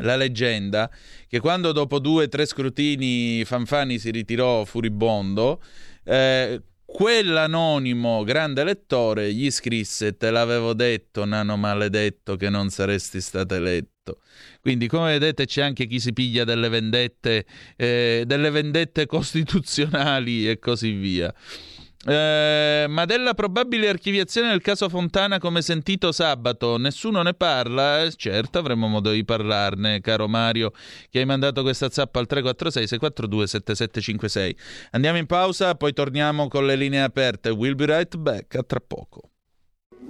la 0.00 0.16
leggenda 0.16 0.90
che 1.28 1.38
quando 1.38 1.70
dopo 1.70 2.00
due 2.00 2.24
o 2.24 2.28
tre 2.28 2.44
scrutini 2.46 3.44
Fanfani 3.44 4.00
si 4.00 4.10
ritirò 4.10 4.64
furibondo, 4.64 5.62
eh, 6.02 6.60
quell'anonimo 6.84 8.24
grande 8.24 8.64
lettore 8.64 9.32
gli 9.32 9.52
scrisse: 9.52 10.16
Te 10.16 10.32
l'avevo 10.32 10.74
detto, 10.74 11.24
nano 11.24 11.56
maledetto, 11.56 12.34
che 12.34 12.50
non 12.50 12.70
saresti 12.70 13.20
stato 13.20 13.54
eletto. 13.54 13.95
Quindi, 14.60 14.86
come 14.86 15.12
vedete, 15.12 15.46
c'è 15.46 15.62
anche 15.62 15.86
chi 15.86 15.98
si 16.00 16.12
piglia 16.12 16.44
delle 16.44 16.68
vendette, 16.68 17.46
eh, 17.76 18.24
delle 18.26 18.50
vendette 18.50 19.06
costituzionali 19.06 20.48
e 20.48 20.58
così 20.58 20.90
via. 20.92 21.34
Eh, 22.08 22.86
ma 22.88 23.04
della 23.04 23.34
probabile 23.34 23.88
archiviazione 23.88 24.50
del 24.50 24.60
caso 24.60 24.88
Fontana 24.88 25.38
come 25.38 25.60
sentito 25.60 26.12
sabato 26.12 26.76
nessuno 26.76 27.20
ne 27.22 27.34
parla? 27.34 28.04
Eh, 28.04 28.12
certo 28.14 28.58
avremo 28.58 28.86
modo 28.86 29.10
di 29.10 29.24
parlarne 29.24 30.00
caro 30.00 30.28
Mario 30.28 30.70
che 31.10 31.18
hai 31.18 31.24
mandato 31.24 31.62
questa 31.62 31.90
zappa 31.90 32.20
al 32.20 32.26
346 32.26 32.86
642 32.86 33.46
7756 33.48 34.56
andiamo 34.92 35.18
in 35.18 35.26
pausa 35.26 35.74
poi 35.74 35.92
torniamo 35.92 36.46
con 36.46 36.64
le 36.64 36.76
linee 36.76 37.02
aperte 37.02 37.50
we'll 37.50 37.74
be 37.74 37.86
right 37.86 38.16
back 38.16 38.54
a 38.54 38.62
tra 38.62 38.78
poco 38.78 39.30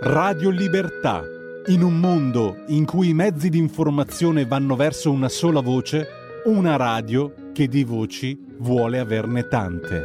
Radio 0.00 0.50
Libertà. 0.50 1.24
In 1.66 1.82
un 1.82 1.98
mondo 1.98 2.62
in 2.68 2.84
cui 2.84 3.08
i 3.08 3.14
mezzi 3.14 3.48
di 3.48 3.58
informazione 3.58 4.46
vanno 4.46 4.76
verso 4.76 5.10
una 5.10 5.28
sola 5.28 5.60
voce, 5.60 6.06
una 6.44 6.76
radio 6.76 7.50
che 7.52 7.66
di 7.66 7.82
voci 7.82 8.38
vuole 8.58 9.00
averne 9.00 9.48
tante. 9.48 10.02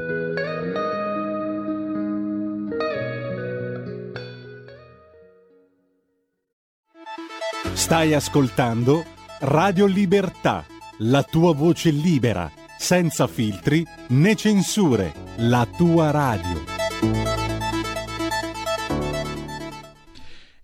Stai 7.73 8.15
ascoltando 8.15 9.05
Radio 9.41 9.85
Libertà, 9.85 10.65
la 10.99 11.21
tua 11.21 11.53
voce 11.53 11.91
libera, 11.91 12.51
senza 12.79 13.27
filtri 13.27 13.85
né 14.07 14.35
censure, 14.35 15.13
la 15.37 15.67
tua 15.77 16.09
radio. 16.09 17.32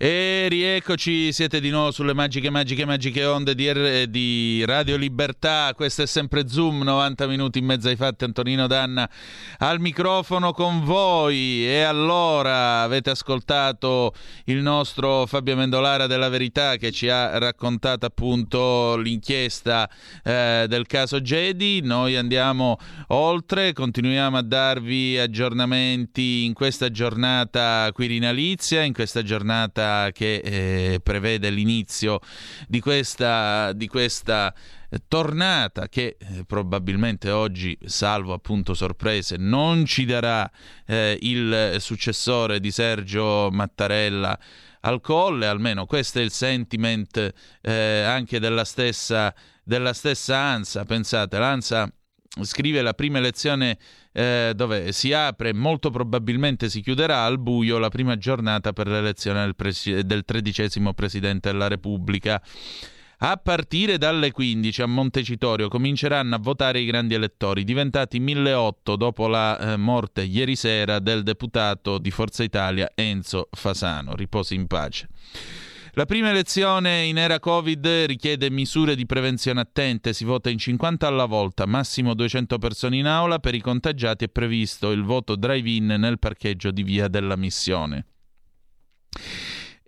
E 0.02 0.48
rieccoci, 0.48 1.34
siete 1.34 1.60
di 1.60 1.70
nuovo 1.70 1.92
sulle 1.92 2.14
magiche, 2.14 2.50
magiche, 2.50 2.86
magiche 2.86 3.26
onde 3.26 3.54
di, 3.54 3.70
R- 3.70 4.06
di 4.06 4.64
Radio 4.66 4.96
Libertà. 4.96 5.74
Questo 5.76 6.04
è 6.04 6.06
sempre 6.06 6.48
Zoom, 6.48 6.84
90 6.84 7.28
minuti 7.28 7.60
in 7.60 7.66
mezzo 7.66 7.90
ai 7.90 7.98
fatti. 7.98 8.24
Antonino 8.24 8.66
Danna 8.66 9.10
al 9.58 9.82
microfono 9.82 10.54
con 10.54 10.86
voi. 10.86 11.68
E 11.68 11.82
allora 11.82 12.82
avete 12.82 13.10
ascoltato 13.10 14.14
il 14.46 14.60
nostro 14.60 15.26
Fabio 15.26 15.58
Mendolara 15.58 16.08
della 16.08 16.30
Verità 16.30 16.78
che 16.78 16.94
ci 16.94 17.10
ha 17.10 17.38
raccontato 17.38 18.06
appunto 18.06 18.96
l'inchiesta 18.96 19.90
eh, 20.24 20.64
del 20.70 20.88
caso 20.88 21.22
Gedi. 21.22 21.82
Noi 21.82 22.16
andiamo 22.16 22.78
oltre, 23.08 23.74
continuiamo 23.74 24.38
a 24.38 24.44
darvi 24.44 25.18
aggiornamenti 25.18 26.46
in 26.46 26.54
questa 26.54 26.90
giornata 26.90 27.90
quirinalizia, 27.92 28.84
in 28.84 28.94
questa 28.94 29.24
giornata 29.24 29.88
che 30.12 30.36
eh, 30.36 31.00
prevede 31.02 31.50
l'inizio 31.50 32.20
di 32.68 32.80
questa, 32.80 33.74
di 33.74 33.88
questa 33.88 34.54
eh, 34.90 35.02
tornata 35.08 35.88
che 35.88 36.18
eh, 36.20 36.44
probabilmente 36.46 37.30
oggi, 37.30 37.78
salvo 37.86 38.34
appunto 38.34 38.74
sorprese, 38.74 39.36
non 39.38 39.86
ci 39.86 40.06
darà 40.06 40.50
eh, 40.86 41.18
il 41.22 41.76
successore 41.80 42.60
di 42.60 42.72
Sergio 42.72 43.50
Mattarella 43.52 44.38
al 44.82 45.02
colle, 45.02 45.48
almeno 45.48 45.86
questo 45.86 46.20
è 46.20 46.22
il 46.22 46.32
sentiment 46.32 47.34
eh, 47.62 48.02
anche 48.02 48.40
della 48.40 48.66
stessa, 48.66 49.34
della 49.64 49.94
stessa 49.94 50.38
ANSA. 50.38 50.86
Pensate, 50.86 51.38
l'ANSA 51.38 51.92
scrive 52.42 52.82
la 52.82 52.94
prima 52.94 53.18
elezione 53.18 53.78
eh, 54.12 54.54
dove 54.56 54.92
si 54.92 55.14
apre, 55.14 55.54
molto 55.54 55.90
probabilmente 55.90 56.70
si 56.70 56.82
chiuderà 56.82 57.24
al 57.24 57.40
buio 57.40 57.78
la 57.78 57.90
prima 57.90 58.18
giornata 58.18 58.74
per 58.74 58.88
l'elezione 58.88 59.42
del, 59.42 59.56
presi- 59.56 60.04
del 60.04 60.24
tredicesimo 60.26 60.94
Presidente 60.94 61.52
della 61.52 61.68
Repubblica. 61.68 62.42
A 63.22 63.36
partire 63.36 63.98
dalle 63.98 64.32
15 64.32 64.82
a 64.82 64.86
Montecitorio 64.86 65.68
cominceranno 65.68 66.36
a 66.36 66.40
votare 66.40 66.80
i 66.80 66.86
grandi 66.86 67.16
elettori, 67.16 67.66
diventati 67.66 68.18
1008 68.18 68.96
dopo 68.96 69.28
la 69.28 69.60
eh, 69.60 69.76
morte 69.76 70.22
ieri 70.22 70.56
sera 70.56 71.00
del 71.00 71.24
deputato 71.24 71.98
di 71.98 72.12
Forza 72.12 72.44
Italia 72.44 72.90
Enzo 72.96 73.50
Fasano. 73.52 74.16
Riposi 74.16 74.56
in 74.56 74.68
pace. 74.68 75.10
La 75.94 76.06
prima 76.06 76.30
elezione 76.30 77.06
in 77.06 77.18
era 77.18 77.40
Covid 77.40 78.06
richiede 78.06 78.50
misure 78.52 78.96
di 78.96 79.06
prevenzione 79.06 79.62
attente, 79.62 80.14
si 80.14 80.24
vota 80.24 80.50
in 80.50 80.58
50 80.58 81.08
alla 81.08 81.26
volta, 81.26 81.66
massimo 81.66 82.14
200 82.14 82.58
persone 82.60 82.98
in 82.98 83.08
aula, 83.08 83.40
per 83.40 83.56
i 83.56 83.62
contagiati 83.62 84.26
è 84.26 84.30
previsto 84.30 84.92
il 84.92 85.04
voto 85.04 85.36
drive-in 85.36 85.86
nel 85.86 86.20
parcheggio 86.20 86.72
di 86.72 86.84
Via 86.84 87.08
della 87.08 87.36
Missione. 87.36 88.06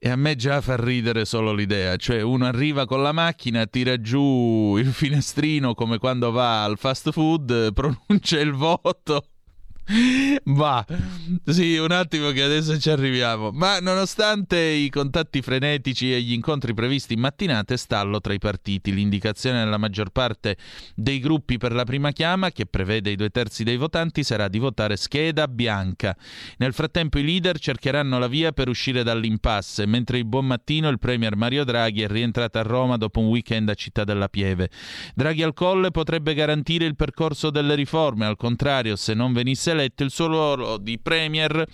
E 0.03 0.09
a 0.09 0.15
me 0.15 0.35
già 0.35 0.61
fa 0.61 0.75
ridere 0.83 1.25
solo 1.25 1.53
l'idea, 1.53 1.95
cioè 1.97 2.21
uno 2.21 2.45
arriva 2.45 2.87
con 2.87 3.03
la 3.03 3.11
macchina, 3.11 3.67
tira 3.67 4.01
giù 4.01 4.75
il 4.77 4.91
finestrino 4.91 5.75
come 5.75 5.99
quando 5.99 6.31
va 6.31 6.63
al 6.63 6.79
fast 6.79 7.11
food, 7.11 7.71
pronuncia 7.73 8.39
il 8.39 8.53
voto 8.53 9.25
Ma 10.43 10.85
sì, 11.45 11.77
un 11.77 11.91
attimo 11.91 12.31
che 12.31 12.43
adesso 12.43 12.79
ci 12.79 12.89
arriviamo. 12.89 13.51
Ma 13.51 13.79
nonostante 13.79 14.57
i 14.57 14.89
contatti 14.89 15.41
frenetici 15.41 16.13
e 16.13 16.21
gli 16.21 16.33
incontri 16.33 16.73
previsti 16.73 17.13
in 17.13 17.19
mattinata, 17.19 17.73
è 17.73 17.77
stallo 17.77 18.21
tra 18.21 18.33
i 18.33 18.39
partiti. 18.39 18.93
L'indicazione 18.93 19.63
della 19.63 19.77
maggior 19.77 20.09
parte 20.11 20.57
dei 20.95 21.19
gruppi 21.19 21.57
per 21.57 21.73
la 21.73 21.83
prima 21.83 22.11
chiama, 22.11 22.51
che 22.51 22.65
prevede 22.65 23.11
i 23.11 23.15
due 23.15 23.29
terzi 23.29 23.63
dei 23.63 23.77
votanti, 23.77 24.23
sarà 24.23 24.47
di 24.47 24.59
votare 24.59 24.95
scheda 24.95 25.47
bianca. 25.47 26.15
Nel 26.57 26.73
frattempo 26.73 27.19
i 27.19 27.23
leader 27.23 27.59
cercheranno 27.59 28.17
la 28.19 28.27
via 28.27 28.51
per 28.51 28.69
uscire 28.69 29.03
dall'impasse, 29.03 29.85
mentre 29.85 30.17
il 30.19 30.25
buon 30.25 30.45
mattino 30.45 30.89
il 30.89 30.99
premier 30.99 31.35
Mario 31.35 31.63
Draghi 31.63 32.01
è 32.01 32.07
rientrato 32.07 32.59
a 32.59 32.63
Roma 32.63 32.97
dopo 32.97 33.19
un 33.19 33.27
weekend 33.27 33.69
a 33.69 33.73
Città 33.73 34.03
della 34.03 34.29
Pieve. 34.29 34.69
Draghi 35.15 35.43
al 35.43 35.53
colle 35.53 35.91
potrebbe 35.91 36.33
garantire 36.33 36.85
il 36.85 36.95
percorso 36.95 37.49
delle 37.49 37.75
riforme, 37.75 38.25
al 38.25 38.37
contrario, 38.37 38.95
se 38.95 39.13
non 39.13 39.33
venisse 39.33 39.70
eletto 39.71 40.03
il 40.03 40.11
suo 40.11 40.27
ruolo 40.27 40.77
di 40.77 40.99
premier 40.99 41.67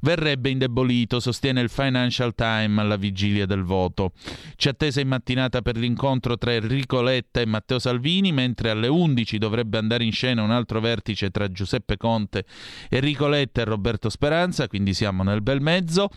verrebbe 0.00 0.50
indebolito, 0.50 1.20
sostiene 1.20 1.60
il 1.60 1.68
Financial 1.68 2.34
Times 2.34 2.78
alla 2.78 2.96
vigilia 2.96 3.46
del 3.46 3.62
voto. 3.62 4.12
C'è 4.56 4.70
attesa 4.70 5.00
in 5.00 5.08
mattinata 5.08 5.62
per 5.62 5.76
l'incontro 5.76 6.36
tra 6.36 6.52
Enrico 6.52 7.02
Letta 7.02 7.40
e 7.40 7.46
Matteo 7.46 7.78
Salvini, 7.78 8.32
mentre 8.32 8.70
alle 8.70 8.88
11 8.88 9.38
dovrebbe 9.38 9.78
andare 9.78 10.04
in 10.04 10.12
scena 10.12 10.42
un 10.42 10.50
altro 10.50 10.80
vertice 10.80 11.30
tra 11.30 11.50
Giuseppe 11.50 11.96
Conte, 11.96 12.44
Enrico 12.88 13.28
Letta 13.28 13.62
e 13.62 13.64
Roberto 13.64 14.08
Speranza, 14.08 14.66
quindi 14.68 14.94
siamo 14.94 15.22
nel 15.22 15.42
bel 15.42 15.60
mezzo. 15.60 16.08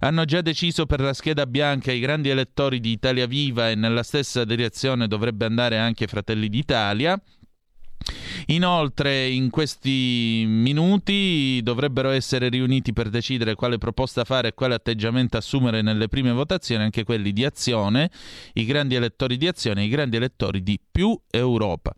Hanno 0.00 0.24
già 0.24 0.40
deciso 0.40 0.86
per 0.86 1.00
la 1.00 1.12
scheda 1.12 1.46
bianca 1.46 1.92
i 1.92 2.00
grandi 2.00 2.28
elettori 2.28 2.80
di 2.80 2.90
Italia 2.90 3.26
Viva 3.26 3.70
e 3.70 3.74
nella 3.74 4.02
stessa 4.02 4.44
direzione 4.44 5.08
dovrebbe 5.08 5.44
andare 5.44 5.78
anche 5.78 6.06
Fratelli 6.06 6.48
d'Italia. 6.48 7.20
Inoltre, 8.46 9.28
in 9.28 9.50
questi 9.50 10.44
minuti 10.46 11.60
dovrebbero 11.62 12.10
essere 12.10 12.48
riuniti 12.48 12.92
per 12.92 13.08
decidere 13.08 13.54
quale 13.54 13.78
proposta 13.78 14.24
fare 14.24 14.48
e 14.48 14.54
quale 14.54 14.74
atteggiamento 14.74 15.36
assumere 15.36 15.82
nelle 15.82 16.08
prime 16.08 16.32
votazioni, 16.32 16.82
anche 16.82 17.04
quelli 17.04 17.32
di 17.32 17.44
Azione, 17.44 18.10
i 18.54 18.64
grandi 18.64 18.94
elettori 18.94 19.36
di 19.36 19.46
Azione 19.46 19.82
e 19.82 19.84
i 19.84 19.88
grandi 19.88 20.16
elettori 20.16 20.62
di 20.62 20.78
Più 20.90 21.18
Europa. 21.30 21.94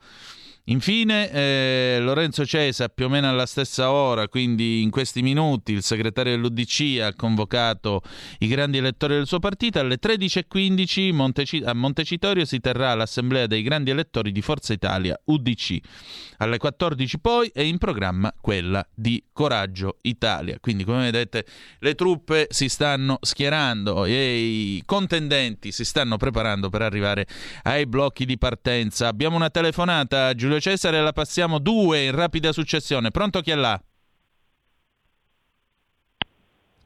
Infine, 0.68 1.30
eh, 1.30 1.98
Lorenzo 2.00 2.46
Cesa, 2.46 2.88
più 2.88 3.04
o 3.04 3.08
meno 3.10 3.28
alla 3.28 3.44
stessa 3.44 3.90
ora, 3.90 4.28
quindi 4.28 4.80
in 4.80 4.88
questi 4.88 5.20
minuti, 5.20 5.72
il 5.72 5.82
segretario 5.82 6.32
dell'UDC 6.32 7.00
ha 7.02 7.12
convocato 7.14 8.00
i 8.38 8.46
grandi 8.46 8.78
elettori 8.78 9.12
del 9.12 9.26
suo 9.26 9.40
partito. 9.40 9.78
Alle 9.78 9.98
13.15 9.98 11.12
Monteci- 11.12 11.62
a 11.62 11.74
Montecitorio 11.74 12.46
si 12.46 12.60
terrà 12.60 12.94
l'assemblea 12.94 13.46
dei 13.46 13.60
grandi 13.60 13.90
elettori 13.90 14.32
di 14.32 14.40
Forza 14.40 14.72
Italia 14.72 15.20
UDC. 15.24 15.80
Alle 16.38 16.56
14 16.56 17.18
poi 17.18 17.50
è 17.52 17.60
in 17.60 17.76
programma 17.76 18.32
quella 18.40 18.86
di 18.94 19.22
Coraggio 19.34 19.98
Italia. 20.00 20.56
Quindi, 20.60 20.84
come 20.84 21.10
vedete, 21.10 21.44
le 21.80 21.94
truppe 21.94 22.46
si 22.48 22.70
stanno 22.70 23.18
schierando 23.20 24.06
e 24.06 24.36
i 24.38 24.82
contendenti 24.86 25.72
si 25.72 25.84
stanno 25.84 26.16
preparando 26.16 26.70
per 26.70 26.80
arrivare 26.80 27.26
ai 27.64 27.84
blocchi 27.84 28.24
di 28.24 28.38
partenza. 28.38 29.08
Abbiamo 29.08 29.36
una 29.36 29.50
telefonata, 29.50 30.32
Giulio 30.54 30.60
Cesare, 30.60 31.02
la 31.02 31.12
passiamo 31.12 31.58
due 31.58 32.04
in 32.04 32.12
rapida 32.12 32.52
successione. 32.52 33.10
Pronto 33.10 33.40
chi 33.40 33.50
è 33.50 33.54
là? 33.54 33.80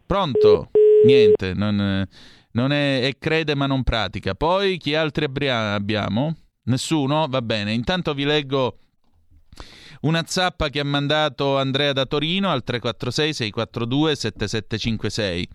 Pronto? 0.06 0.70
Niente, 1.04 1.52
non, 1.52 2.06
non 2.52 2.72
è, 2.72 3.02
è 3.02 3.18
crede 3.18 3.54
ma 3.54 3.66
non 3.66 3.82
pratica. 3.82 4.34
Poi 4.34 4.78
chi 4.78 4.94
altri 4.94 5.24
abbia- 5.24 5.74
abbiamo? 5.74 6.34
Nessuno? 6.64 7.26
Va 7.28 7.42
bene. 7.42 7.72
Intanto 7.72 8.14
vi 8.14 8.24
leggo 8.24 8.78
Una 10.00 10.24
zappa 10.26 10.68
che 10.68 10.80
ha 10.80 10.84
mandato 10.84 11.58
Andrea 11.58 11.92
da 11.92 12.06
Torino 12.06 12.50
al 12.50 12.62
346 12.62 13.34
642 13.34 14.14
7756. 14.14 15.48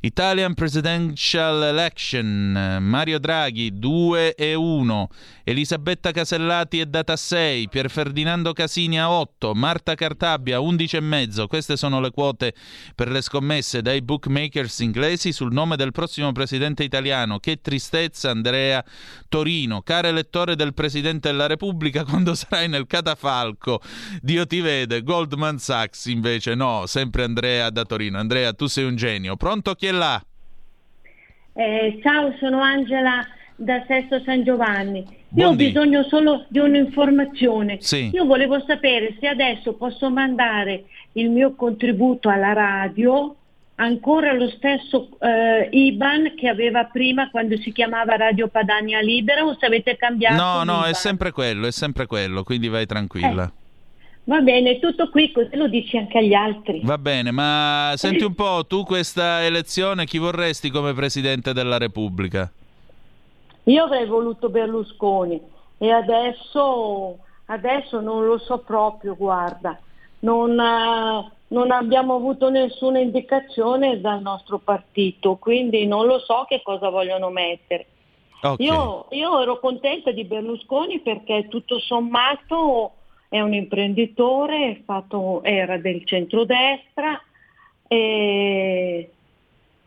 Italian 0.00 0.54
Presidential 0.54 1.62
Election, 1.64 2.78
Mario 2.80 3.18
Draghi 3.18 3.78
2 3.78 4.34
e 4.34 4.54
1, 4.54 5.08
Elisabetta 5.42 6.12
Casellati 6.12 6.78
è 6.78 6.86
data 6.86 7.14
a 7.14 7.16
6, 7.16 7.68
Pier 7.68 7.90
Ferdinando 7.90 8.52
Casini 8.52 9.00
a 9.00 9.10
8, 9.10 9.54
Marta 9.54 9.94
Cartabbia 9.94 10.60
11 10.60 10.96
e 10.96 11.00
mezzo. 11.00 11.46
Queste 11.48 11.76
sono 11.76 12.00
le 12.00 12.10
quote 12.10 12.54
per 12.94 13.10
le 13.10 13.20
scommesse 13.22 13.82
dai 13.82 14.02
bookmakers 14.02 14.80
inglesi 14.80 15.32
sul 15.32 15.52
nome 15.52 15.76
del 15.76 15.90
prossimo 15.90 16.30
presidente 16.30 16.84
italiano. 16.84 17.38
Che 17.40 17.60
tristezza 17.60 18.30
Andrea 18.30 18.84
Torino, 19.28 19.82
caro 19.82 20.08
elettore 20.08 20.54
del 20.54 20.74
Presidente 20.74 21.28
della 21.30 21.46
Repubblica, 21.46 22.04
quando 22.06 22.34
sarai 22.34 22.68
nel 22.68 22.86
catafalco, 22.86 23.77
Dio 24.20 24.46
ti 24.46 24.60
vede. 24.60 25.02
Goldman 25.02 25.58
Sachs 25.58 26.06
invece 26.06 26.54
no, 26.54 26.84
sempre 26.86 27.24
Andrea 27.24 27.70
da 27.70 27.84
Torino. 27.84 28.18
Andrea, 28.18 28.52
tu 28.52 28.66
sei 28.66 28.84
un 28.84 28.96
genio. 28.96 29.36
Pronto 29.36 29.74
chi 29.74 29.86
è 29.86 29.92
là? 29.92 30.22
Eh, 31.54 31.98
ciao, 32.02 32.34
sono 32.38 32.60
Angela 32.60 33.26
da 33.56 33.82
Sesto 33.88 34.20
San 34.24 34.44
Giovanni. 34.44 34.98
Io 35.00 35.44
ho 35.44 35.48
Buondì. 35.48 35.66
bisogno 35.66 36.04
solo 36.04 36.46
di 36.48 36.60
un'informazione. 36.60 37.78
Sì. 37.80 38.10
Io 38.12 38.24
volevo 38.24 38.62
sapere 38.66 39.16
se 39.20 39.26
adesso 39.26 39.74
posso 39.74 40.08
mandare 40.10 40.84
il 41.12 41.28
mio 41.30 41.54
contributo 41.54 42.28
alla 42.28 42.52
radio 42.52 43.34
ancora 43.80 44.32
lo 44.32 44.48
stesso 44.50 45.08
eh, 45.20 45.68
IBAN 45.70 46.34
che 46.36 46.48
aveva 46.48 46.84
prima 46.86 47.30
quando 47.30 47.56
si 47.58 47.70
chiamava 47.72 48.16
Radio 48.16 48.48
Padania 48.48 49.00
Libera 49.00 49.44
o 49.44 49.56
se 49.58 49.66
avete 49.66 49.96
cambiato 49.96 50.34
No, 50.42 50.64
no, 50.64 50.72
è 50.82 50.86
l'IBAN? 50.86 50.94
sempre 50.94 51.30
quello, 51.32 51.66
è 51.66 51.70
sempre 51.72 52.06
quello, 52.06 52.42
quindi 52.42 52.68
vai 52.68 52.86
tranquilla. 52.86 53.52
Va 54.28 54.42
bene, 54.42 54.78
tutto 54.78 55.08
qui, 55.08 55.32
così 55.32 55.56
lo 55.56 55.68
dici 55.68 55.96
anche 55.96 56.18
agli 56.18 56.34
altri. 56.34 56.82
Va 56.84 56.98
bene, 56.98 57.30
ma 57.30 57.94
senti 57.96 58.24
un 58.24 58.34
po', 58.34 58.66
tu 58.66 58.84
questa 58.84 59.42
elezione 59.42 60.04
chi 60.04 60.18
vorresti 60.18 60.68
come 60.68 60.92
Presidente 60.92 61.54
della 61.54 61.78
Repubblica? 61.78 62.52
Io 63.64 63.84
avrei 63.84 64.04
voluto 64.04 64.50
Berlusconi 64.50 65.40
e 65.78 65.90
adesso, 65.90 67.16
adesso 67.46 68.00
non 68.00 68.26
lo 68.26 68.36
so 68.36 68.58
proprio, 68.58 69.16
guarda, 69.16 69.80
non, 70.18 70.60
eh, 70.60 71.30
non 71.48 71.70
abbiamo 71.70 72.16
avuto 72.16 72.50
nessuna 72.50 72.98
indicazione 72.98 73.98
dal 73.98 74.20
nostro 74.20 74.58
partito, 74.58 75.36
quindi 75.36 75.86
non 75.86 76.04
lo 76.04 76.18
so 76.18 76.44
che 76.46 76.60
cosa 76.62 76.90
vogliono 76.90 77.30
mettere. 77.30 77.86
Ok. 78.42 78.60
Io, 78.60 79.06
io 79.08 79.40
ero 79.40 79.58
contenta 79.58 80.10
di 80.10 80.24
Berlusconi 80.24 81.00
perché 81.00 81.46
tutto 81.48 81.78
sommato 81.78 82.92
è 83.28 83.40
un 83.40 83.52
imprenditore, 83.52 84.70
è 84.70 84.80
fatto- 84.84 85.42
era 85.42 85.76
del 85.76 86.04
centrodestra 86.04 87.20
e, 87.86 89.10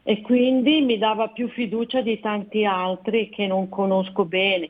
e 0.03 0.21
quindi 0.21 0.81
mi 0.81 0.97
dava 0.97 1.29
più 1.29 1.49
fiducia 1.49 2.01
di 2.01 2.19
tanti 2.19 2.65
altri 2.65 3.29
che 3.29 3.47
non 3.47 3.69
conosco 3.69 4.25
bene. 4.25 4.69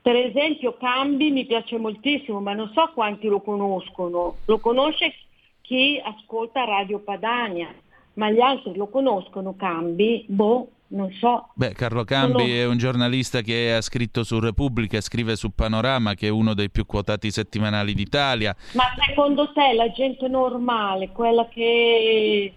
Per 0.00 0.16
esempio 0.16 0.76
Cambi 0.76 1.30
mi 1.30 1.46
piace 1.46 1.78
moltissimo, 1.78 2.40
ma 2.40 2.52
non 2.52 2.70
so 2.74 2.90
quanti 2.92 3.26
lo 3.26 3.40
conoscono. 3.40 4.36
Lo 4.44 4.58
conosce 4.58 5.14
chi 5.62 6.00
ascolta 6.04 6.64
Radio 6.64 6.98
Padania, 6.98 7.74
ma 8.14 8.30
gli 8.30 8.40
altri 8.40 8.76
lo 8.76 8.88
conoscono 8.88 9.56
Cambi? 9.56 10.24
Boh, 10.28 10.68
non 10.94 11.10
so. 11.12 11.48
Beh, 11.54 11.72
Carlo 11.72 12.04
Cambi 12.04 12.40
Sono- 12.42 12.52
è 12.54 12.66
un 12.66 12.78
giornalista 12.78 13.40
che 13.40 13.74
ha 13.74 13.80
scritto 13.80 14.22
su 14.24 14.38
Repubblica, 14.40 15.00
scrive 15.00 15.36
su 15.36 15.50
Panorama, 15.54 16.14
che 16.14 16.26
è 16.28 16.30
uno 16.30 16.54
dei 16.54 16.70
più 16.70 16.86
quotati 16.86 17.30
settimanali 17.30 17.94
d'Italia. 17.94 18.54
Ma 18.72 18.84
secondo 19.06 19.52
te 19.52 19.72
la 19.74 19.90
gente 19.90 20.28
normale, 20.28 21.10
quella 21.10 21.46
che, 21.48 22.52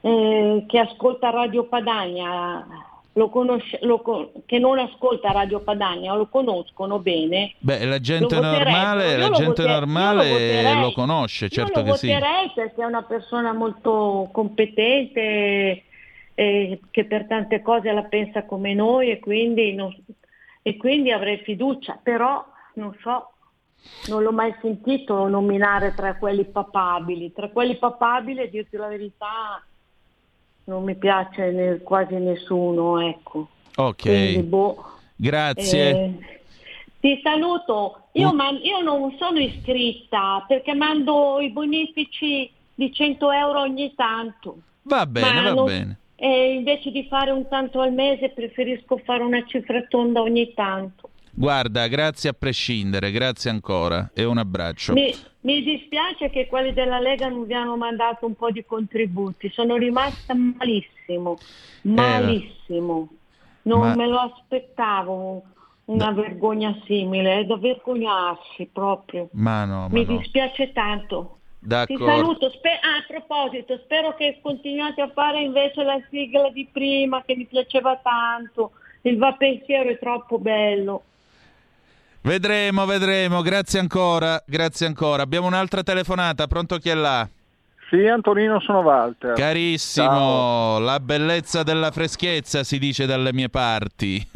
eh, 0.00 0.64
che 0.66 0.78
ascolta 0.78 1.30
Radio 1.30 1.64
Padania, 1.64 2.66
lo 3.14 3.30
conosce, 3.30 3.78
lo 3.82 4.30
che 4.46 4.58
non 4.60 4.78
ascolta 4.78 5.32
Radio 5.32 5.58
Padania, 5.60 6.14
lo 6.14 6.28
conoscono 6.28 7.00
bene? 7.00 7.54
Beh, 7.58 7.84
la 7.84 7.98
gente 8.00 8.36
Lo 8.36 8.42
normale, 8.42 9.16
la 9.16 9.26
lo 9.26 9.34
gente 9.34 9.62
voter- 9.62 9.66
lo 9.66 9.72
normale 9.72 10.30
voterei. 10.30 10.80
lo 10.80 10.92
conosce, 10.92 11.48
certo 11.48 11.80
Io 11.80 11.84
lo 11.86 11.92
che 11.92 11.98
sì. 11.98 12.06
voterei 12.06 12.50
perché 12.54 12.80
è 12.82 12.84
una 12.84 13.02
persona 13.02 13.52
molto 13.52 14.28
competente, 14.32 15.82
eh, 16.38 16.78
che 16.92 17.04
per 17.04 17.26
tante 17.26 17.62
cose 17.62 17.90
la 17.90 18.04
pensa 18.04 18.44
come 18.44 18.72
noi 18.72 19.10
e 19.10 19.18
quindi, 19.18 19.74
non- 19.74 19.92
e 20.62 20.76
quindi 20.76 21.10
avrei 21.10 21.38
fiducia, 21.38 21.98
però 22.00 22.44
non 22.74 22.96
so, 23.02 23.32
non 24.06 24.22
l'ho 24.22 24.30
mai 24.30 24.54
sentito 24.60 25.26
nominare 25.26 25.94
tra 25.96 26.14
quelli 26.14 26.44
papabili. 26.44 27.32
Tra 27.32 27.48
quelli 27.48 27.74
papabili, 27.76 28.42
a 28.42 28.46
dirti 28.46 28.76
la 28.76 28.86
verità, 28.86 29.60
non 30.66 30.84
mi 30.84 30.94
piace 30.94 31.50
ne- 31.50 31.78
quasi 31.78 32.14
nessuno, 32.14 33.00
ecco. 33.00 33.48
Ok, 33.74 34.02
Quindi, 34.02 34.42
boh. 34.42 34.84
grazie. 35.16 35.90
Eh, 35.90 36.18
ti 37.00 37.20
saluto. 37.20 38.10
Io, 38.12 38.30
Un- 38.30 38.36
man- 38.36 38.60
io 38.62 38.80
non 38.80 39.12
sono 39.18 39.40
iscritta 39.40 40.44
perché 40.46 40.72
mando 40.74 41.40
i 41.40 41.50
bonifici 41.50 42.48
di 42.74 42.92
100 42.92 43.32
euro 43.32 43.62
ogni 43.62 43.92
tanto. 43.96 44.58
Va 44.82 45.04
bene, 45.04 45.42
va 45.42 45.52
non- 45.52 45.64
bene. 45.66 45.98
E 46.20 46.54
invece 46.54 46.90
di 46.90 47.06
fare 47.08 47.30
un 47.30 47.46
tanto 47.46 47.80
al 47.80 47.92
mese 47.92 48.30
preferisco 48.30 49.00
fare 49.04 49.22
una 49.22 49.44
cifra 49.46 49.80
tonda 49.82 50.20
ogni 50.20 50.52
tanto. 50.52 51.10
Guarda, 51.30 51.86
grazie 51.86 52.30
a 52.30 52.32
prescindere, 52.32 53.12
grazie 53.12 53.50
ancora 53.50 54.10
e 54.12 54.24
un 54.24 54.38
abbraccio. 54.38 54.94
Mi, 54.94 55.14
mi 55.42 55.62
dispiace 55.62 56.28
che 56.30 56.48
quelli 56.48 56.72
della 56.72 56.98
Lega 56.98 57.28
non 57.28 57.46
vi 57.46 57.54
hanno 57.54 57.76
mandato 57.76 58.26
un 58.26 58.34
po' 58.34 58.50
di 58.50 58.64
contributi. 58.64 59.48
Sono 59.50 59.76
rimasta 59.76 60.34
malissimo, 60.34 61.38
malissimo. 61.82 63.08
Non 63.62 63.80
ma- 63.80 63.94
me 63.94 64.06
lo 64.08 64.18
aspettavo 64.18 65.44
una 65.84 66.10
vergogna 66.10 66.76
simile, 66.86 67.38
è 67.38 67.44
da 67.44 67.56
vergognarsi 67.56 68.68
proprio. 68.72 69.28
Ma 69.34 69.64
no, 69.64 69.82
ma 69.82 69.88
Mi 69.92 70.04
no. 70.04 70.16
dispiace 70.16 70.72
tanto. 70.72 71.37
Ti 71.68 71.74
D'accordo. 71.74 72.06
saluto, 72.06 72.50
spe- 72.50 72.80
ah, 72.80 72.96
a 72.96 73.04
proposito, 73.06 73.78
spero 73.84 74.14
che 74.14 74.38
continuate 74.40 75.02
a 75.02 75.10
fare 75.12 75.42
invece 75.42 75.82
la 75.82 76.00
sigla 76.08 76.48
di 76.50 76.66
prima 76.72 77.22
che 77.26 77.36
mi 77.36 77.44
piaceva 77.44 78.00
tanto. 78.02 78.72
Il 79.02 79.18
va 79.18 79.34
pensiero 79.34 79.90
è 79.90 79.98
troppo 79.98 80.38
bello. 80.38 81.02
Vedremo, 82.22 82.86
vedremo. 82.86 83.42
Grazie 83.42 83.80
ancora, 83.80 84.42
grazie 84.46 84.86
ancora. 84.86 85.22
Abbiamo 85.22 85.46
un'altra 85.46 85.82
telefonata. 85.82 86.46
Pronto 86.46 86.78
chi 86.78 86.88
è 86.88 86.94
là? 86.94 87.28
Sì, 87.90 88.06
Antonino, 88.06 88.60
sono 88.60 88.80
Walter. 88.80 89.32
Carissimo, 89.32 90.06
Ciao. 90.08 90.78
la 90.78 91.00
bellezza 91.00 91.62
della 91.62 91.90
freschezza 91.90 92.62
si 92.62 92.78
dice 92.78 93.06
dalle 93.06 93.32
mie 93.32 93.48
parti. 93.48 94.22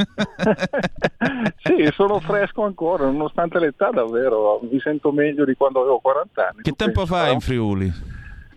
Sì, 1.62 1.88
sono 1.92 2.18
fresco 2.20 2.64
ancora, 2.64 3.04
nonostante 3.04 3.58
l'età 3.60 3.90
davvero, 3.90 4.60
mi 4.68 4.80
sento 4.80 5.12
meglio 5.12 5.44
di 5.44 5.54
quando 5.54 5.80
avevo 5.80 5.98
40 6.00 6.42
anni. 6.48 6.62
che 6.62 6.70
Tu 6.70 6.76
tempo 6.76 7.00
pensi, 7.04 7.12
fa 7.14 7.26
no? 7.26 7.32
in 7.32 7.40
Friuli? 7.40 7.92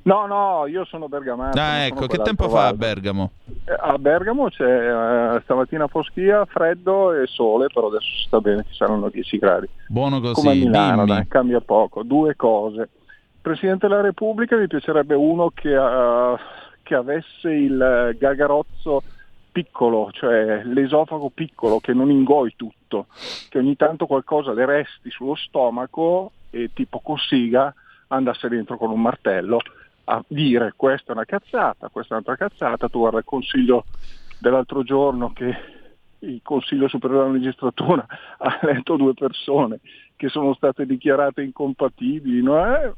No, 0.03 0.25
no, 0.27 0.65
io 0.67 0.85
sono 0.85 1.07
bergamasco. 1.07 1.57
non 1.57 1.65
Ah, 1.67 1.85
ecco, 1.85 2.07
che 2.07 2.17
tempo 2.19 2.49
fa 2.49 2.67
a. 2.67 2.73
Bergamo? 2.73 3.31
Eh, 3.65 3.75
A 3.79 3.97
Bergamo 3.97 4.49
c'è 4.49 4.63
eh, 5.35 5.41
stamattina 5.43 5.87
foschia, 5.87 6.45
freddo 6.45 7.13
e 7.13 7.25
sole, 7.27 7.67
però 7.73 7.87
adesso 7.87 8.05
sta 8.27 8.39
bene, 8.39 8.65
ci 8.69 8.75
saranno 8.75 9.09
10 9.09 9.37
gradi. 9.37 9.67
Buono 9.87 10.19
così, 10.19 10.33
Come 10.33 10.51
a 10.51 10.55
Milano, 10.55 11.05
dai, 11.05 11.27
cambia 11.27 11.61
poco. 11.61 12.03
Due 12.03 12.35
cose. 12.35 12.89
Presidente 13.45 13.87
della 13.87 14.01
Repubblica 14.01 14.57
mi 14.57 14.65
piacerebbe 14.65 15.13
uno 15.13 15.51
che, 15.53 15.75
eh, 15.75 16.35
che 16.81 16.95
avesse 16.95 17.51
il 17.51 17.79
eh, 17.79 18.17
gagarozzo 18.17 19.03
piccolo, 19.51 20.09
cioè 20.11 20.63
l'esofago 20.63 21.29
piccolo, 21.29 21.79
che 21.79 21.93
non 21.93 22.09
ingoi 22.09 22.55
tutto, 22.55 23.05
che 23.49 23.59
ogni 23.59 23.75
tanto 23.75 24.07
qualcosa 24.07 24.51
le 24.51 24.65
resti 24.65 25.11
sullo 25.11 25.35
stomaco 25.35 26.31
e 26.49 26.71
tipo 26.73 26.99
Cossiga 27.01 27.71
andasse 28.07 28.49
dentro 28.49 28.77
con 28.77 28.89
un 28.89 28.99
martello 28.99 29.59
a 30.05 30.23
dire 30.27 30.73
questa 30.75 31.11
è 31.11 31.15
una 31.15 31.25
cazzata, 31.25 31.89
questa 31.89 32.15
è 32.15 32.17
un'altra 32.17 32.47
cazzata, 32.47 32.89
tu 32.89 32.97
guarda 32.97 33.19
il 33.19 33.25
consiglio 33.25 33.85
dell'altro 34.39 34.81
giorno 34.81 35.31
che 35.33 35.55
il 36.17 36.39
Consiglio 36.41 36.87
Superiore 36.87 37.25
della 37.25 37.37
Magistratura 37.37 38.03
ha 38.39 38.59
eletto 38.63 38.95
due 38.95 39.13
persone 39.13 39.81
che 40.15 40.29
sono 40.29 40.55
state 40.55 40.87
dichiarate 40.87 41.43
incompatibili, 41.43 42.41
no? 42.41 42.75
Eh, 42.75 42.93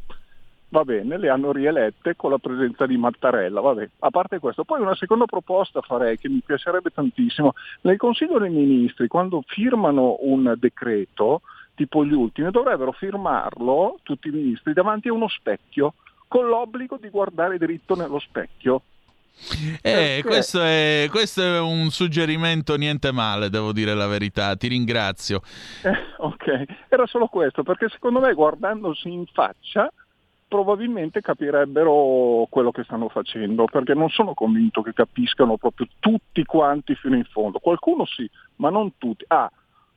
va 0.70 0.84
bene, 0.84 1.18
le 1.18 1.30
hanno 1.30 1.52
rielette 1.52 2.16
con 2.16 2.32
la 2.32 2.38
presenza 2.38 2.86
di 2.86 2.98
Mattarella, 2.98 3.62
vabbè. 3.62 3.90
A 4.00 4.10
parte 4.10 4.40
questo, 4.40 4.64
poi 4.64 4.82
una 4.82 4.96
seconda 4.96 5.26
proposta 5.26 5.82
farei 5.82 6.18
che 6.18 6.30
mi 6.30 6.42
piacerebbe 6.46 6.90
tantissimo. 6.90 7.54
Nel 7.82 7.98
Consiglio 7.98 8.40
dei 8.40 8.50
Ministri, 8.50 9.08
quando 9.08 9.44
firmano 9.46 10.18
un 10.22 10.54
decreto, 10.58 11.42
tipo 11.76 12.04
gli 12.04 12.14
ultimi, 12.14 12.52
dovrebbero 12.52 12.92
firmarlo 12.92 14.00
tutti 14.04 14.28
i 14.28 14.32
ministri 14.32 14.74
davanti 14.74 15.08
a 15.08 15.14
uno 15.14 15.28
specchio, 15.28 15.94
con 16.28 16.48
l'obbligo 16.48 16.98
di 17.00 17.10
guardare 17.10 17.58
dritto 17.58 17.96
nello 17.96 18.20
specchio. 18.20 18.82
Eh, 19.84 20.24
questo, 20.26 20.62
è, 20.64 21.08
questo 21.12 21.44
è 21.44 21.60
un 21.60 21.92
suggerimento 21.92 22.76
niente 22.76 23.12
male, 23.12 23.52
devo 23.52 23.72
dire 23.72 23.94
la 23.94 24.08
verità, 24.08 24.56
ti 24.56 24.68
ringrazio. 24.68 25.42
Eh, 25.84 25.96
ok, 26.18 26.66
era 26.90 27.06
solo 27.06 27.28
questo, 27.28 27.62
perché 27.62 27.88
secondo 27.90 28.20
me 28.20 28.34
guardandosi 28.34 29.10
in 29.10 29.26
faccia 29.28 29.90
probabilmente 30.48 31.22
capirebbero 31.22 32.48
quello 32.50 32.72
che 32.72 32.84
stanno 32.84 33.10
facendo, 33.10 33.66
perché 33.66 33.94
non 33.94 34.10
sono 34.10 34.34
convinto 34.34 34.82
che 34.82 34.94
capiscano 34.94 35.58
proprio 35.58 35.88
tutti 36.00 36.44
quanti 36.46 36.96
fino 36.96 37.16
in 37.16 37.26
fondo. 37.26 37.60
Qualcuno 37.60 38.06
sì, 38.06 38.30
ma 38.58 38.70
non 38.70 38.94
tutti. 38.98 39.26
Ah, 39.28 39.52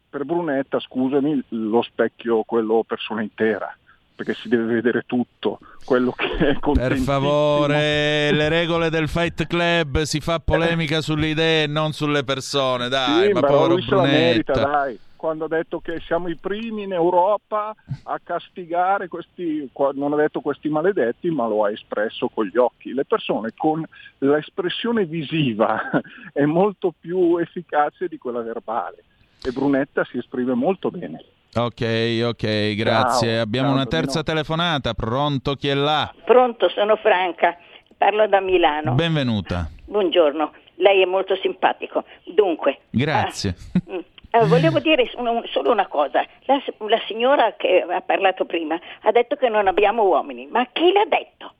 per 0.09 0.25
Brunetta, 0.25 0.81
scusami, 0.81 1.45
lo 1.51 1.83
specchio, 1.83 2.43
quello 2.43 2.85
persona 2.87 3.23
intera 3.23 3.75
perché 4.21 4.35
si 4.35 4.49
deve 4.51 4.75
vedere 4.75 5.05
tutto 5.07 5.61
quello 5.83 6.13
che 6.13 6.37
è 6.37 6.59
Per 6.59 6.97
favore, 6.99 8.31
le 8.31 8.49
regole 8.51 8.91
del 8.91 9.09
Fight 9.09 9.47
Club 9.47 10.03
si 10.03 10.21
fa 10.21 10.41
polemica 10.41 11.01
sulle 11.01 11.29
idee 11.29 11.63
e 11.63 11.67
non 11.67 11.93
sulle 11.93 12.23
persone, 12.23 12.91
dai, 12.91 13.29
sì, 13.29 13.33
ma 13.33 13.41
però 13.41 13.67
povero 13.67 13.97
la 13.97 14.03
merita, 14.03 14.53
Brunetta. 14.53 14.71
dai. 14.71 14.99
Quando 15.21 15.45
ha 15.45 15.49
detto 15.49 15.81
che 15.81 16.01
siamo 16.01 16.29
i 16.29 16.37
primi 16.37 16.85
in 16.85 16.95
Europa 16.95 17.75
a 18.05 18.19
castigare 18.25 19.07
questi, 19.09 19.69
non 19.93 20.15
ha 20.15 20.17
detto 20.17 20.41
questi 20.41 20.71
maledetti, 20.71 21.29
ma 21.29 21.47
lo 21.47 21.67
ha 21.67 21.71
espresso 21.71 22.31
con 22.31 22.47
gli 22.47 22.57
occhi. 22.57 22.95
Le 22.95 23.05
persone 23.05 23.51
con 23.55 23.85
l'espressione 24.17 25.05
visiva 25.05 25.91
è 26.33 26.47
molto 26.47 26.95
più 26.99 27.37
efficace 27.37 28.09
di 28.09 28.17
quella 28.17 28.41
verbale 28.41 29.05
e 29.45 29.51
Brunetta 29.53 30.05
si 30.05 30.17
esprime 30.17 30.55
molto 30.55 30.91
bene. 30.91 31.23
Ok, 31.55 32.23
ok, 32.25 32.75
grazie. 32.75 33.35
Ciao, 33.35 33.43
Abbiamo 33.43 33.69
ciao, 33.69 33.77
una 33.77 33.87
terza 33.87 34.23
telefonata, 34.23 34.95
pronto, 34.95 35.53
chi 35.53 35.69
è 35.69 35.75
là? 35.75 36.11
Pronto, 36.25 36.71
sono 36.71 36.97
Franca, 36.97 37.59
parlo 37.99 38.27
da 38.27 38.41
Milano. 38.41 38.95
Benvenuta. 38.95 39.69
Buongiorno, 39.85 40.55
lei 40.77 41.03
è 41.03 41.07
molto 41.07 41.37
simpatico. 41.37 42.05
Dunque, 42.25 42.79
Grazie. 42.89 43.55
mm, 43.93 43.99
eh, 44.31 44.47
volevo 44.47 44.79
dire 44.79 45.11
un- 45.17 45.43
solo 45.51 45.71
una 45.71 45.87
cosa. 45.87 46.25
La, 46.45 46.63
la 46.79 47.01
signora 47.07 47.55
che 47.57 47.83
ha 47.83 48.01
parlato 48.01 48.45
prima 48.45 48.79
ha 49.03 49.11
detto 49.13 49.37
che 49.37 49.49
non 49.49 49.67
abbiamo 49.67 50.05
uomini, 50.05 50.47
ma 50.47 50.67
chi 50.73 50.93
l'ha 50.93 51.05
detto? 51.07 51.55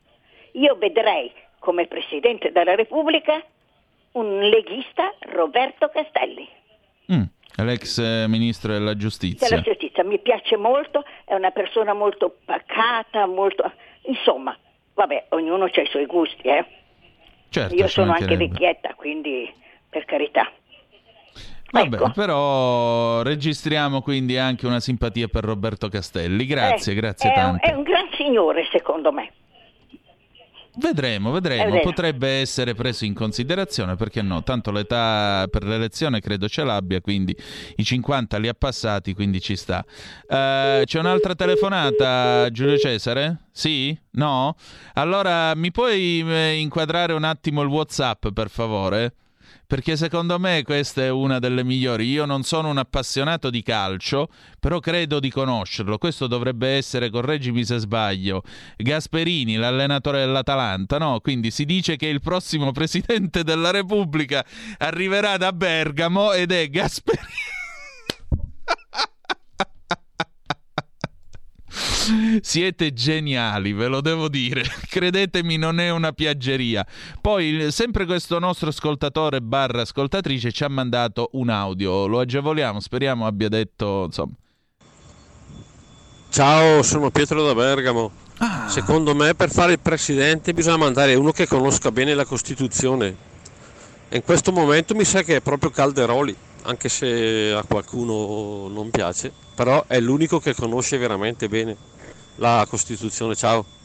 Io 0.53 0.77
vedrei 0.77 1.33
come 1.59 1.87
Presidente 1.87 2.53
della 2.53 2.75
Repubblica 2.75 3.43
un 4.13 4.41
leghista 4.41 5.15
Roberto 5.21 5.89
Castelli. 5.89 6.49
Mm, 7.13 7.23
l'ex 7.57 7.99
eh, 7.99 8.27
ministro 8.29 8.73
della 8.73 8.97
giustizia. 8.97 9.49
Della 9.49 9.63
giustizia 9.63 10.05
mi 10.05 10.19
piace 10.19 10.57
molto, 10.57 11.05
è 11.25 11.35
una 11.35 11.51
persona 11.51 11.93
molto 11.93 12.39
pacata, 12.45 13.27
molto... 13.27 13.71
insomma, 14.03 14.57
vabbè, 14.95 15.27
ognuno 15.31 15.65
ha 15.65 15.81
i 15.81 15.87
suoi 15.87 16.07
gusti, 16.07 16.49
eh. 16.49 16.65
Certo, 17.51 17.75
Io 17.75 17.89
sono 17.89 18.13
anche 18.13 18.37
vecchietta, 18.37 18.95
quindi 18.95 19.53
per 19.89 20.05
carità. 20.05 20.51
Vabbè, 21.71 21.95
Ecco. 21.97 22.11
però 22.11 23.23
registriamo 23.23 24.03
quindi 24.03 24.37
anche 24.37 24.67
una 24.67 24.81
simpatia 24.81 25.29
per 25.29 25.45
Roberto 25.45 25.89
Castelli. 25.89 26.45
Grazie, 26.47 26.93
Eh, 26.93 26.97
grazie 26.97 27.31
è, 27.31 27.35
tanto. 27.35 27.67
È 27.67 27.73
un 27.73 27.83
gran 27.83 28.09
signore, 28.17 28.67
secondo 28.73 29.13
me. 29.13 29.31
Vedremo, 30.77 31.33
vedremo. 31.33 31.81
Potrebbe 31.81 32.41
essere 32.41 32.75
preso 32.75 33.05
in 33.05 33.13
considerazione, 33.13 33.97
perché 33.97 34.23
no? 34.23 34.43
Tanto 34.45 34.71
l'età 34.71 35.47
per 35.51 35.65
l'elezione 35.65 36.21
credo 36.21 36.49
ce 36.49 36.63
l'abbia, 36.63 37.01
quindi 37.01 37.37
i 37.77 37.85
50 37.85 38.39
li 38.39 38.47
ha 38.49 38.55
passati, 38.55 39.13
quindi 39.13 39.41
ci 39.41 39.57
sta. 39.57 39.85
Eh, 40.29 40.83
c'è 40.85 40.99
un'altra 40.99 41.35
telefonata, 41.35 42.49
Giulio 42.51 42.79
Cesare? 42.79 43.47
Sì? 43.51 43.97
No? 44.13 44.55
Allora 44.95 45.55
mi 45.57 45.73
puoi 45.73 46.25
eh, 46.27 46.53
inquadrare 46.61 47.13
un 47.15 47.25
attimo 47.25 47.63
il 47.63 47.69
WhatsApp, 47.69 48.29
per 48.29 48.49
favore? 48.49 49.15
Perché 49.71 49.97
secondo 49.97 50.37
me 50.41 50.65
questa 50.65 51.03
è 51.03 51.11
una 51.11 51.39
delle 51.39 51.63
migliori. 51.63 52.09
Io 52.09 52.25
non 52.25 52.43
sono 52.43 52.71
un 52.71 52.79
appassionato 52.79 53.51
di 53.51 53.63
calcio, 53.63 54.27
però 54.59 54.81
credo 54.81 55.21
di 55.21 55.31
conoscerlo. 55.31 55.97
Questo 55.97 56.27
dovrebbe 56.27 56.71
essere, 56.71 57.09
correggimi 57.09 57.65
se 57.65 57.79
sbaglio, 57.79 58.43
Gasperini, 58.77 59.55
l'allenatore 59.55 60.19
dell'Atalanta, 60.19 60.99
no? 60.99 61.21
Quindi 61.21 61.53
si 61.53 61.65
dice 61.67 61.95
che 61.95 62.09
il 62.09 62.21
prossimo 62.21 62.73
presidente 62.75 63.45
della 63.45 63.71
Repubblica 63.71 64.45
arriverà 64.79 65.37
da 65.37 65.53
Bergamo 65.53 66.33
ed 66.33 66.51
è 66.51 66.69
Gasperini. 66.69 67.29
Siete 72.41 72.93
geniali, 72.93 73.73
ve 73.73 73.87
lo 73.89 74.01
devo 74.01 74.29
dire. 74.29 74.63
Credetemi, 74.89 75.57
non 75.57 75.81
è 75.81 75.91
una 75.91 76.13
piaggeria. 76.13 76.87
Poi, 77.21 77.71
sempre 77.71 78.07
questo 78.07 78.39
nostro 78.39 78.71
ascoltatore 78.71 79.41
barra 79.41 79.83
ascoltatrice 79.83 80.51
ci 80.51 80.65
ha 80.65 80.69
mandato 80.69 81.29
un 81.33 81.51
audio. 81.51 82.07
Lo 82.07 82.21
agevoliamo, 82.21 82.81
speriamo 82.81 83.27
abbia 83.27 83.49
detto, 83.49 84.05
insomma. 84.07 84.33
Ciao, 86.31 86.83
sono 86.83 87.11
Pietro 87.11 87.45
da 87.45 87.55
Bergamo. 87.55 88.13
Ah. 88.39 88.69
Secondo 88.69 89.15
me 89.15 89.35
per 89.35 89.51
fare 89.51 89.73
il 89.73 89.81
presidente 89.81 90.55
bisogna 90.55 90.79
mandare 90.79 91.15
uno 91.15 91.33
che 91.33 91.47
conosca 91.47 91.91
bene 91.93 92.15
la 92.15 92.25
Costituzione. 92.25 93.29
E 94.09 94.17
in 94.17 94.23
questo 94.23 94.51
momento 94.51 94.95
mi 94.95 95.05
sa 95.05 95.23
che 95.23 95.37
è 95.37 95.41
proprio 95.41 95.71
Calderoli, 95.71 96.35
anche 96.63 96.89
se 96.89 97.53
a 97.53 97.65
qualcuno 97.65 98.69
non 98.69 98.91
piace, 98.91 99.33
però 99.55 99.85
è 99.87 100.01
l'unico 100.01 100.41
che 100.41 100.55
conosce 100.55 100.99
veramente 100.99 101.49
bene 101.49 101.77
la 102.37 102.67
Costituzione. 102.69 103.35
Ciao. 103.35 103.80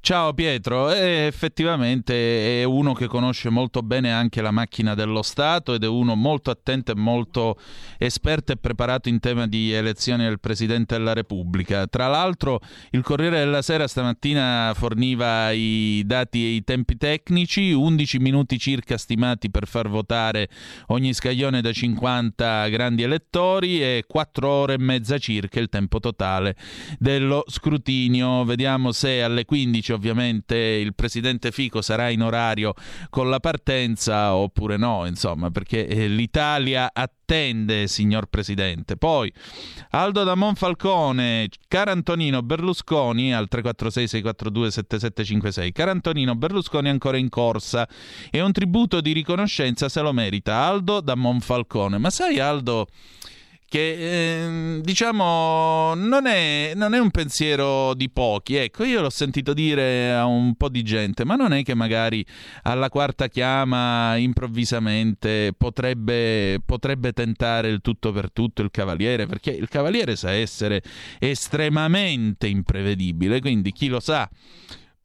Ciao 0.00 0.32
Pietro, 0.32 0.92
Eh, 0.92 1.26
effettivamente 1.26 2.62
è 2.62 2.64
uno 2.64 2.94
che 2.94 3.08
conosce 3.08 3.50
molto 3.50 3.82
bene 3.82 4.12
anche 4.12 4.40
la 4.40 4.52
macchina 4.52 4.94
dello 4.94 5.22
Stato 5.22 5.74
ed 5.74 5.82
è 5.82 5.88
uno 5.88 6.14
molto 6.14 6.50
attento 6.50 6.92
e 6.92 6.94
molto 6.94 7.58
esperto 7.98 8.52
e 8.52 8.56
preparato 8.56 9.08
in 9.08 9.18
tema 9.18 9.48
di 9.48 9.72
elezioni 9.72 10.22
del 10.22 10.38
Presidente 10.38 10.96
della 10.96 11.12
Repubblica. 11.12 11.86
Tra 11.88 12.06
l'altro 12.06 12.60
il 12.92 13.02
Corriere 13.02 13.40
della 13.40 13.60
Sera 13.60 13.88
stamattina 13.88 14.72
forniva 14.74 15.50
i 15.50 16.02
dati 16.06 16.44
e 16.44 16.48
i 16.50 16.64
tempi 16.64 16.96
tecnici, 16.96 17.72
11 17.72 18.18
minuti 18.18 18.56
circa 18.56 18.96
stimati 18.96 19.50
per 19.50 19.66
far 19.66 19.88
votare 19.88 20.48
ogni 20.86 21.12
scaglione 21.12 21.60
da 21.60 21.72
50 21.72 22.68
grandi 22.68 23.02
elettori 23.02 23.82
e 23.82 24.04
4 24.06 24.48
ore 24.48 24.74
e 24.74 24.78
mezza 24.78 25.18
circa 25.18 25.58
il 25.60 25.68
tempo 25.68 25.98
totale 25.98 26.56
dello 26.98 27.44
scrutinio. 27.46 28.44
Vediamo 28.44 28.92
se 28.92 29.22
alle 29.22 29.44
15 29.44 29.96
ovviamente 29.98 30.56
il 30.56 30.94
presidente 30.94 31.50
Fico 31.52 31.82
sarà 31.82 32.08
in 32.08 32.22
orario 32.22 32.74
con 33.10 33.28
la 33.28 33.40
partenza 33.40 34.34
oppure 34.34 34.76
no, 34.76 35.04
insomma, 35.06 35.50
perché 35.50 35.86
eh, 35.86 36.08
l'Italia 36.08 36.90
attende, 36.92 37.86
signor 37.88 38.26
presidente. 38.26 38.96
Poi 38.96 39.30
Aldo 39.90 40.24
da 40.24 40.34
Monfalcone, 40.34 41.48
caro 41.66 41.90
Antonino 41.90 42.42
Berlusconi 42.42 43.34
al 43.34 43.48
346 43.48 44.08
642 44.08 44.70
7756. 44.70 45.72
Caro 45.72 45.90
Antonino 45.90 46.34
Berlusconi 46.34 46.88
ancora 46.88 47.16
in 47.18 47.28
corsa 47.28 47.86
e 48.30 48.40
un 48.40 48.52
tributo 48.52 49.00
di 49.00 49.12
riconoscenza 49.12 49.88
se 49.88 50.00
lo 50.00 50.12
merita 50.12 50.56
Aldo 50.56 51.00
da 51.00 51.14
Monfalcone. 51.14 51.98
Ma 51.98 52.10
sai 52.10 52.38
Aldo 52.38 52.86
che 53.68 54.44
ehm, 54.44 54.80
diciamo 54.80 55.92
non 55.94 56.26
è, 56.26 56.72
non 56.74 56.94
è 56.94 56.98
un 56.98 57.10
pensiero 57.10 57.92
di 57.94 58.08
pochi. 58.08 58.56
Ecco, 58.56 58.84
io 58.84 59.02
l'ho 59.02 59.10
sentito 59.10 59.52
dire 59.52 60.12
a 60.14 60.24
un 60.24 60.54
po' 60.54 60.70
di 60.70 60.82
gente, 60.82 61.24
ma 61.24 61.34
non 61.36 61.52
è 61.52 61.62
che 61.62 61.74
magari 61.74 62.24
alla 62.62 62.88
quarta 62.88 63.28
chiama 63.28 64.16
improvvisamente 64.16 65.52
potrebbe, 65.56 66.60
potrebbe 66.64 67.12
tentare 67.12 67.68
il 67.68 67.80
tutto 67.82 68.10
per 68.10 68.32
tutto 68.32 68.62
il 68.62 68.70
cavaliere, 68.70 69.26
perché 69.26 69.50
il 69.50 69.68
cavaliere 69.68 70.16
sa 70.16 70.30
essere 70.30 70.82
estremamente 71.18 72.46
imprevedibile, 72.46 73.40
quindi 73.40 73.72
chi 73.72 73.88
lo 73.88 74.00
sa. 74.00 74.28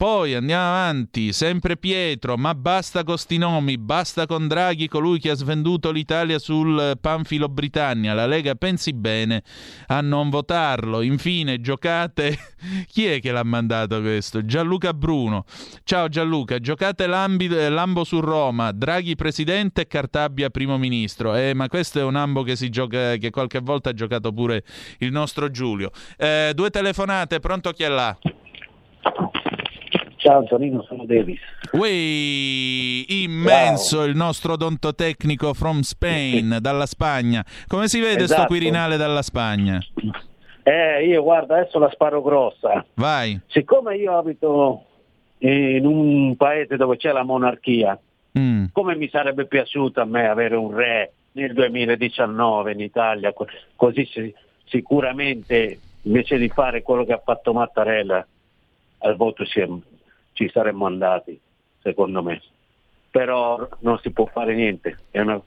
Poi 0.04 0.34
andiamo 0.34 0.68
avanti, 0.68 1.32
sempre 1.32 1.78
Pietro, 1.78 2.36
ma 2.36 2.54
basta 2.56 3.06
con 3.06 3.18
sti 3.18 3.38
nomi, 3.38 3.78
basta 3.78 4.26
con 4.26 4.49
Draghi, 4.49 4.89
colui 4.89 5.18
che 5.18 5.30
ha 5.30 5.34
svenduto 5.34 5.91
l'Italia 5.91 6.39
sul 6.39 6.97
panfilo 6.99 7.47
Britannia. 7.47 8.14
La 8.14 8.26
Lega 8.26 8.54
pensi 8.56 8.91
bene 8.91 9.43
a 9.88 10.01
non 10.01 10.30
votarlo. 10.30 10.99
Infine, 10.99 11.62
giocate. 11.62 12.38
Chi 12.91 13.06
è 13.06 13.22
che 13.22 13.32
l'ha 13.32 13.45
mandato 13.45 14.01
questo? 14.01 14.43
Gianluca 14.43 14.93
Bruno. 14.93 15.45
Ciao 15.86 16.10
Gianluca, 16.10 16.60
giocate 16.60 17.08
Lambo 17.08 18.04
su 18.04 18.20
Roma, 18.20 18.74
Draghi 18.74 19.16
presidente 19.16 19.84
e 19.84 19.88
Cartabia 19.88 20.49
primo 20.49 20.78
ministro. 20.78 21.34
Eh, 21.34 21.54
ma 21.54 21.70
questo 21.70 21.99
è 21.99 22.04
un 22.04 22.18
ambo 22.18 22.43
che 22.43 22.56
gioca, 22.70 23.16
che 23.16 23.30
qualche 23.30 23.60
volta 23.60 23.91
ha 23.91 23.93
giocato 23.93 24.34
pure 24.34 24.66
il 24.97 25.14
nostro 25.14 25.49
Giulio. 25.49 25.91
Eh, 26.18 26.51
due 26.54 26.70
telefonate, 26.72 27.39
pronto 27.39 27.72
chi 27.72 27.84
è 27.84 27.88
là? 27.88 28.18
Ciao 30.24 30.38
Antonino, 30.39 30.82
sono 30.84 31.03
Davis. 31.05 31.41
Ui, 31.74 33.24
immenso 33.24 34.03
il 34.05 34.15
nostro 34.15 34.53
odontotecnico 34.53 35.53
from 35.53 35.82
Spain, 35.82 36.59
dalla 36.61 36.86
Spagna. 36.86 37.43
Come 37.67 37.89
si 37.89 37.99
vede 37.99 38.24
sto 38.24 38.36
Esatto. 38.36 38.47
Quirinale 38.47 38.95
dalla 38.95 39.21
Spagna? 39.21 39.80
Eh, 40.63 41.05
io 41.05 41.21
guarda, 41.24 41.57
adesso 41.57 41.78
la 41.78 41.89
sparo 41.91 42.21
grossa. 42.21 42.86
Vai. 42.93 43.38
Siccome 43.47 43.97
io 43.97 44.17
abito 44.17 44.86
in 45.39 45.86
un 45.86 46.38
paese 46.38 46.78
dove 46.78 46.95
c'è 46.95 47.11
la 47.11 47.24
monarchia. 47.24 47.99
Mm. 48.39 48.67
Come 48.71 48.95
mi 48.95 49.09
sarebbe 49.09 49.45
piaciuto 49.45 49.99
a 49.99 50.05
me 50.05 50.26
avere 50.30 50.55
un 50.55 50.74
re 50.74 51.11
nel 51.34 51.51
2019 51.51 52.71
in 52.71 52.80
Italia, 52.80 53.34
co- 53.34 53.47
così 53.76 54.05
si- 54.09 54.34
sicuramente 54.63 55.80
invece 56.03 56.38
di 56.38 56.47
fare 56.47 56.82
quello 56.82 57.03
che 57.03 57.11
ha 57.11 57.21
fatto 57.21 57.51
Mattarella 57.51 58.26
al 58.99 59.15
voto 59.17 59.43
ci, 59.43 59.82
ci 60.34 60.50
saremmo 60.50 60.86
andati, 60.86 61.40
secondo 61.82 62.22
me. 62.22 62.42
Però 63.10 63.68
non 63.80 64.00
si 64.00 64.12
può 64.12 64.26
fare 64.26 64.54
niente, 64.56 65.00
una- 65.12 65.42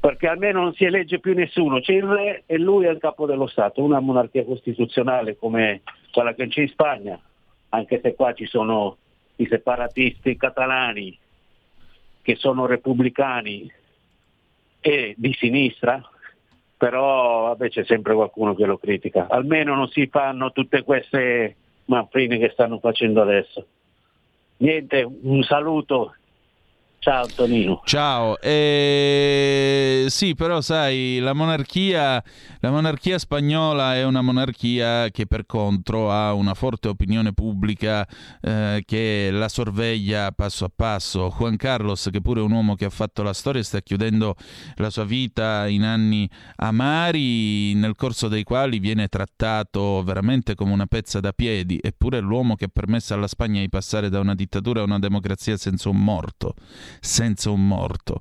perché 0.00 0.26
almeno 0.28 0.62
non 0.62 0.72
si 0.72 0.84
elegge 0.84 1.20
più 1.20 1.34
nessuno, 1.34 1.80
c'è 1.80 1.92
il 1.92 2.04
re 2.04 2.42
e 2.46 2.58
lui 2.58 2.86
è 2.86 2.90
il 2.90 2.98
capo 2.98 3.26
dello 3.26 3.46
Stato, 3.46 3.82
una 3.82 4.00
monarchia 4.00 4.44
costituzionale 4.44 5.36
come 5.36 5.82
quella 6.10 6.32
che 6.32 6.48
c'è 6.48 6.62
in 6.62 6.68
Spagna, 6.68 7.20
anche 7.68 8.00
se 8.02 8.14
qua 8.14 8.32
ci 8.32 8.46
sono 8.46 8.96
i 9.36 9.46
separatisti 9.46 10.36
catalani 10.36 11.16
che 12.22 12.36
sono 12.36 12.66
repubblicani 12.66 13.70
e 14.80 15.14
di 15.16 15.34
sinistra, 15.34 16.02
però 16.76 17.48
vabbè, 17.48 17.68
c'è 17.68 17.84
sempre 17.84 18.14
qualcuno 18.14 18.54
che 18.54 18.64
lo 18.64 18.78
critica. 18.78 19.26
Almeno 19.28 19.74
non 19.74 19.88
si 19.88 20.06
fanno 20.06 20.52
tutte 20.52 20.82
queste 20.82 21.56
manfrine 21.86 22.38
che 22.38 22.50
stanno 22.50 22.78
facendo 22.78 23.20
adesso. 23.20 23.66
Niente, 24.60 25.06
un 25.06 25.42
saluto. 25.42 26.12
Ciao 27.02 27.22
Antonino. 27.22 27.80
Ciao, 27.86 28.38
eh, 28.42 30.04
sì, 30.10 30.34
però 30.34 30.60
sai, 30.60 31.18
la 31.18 31.32
monarchia, 31.32 32.22
la 32.58 32.70
monarchia 32.70 33.18
spagnola 33.18 33.94
è 33.94 34.04
una 34.04 34.20
monarchia 34.20 35.08
che 35.08 35.24
per 35.26 35.46
contro 35.46 36.12
ha 36.12 36.34
una 36.34 36.52
forte 36.52 36.88
opinione 36.88 37.32
pubblica 37.32 38.06
eh, 38.42 38.82
che 38.84 39.30
la 39.32 39.48
sorveglia 39.48 40.30
passo 40.32 40.66
a 40.66 40.70
passo. 40.76 41.34
Juan 41.34 41.56
Carlos, 41.56 42.06
che 42.12 42.20
pure 42.20 42.40
è 42.40 42.42
un 42.42 42.52
uomo 42.52 42.74
che 42.74 42.84
ha 42.84 42.90
fatto 42.90 43.22
la 43.22 43.32
storia, 43.32 43.62
sta 43.62 43.80
chiudendo 43.80 44.34
la 44.74 44.90
sua 44.90 45.04
vita 45.04 45.66
in 45.68 45.84
anni 45.84 46.28
amari, 46.56 47.72
nel 47.76 47.94
corso 47.96 48.28
dei 48.28 48.42
quali 48.42 48.78
viene 48.78 49.08
trattato 49.08 50.02
veramente 50.02 50.54
come 50.54 50.72
una 50.72 50.84
pezza 50.84 51.18
da 51.18 51.32
piedi, 51.32 51.78
eppure 51.80 52.18
è 52.18 52.20
l'uomo 52.20 52.56
che 52.56 52.66
ha 52.66 52.70
permesso 52.70 53.14
alla 53.14 53.26
Spagna 53.26 53.60
di 53.60 53.70
passare 53.70 54.10
da 54.10 54.20
una 54.20 54.34
dittatura 54.34 54.82
a 54.82 54.84
una 54.84 54.98
democrazia 54.98 55.56
senza 55.56 55.88
un 55.88 56.04
morto 56.04 56.56
senza 57.00 57.50
un 57.50 57.66
morto. 57.66 58.20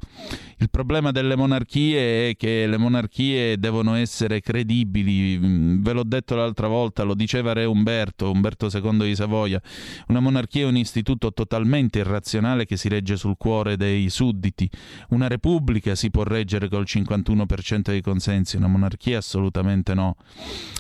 Il 0.62 0.70
problema 0.70 1.12
delle 1.12 1.38
monarchie 1.38 2.30
è 2.30 2.36
che 2.36 2.68
le 2.68 2.78
monarchie 2.78 3.58
devono 3.58 3.96
essere 3.96 4.42
credibili. 4.42 5.38
Mm, 5.40 5.82
Ve 5.82 5.94
l'ho 5.94 6.04
detto 6.04 6.36
l'altra 6.36 6.68
volta, 6.68 7.04
lo 7.04 7.14
diceva 7.14 7.54
Re 7.54 7.64
Umberto, 7.64 8.30
Umberto 8.30 8.70
II 8.72 9.06
di 9.06 9.16
Savoia. 9.16 9.62
Una 10.08 10.20
monarchia 10.20 10.64
è 10.64 10.66
un 10.66 10.76
istituto 10.76 11.32
totalmente 11.32 12.00
irrazionale 12.00 12.66
che 12.66 12.76
si 12.76 12.90
regge 12.90 13.16
sul 13.16 13.36
cuore 13.38 13.78
dei 13.78 14.10
sudditi. 14.10 14.70
Una 15.10 15.28
repubblica 15.28 15.96
si 15.96 16.10
può 16.12 16.24
reggere 16.24 16.68
col 16.68 16.84
51% 16.86 17.80
dei 17.92 18.02
consensi, 18.02 18.58
una 18.58 18.68
monarchia 18.68 19.20
assolutamente 19.20 19.94
no. 19.94 20.18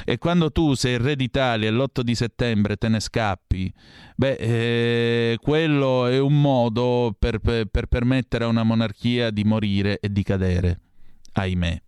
E 0.03 0.18
quando 0.18 0.52
tu 0.52 0.74
sei 0.74 0.98
re 0.98 1.16
d'Italia 1.16 1.70
e 1.70 1.72
l'8 1.72 2.02
di 2.02 2.16
settembre 2.16 2.76
te 2.76 2.90
ne 2.90 2.99
scappi, 2.99 3.72
beh, 4.16 4.34
eh, 4.34 5.38
quello 5.41 6.06
è 6.07 6.20
un 6.20 6.41
modo 6.41 7.16
per, 7.18 7.40
per- 7.40 7.70
per 7.80 7.88
permettere 7.88 8.43
a 8.43 8.47
una 8.47 8.64
monarchia 8.64 9.30
di 9.31 9.45
morire 9.45 9.99
e 9.99 10.11
di 10.11 10.23
cadere. 10.23 10.80
Ahimè. 11.31 11.81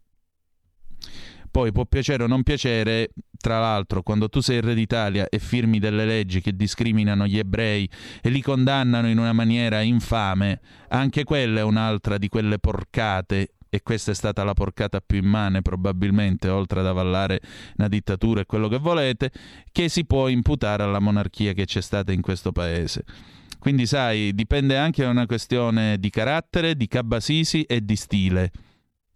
Poi 1.51 1.73
può 1.73 1.85
piacere 1.85 2.23
o 2.23 2.27
non 2.27 2.43
piacere, 2.43 3.09
tra 3.37 3.59
l'altro, 3.59 4.03
quando 4.03 4.29
tu 4.29 4.39
sei 4.39 4.57
il 4.57 4.63
re 4.63 4.73
d'Italia 4.73 5.27
e 5.27 5.37
firmi 5.37 5.79
delle 5.79 6.05
leggi 6.05 6.39
che 6.39 6.55
discriminano 6.55 7.27
gli 7.27 7.37
ebrei 7.37 7.89
e 8.21 8.29
li 8.29 8.41
condannano 8.41 9.09
in 9.09 9.17
una 9.17 9.33
maniera 9.33 9.81
infame, 9.81 10.61
anche 10.87 11.25
quella 11.25 11.59
è 11.59 11.63
un'altra 11.63 12.17
di 12.17 12.29
quelle 12.29 12.57
porcate 12.57 13.55
e 13.67 13.81
questa 13.81 14.11
è 14.11 14.13
stata 14.13 14.45
la 14.45 14.53
porcata 14.53 15.01
più 15.01 15.17
immane 15.17 15.61
probabilmente, 15.61 16.47
oltre 16.47 16.79
ad 16.79 16.87
avallare 16.87 17.41
una 17.77 17.89
dittatura 17.89 18.41
e 18.41 18.45
quello 18.45 18.69
che 18.69 18.77
volete, 18.77 19.31
che 19.73 19.89
si 19.89 20.05
può 20.05 20.29
imputare 20.29 20.83
alla 20.83 20.99
monarchia 20.99 21.51
che 21.51 21.65
c'è 21.65 21.81
stata 21.81 22.13
in 22.13 22.21
questo 22.21 22.53
paese. 22.53 23.03
Quindi 23.61 23.85
sai, 23.85 24.33
dipende 24.33 24.75
anche 24.75 25.03
da 25.03 25.09
una 25.09 25.27
questione 25.27 25.99
di 25.99 26.09
carattere, 26.09 26.75
di 26.75 26.87
cabasisi 26.87 27.61
e 27.61 27.85
di 27.85 27.95
stile. 27.95 28.51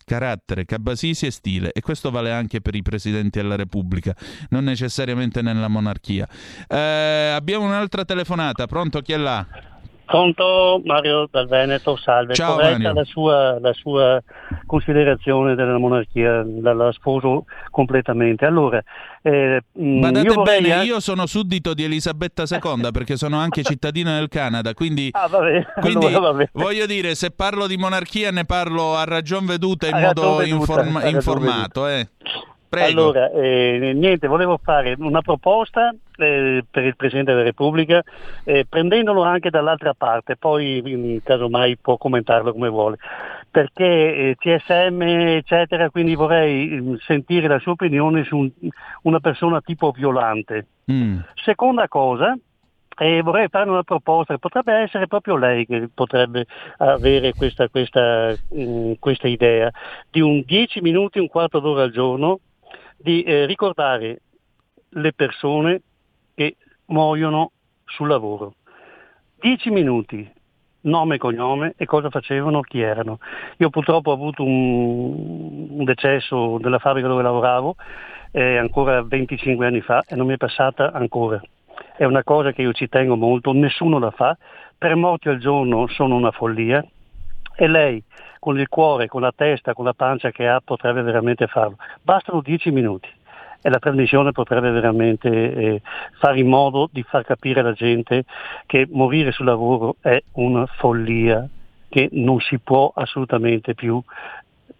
Carattere, 0.06 0.66
cabasisi 0.66 1.26
e 1.26 1.32
stile. 1.32 1.72
E 1.72 1.82
questo 1.82 2.12
vale 2.12 2.32
anche 2.32 2.62
per 2.62 2.76
i 2.76 2.84
presidenti 2.84 3.40
della 3.40 3.56
Repubblica, 3.56 4.16
non 4.50 4.66
necessariamente 4.66 5.42
nella 5.42 5.68
monarchia. 5.68 6.28
Eh, 6.68 7.32
abbiamo 7.36 7.66
un'altra 7.66 8.06
telefonata, 8.06 8.68
pronto? 8.68 9.02
Chi 9.02 9.14
è 9.14 9.18
là? 9.18 9.48
Pronto 10.06 10.82
Mario 10.86 11.28
dal 11.30 11.48
Veneto, 11.48 11.98
salve. 11.98 12.34
Ciao, 12.36 12.56
Corretta 12.56 12.94
la 12.94 13.04
sua, 13.04 13.60
la 13.60 13.74
sua 13.74 14.22
considerazione 14.66 15.56
della 15.56 15.78
monarchia, 15.78 16.46
la, 16.62 16.92
sposo 16.92 17.46
completamente. 17.72 18.46
Allora, 18.46 18.82
eh, 19.22 19.62
mh, 19.72 20.00
Badate 20.00 20.28
io 20.28 20.42
bene, 20.44 20.72
anche- 20.74 20.86
io 20.86 21.00
sono 21.00 21.26
suddito 21.26 21.74
di 21.74 21.84
Elisabetta 21.84 22.44
II 22.50 22.90
perché 22.92 23.18
sono 23.18 23.38
anche 23.38 23.64
cittadino 23.64 24.14
del 24.14 24.28
Canada, 24.30 24.74
quindi, 24.74 25.10
Ah, 25.12 25.28
vabbè, 25.28 25.66
quindi 25.82 26.06
allora 26.06 26.48
voglio 26.54 26.86
dire, 26.86 27.16
se 27.16 27.32
parlo 27.32 27.66
di 27.68 27.78
monarchia 27.78 28.32
ne 28.32 28.46
parlo 28.46 28.96
a 28.96 29.04
ragion 29.06 29.46
veduta 29.46 29.88
in 29.88 29.96
A 29.96 30.00
modo 30.00 30.36
veduta, 30.36 30.76
ragion 30.76 31.08
informato. 31.10 31.88
Eh. 31.88 32.08
Prego. 32.68 32.88
Allora, 32.88 33.32
eh, 33.32 33.94
niente, 33.96 34.28
volevo 34.28 34.60
fare 34.62 34.96
una 34.98 35.22
proposta 35.22 35.94
eh, 36.18 36.64
per 36.70 36.84
il 36.84 36.96
Presidente 36.96 37.32
della 37.32 37.44
Repubblica, 37.44 38.04
eh, 38.44 38.66
prendendolo 38.68 39.22
anche 39.24 39.50
dall'altra 39.50 39.94
parte, 39.94 40.36
poi 40.36 40.82
in 40.84 41.22
caso 41.24 41.50
mai 41.50 41.78
può 41.78 41.98
commentarlo 41.98 42.52
come 42.52 42.70
vuole, 42.70 42.98
perché 43.50 43.86
eh, 43.86 44.36
CSM 44.38 45.02
eccetera, 45.02 45.90
quindi 45.90 46.16
vorrei 46.16 46.68
mm, 46.68 46.96
sentire 47.06 47.48
la 47.48 47.60
sua 47.60 47.74
opinione 47.74 48.24
su 48.24 48.38
un- 48.38 48.52
una 49.04 49.20
persona 49.20 49.62
tipo 49.62 49.92
violante. 49.92 50.68
Mm. 50.92 51.20
Seconda 51.36 51.88
cosa, 51.88 52.38
eh, 52.98 53.22
vorrei 53.22 53.48
fare 53.50 53.70
una 53.70 53.84
proposta, 53.84 54.38
potrebbe 54.38 54.74
essere 54.74 55.08
proprio 55.08 55.36
lei 55.36 55.66
che 55.66 55.90
potrebbe 55.94 56.46
avere 56.78 57.34
questa, 57.34 57.68
questa, 57.70 58.34
mm, 58.54 58.94
questa 59.00 59.28
idea, 59.28 59.70
di 60.10 60.22
un 60.22 60.44
10 60.46 60.82
minuti, 60.82 61.20
un 61.20 61.28
quarto 61.28 61.60
d'ora 61.60 61.84
al 61.84 61.92
giorno, 61.92 62.40
di 62.98 63.24
eh, 63.24 63.46
ricordare 63.46 64.22
le 64.90 65.14
persone 65.14 65.82
che 66.34 66.56
muoiono 66.88 67.52
sul 67.86 68.08
lavoro. 68.08 68.56
10 69.40 69.70
minuti, 69.70 70.32
nome 70.82 71.16
e 71.16 71.18
cognome 71.18 71.74
e 71.78 71.86
cosa 71.86 72.10
facevano, 72.10 72.62
chi 72.62 72.80
erano. 72.80 73.20
Io 73.58 73.70
purtroppo 73.70 74.12
ho 74.12 74.14
avuto 74.14 74.44
un, 74.44 75.68
un 75.70 75.84
decesso 75.84 76.58
della 76.60 76.80
fabbrica 76.80 77.08
dove 77.08 77.22
lavoravo 77.22 77.76
eh, 78.32 78.58
ancora 78.58 79.04
25 79.04 79.66
anni 79.66 79.82
fa 79.82 80.04
e 80.08 80.16
non 80.16 80.28
mi 80.28 80.34
è 80.34 80.38
passata 80.38 80.92
ancora. 80.92 81.42
È 81.96 82.04
una 82.04 82.24
cosa 82.24 82.52
che 82.52 82.62
io 82.62 82.74
ci 82.74 82.90
tengo 82.90 83.16
molto, 83.16 83.54
nessuno 83.54 84.00
la 84.00 84.12
fa. 84.12 84.38
Tre 84.78 84.96
morti 84.96 85.30
al 85.30 85.40
giorno 85.40 85.88
sono 85.88 86.16
una 86.16 86.32
follia 86.32 86.86
e 87.56 87.68
lei 87.68 88.04
con 88.40 88.60
il 88.60 88.68
cuore, 88.68 89.08
con 89.08 89.22
la 89.22 89.34
testa, 89.36 89.74
con 89.74 89.86
la 89.86 89.94
pancia 89.94 90.32
che 90.32 90.48
ha 90.48 90.62
potrebbe 90.64 91.02
veramente 91.02 91.48
farlo. 91.48 91.78
Bastano 92.02 92.42
10 92.42 92.72
minuti 92.72 93.10
e 93.62 93.70
la 93.70 93.80
trasmissione 93.80 94.32
potrebbe 94.32 94.70
veramente 94.70 95.30
eh, 95.30 95.82
fare 96.20 96.40
in 96.40 96.48
modo 96.48 96.88
di 96.92 97.02
far 97.02 97.24
capire 97.26 97.62
alla 97.62 97.74
gente 97.74 98.26
che 98.68 98.88
morire 98.92 99.32
sul 99.32 99.46
lavoro 99.46 99.96
è 100.02 100.22
una 100.34 100.68
follia 100.68 101.48
che 101.90 102.10
non 102.12 102.40
si 102.42 102.60
può 102.60 102.92
assolutamente 102.94 103.74
più 103.74 104.00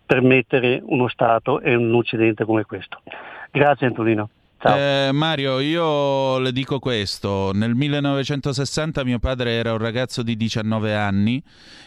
permettere 0.06 0.82
uno 0.86 1.08
Stato 1.08 1.62
e 1.62 1.74
un 1.74 1.94
Occidente 1.96 2.46
come 2.46 2.64
questo. 2.66 3.02
Grazie 3.50 3.88
Antonino. 3.88 4.30
Eh, 4.68 5.12
Mario, 5.14 5.60
io 5.60 6.40
le 6.40 6.52
dico 6.52 6.80
questo. 6.80 7.52
Nel 7.54 7.76
1960 7.76 9.04
mio 9.04 9.20
padre 9.20 9.52
era 9.52 9.74
un 9.74 9.78
ragazzo 9.78 10.24
di 10.24 10.36
19 10.36 10.96
anni 10.96 11.44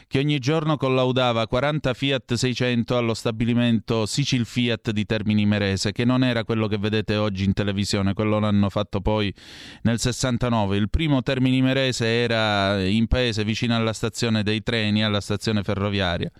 che 0.06 0.20
ogni 0.20 0.38
giorno 0.38 0.76
collaudava 0.76 1.46
40 1.46 1.92
Fiat 1.92 2.34
600 2.34 2.96
allo 2.96 3.14
stabilimento 3.14 4.06
Sicil 4.06 4.46
Fiat 4.46 4.92
di 4.92 5.05
Termini 5.05 5.44
Merese, 5.44 5.92
che 5.92 6.05
non 6.05 6.22
era 6.22 6.44
quello 6.44 6.66
che 6.66 6.78
vedete 6.78 7.16
oggi 7.16 7.44
in 7.44 7.52
televisione, 7.52 8.14
quello 8.14 8.38
l'hanno 8.38 8.70
fatto 8.70 9.00
poi 9.00 9.34
nel 9.82 9.98
69. 9.98 10.76
Il 10.76 10.88
primo 10.88 11.20
Termini 11.22 11.60
Merese 11.60 12.06
era 12.06 12.82
in 12.82 13.06
paese 13.09 13.44
vicino 13.44 13.74
alla 13.74 13.92
stazione 13.92 14.42
dei 14.42 14.62
treni, 14.62 15.05
alla 15.05 15.20
stazione 15.20 15.62
ferroviaria. 15.62 16.30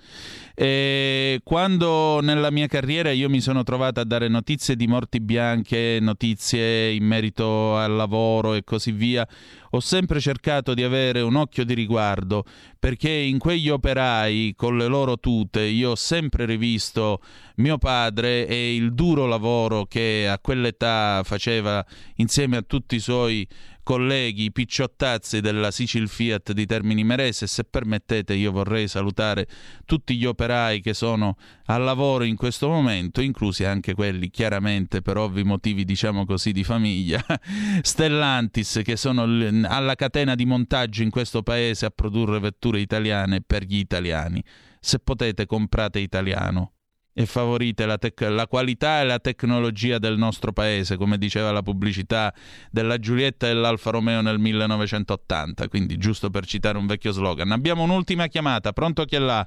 E 0.55 1.40
quando 1.44 2.20
nella 2.23 2.51
mia 2.51 2.69
carriera 2.69 3.10
io 3.10 3.28
mi 3.28 3.40
sono 3.40 3.65
trovato 3.65 4.01
a 4.01 4.05
dare 4.05 4.28
notizie 4.28 4.77
di 4.77 4.86
morti 4.86 5.20
bianche, 5.20 5.98
notizie 6.01 6.28
in 6.37 7.05
merito 7.05 7.77
al 7.77 7.95
lavoro 7.95 8.55
e 8.55 8.65
così 8.65 8.93
via, 8.93 9.27
ho 9.71 9.81
sempre 9.81 10.21
cercato 10.21 10.75
di 10.75 10.83
avere 10.83 11.21
un 11.21 11.37
occhio 11.37 11.65
di 11.65 11.75
riguardo 11.75 12.45
perché 12.79 13.11
in 13.11 13.39
quegli 13.39 13.69
operai 13.69 14.55
con 14.57 14.77
le 14.77 14.87
loro 14.87 15.19
tute 15.19 15.63
io 15.63 15.91
ho 15.91 15.95
sempre 15.95 16.47
rivisto 16.47 17.21
mio 17.57 17.77
padre 17.77 18.47
e 18.47 18.75
il 18.75 18.95
duro 18.95 19.27
lavoro 19.27 19.85
che 19.85 20.27
a 20.29 20.39
quell'età 20.39 21.23
faceva 21.25 21.85
insieme 22.17 22.57
a 22.57 22.63
tutti 22.63 22.97
i 22.97 23.01
suoi 23.01 23.47
colleghi, 23.89 24.52
picciottazzi 24.52 25.40
della 25.40 25.70
Sicil 25.70 26.10
Fiat 26.10 26.52
di 26.52 26.66
Termini 26.66 27.05
Merese. 27.05 27.47
Se 27.47 27.65
permettete, 27.65 28.35
io 28.35 28.52
vorrei 28.52 28.86
salutare 28.86 29.47
tutti 29.86 30.15
gli 30.15 30.27
operai 30.27 30.82
che 30.82 30.93
sono 30.93 31.36
al 31.65 31.82
lavoro 31.82 32.24
in 32.24 32.36
questo 32.36 32.69
momento, 32.69 33.23
inclusi 33.23 33.65
anche 33.65 33.94
quelli 33.94 34.28
chiaramente 34.28 35.01
per 35.01 35.16
ovvi 35.16 35.43
motivi, 35.43 35.86
diciamo 35.86 36.27
così, 36.27 36.52
di 36.52 36.65
famiglia, 36.65 37.24
Stellantis, 37.81 38.82
che 38.85 38.97
sono 38.97 39.23
alla 39.23 39.94
catena 39.94 40.35
di 40.35 40.44
montaggio 40.44 41.02
in 41.02 41.09
questo 41.09 41.43
paese 41.43 41.86
a 41.86 41.90
produrre 41.90 42.40
vetture 42.40 42.81
italiane 42.81 43.40
per 43.40 43.62
gli 43.62 43.78
italiani. 43.78 44.44
Se 44.81 44.98
potete, 44.98 45.47
comprate 45.47 45.98
italiano 45.98 46.73
e 47.19 47.27
favorite 47.27 47.85
la, 47.85 47.99
tec- 47.99 48.28
la, 48.28 48.47
qualità 48.47 49.01
e 49.01 49.05
la 49.05 49.19
tecnologia 49.19 49.99
del 49.99 50.16
nostro 50.16 50.53
paese, 50.53 50.97
come 50.97 51.19
diceva 51.19 51.51
la 51.51 51.62
pubblicità 51.62 52.32
della 52.70 52.97
Giulietta 52.99 53.49
e 53.49 53.55
l'Alfa 53.55 53.90
Romeo 53.90 54.20
nel 54.20 54.39
1980, 54.39 55.66
quindi 55.66 55.97
giusto 55.97 56.31
per 56.31 56.47
citare 56.47 56.78
un 56.78 56.86
vecchio 56.86 57.11
slogan. 57.11 57.51
Abbiamo 57.51 57.82
un'ultima 57.82 58.28
chiamata, 58.28 58.73
pronto 58.73 59.05
chi 59.05 59.16
è 59.16 59.19
là? 59.19 59.45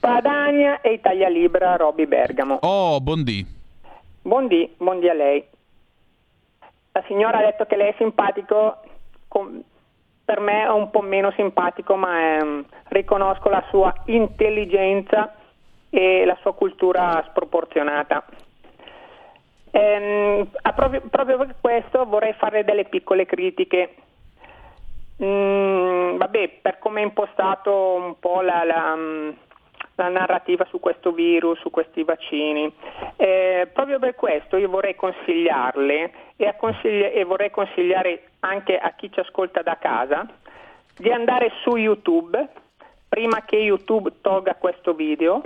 Padagna 0.00 0.80
e 0.80 0.94
Italia 0.94 1.28
Libera, 1.28 1.76
Robby 1.76 2.06
Bergamo. 2.06 2.58
Oh, 2.62 3.00
buondì. 3.00 3.46
Buondì, 4.22 4.74
buondì 4.76 5.08
a 5.08 5.14
lei. 5.14 5.44
La 6.90 7.04
signora 7.06 7.38
ha 7.38 7.42
detto 7.42 7.64
che 7.66 7.76
lei 7.76 7.90
è 7.90 7.94
simpatico, 7.96 8.80
con... 9.28 9.62
per 10.24 10.40
me 10.40 10.64
è 10.64 10.68
un 10.68 10.90
po' 10.90 11.02
meno 11.02 11.30
simpatico, 11.36 11.94
ma 11.94 12.18
è... 12.18 12.38
riconosco 12.88 13.48
la 13.50 13.64
sua 13.70 13.94
intelligenza 14.06 15.36
e 15.90 16.24
la 16.24 16.38
sua 16.40 16.54
cultura 16.54 17.22
sproporzionata. 17.28 18.24
Ehm, 19.72 20.48
proprio, 20.74 21.02
proprio, 21.10 21.36
per 21.38 21.54
questo 21.60 22.04
vorrei 22.06 22.32
fare 22.34 22.64
delle 22.64 22.84
piccole 22.84 23.26
critiche. 23.26 23.94
Mm, 25.22 26.16
vabbè, 26.16 26.60
per 26.62 26.78
come 26.78 27.00
è 27.00 27.04
impostato 27.04 27.94
un 27.94 28.18
po' 28.18 28.40
la, 28.40 28.64
la, 28.64 28.96
la, 29.96 30.08
narrativa 30.08 30.64
su 30.70 30.80
questo 30.80 31.12
virus, 31.12 31.58
su 31.60 31.70
questi 31.70 32.02
vaccini, 32.04 32.72
eh, 33.16 33.68
proprio 33.70 33.98
per 33.98 34.14
questo 34.14 34.56
io 34.56 34.70
vorrei 34.70 34.94
consigliarle 34.94 36.12
e, 36.36 36.54
consigli- 36.56 37.10
e 37.12 37.22
vorrei 37.24 37.50
consigliare 37.50 38.30
anche 38.40 38.78
a 38.78 38.92
chi 38.96 39.12
ci 39.12 39.20
ascolta 39.20 39.60
da 39.60 39.76
casa 39.78 40.26
di 40.96 41.10
andare 41.10 41.52
su 41.62 41.76
YouTube 41.76 42.48
prima 43.08 43.42
che 43.44 43.56
YouTube 43.56 44.12
tolga 44.20 44.54
questo 44.54 44.94
video 44.94 45.42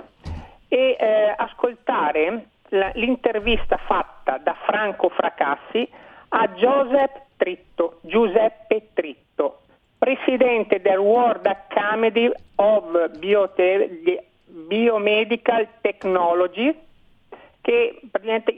e 0.69 0.97
eh, 0.99 1.35
ascoltare 1.37 2.49
l'intervista 2.69 3.77
fatta 3.77 4.39
da 4.39 4.55
Franco 4.67 5.09
Fracassi 5.11 5.89
a 6.29 6.49
Joseph 6.49 7.23
Tritto, 7.37 7.99
Giuseppe 8.03 8.89
Tritto, 8.93 9.61
presidente 9.99 10.81
del 10.81 10.99
World 10.99 11.47
Academy 11.47 12.31
of 12.57 13.11
Biote- 13.19 14.25
Biomedical 14.47 15.69
Technology, 15.81 16.77
che 17.61 18.01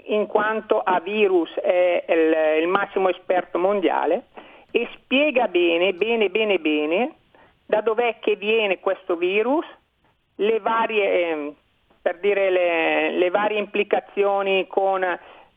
in 0.07 0.27
quanto 0.27 0.81
a 0.81 1.01
virus 1.01 1.53
è 1.55 2.05
il, 2.09 2.62
il 2.62 2.69
massimo 2.69 3.09
esperto 3.09 3.59
mondiale 3.59 4.24
e 4.70 4.89
spiega 4.95 5.47
bene, 5.49 5.93
bene, 5.93 6.28
bene, 6.28 6.59
bene 6.59 7.15
da 7.66 7.81
dov'è 7.81 8.19
che 8.20 8.37
viene 8.37 8.81
questo 8.81 9.16
virus, 9.16 9.65
le 10.37 10.61
varie, 10.61 11.05
eh, 11.05 11.55
per 12.07 12.20
dire 12.20 12.51
le, 12.51 13.11
le 13.19 13.31
varie 13.31 13.59
implicazioni 13.59 14.69
con 14.69 15.05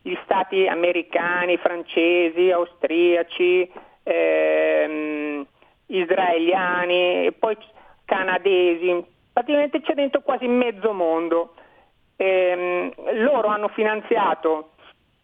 gli 0.01 0.17
stati 0.23 0.65
americani, 0.65 1.57
francesi, 1.57 2.49
austriaci, 2.49 3.71
ehm, 4.01 5.45
israeliani 5.85 7.27
e 7.27 7.35
poi 7.37 7.55
canadesi, 8.03 9.05
praticamente 9.31 9.81
c'è 9.81 9.93
dentro 9.93 10.21
quasi 10.21 10.47
mezzo 10.47 10.91
mondo. 10.91 11.53
Ehm, 12.15 12.93
loro 13.21 13.49
hanno 13.49 13.67
finanziato 13.67 14.71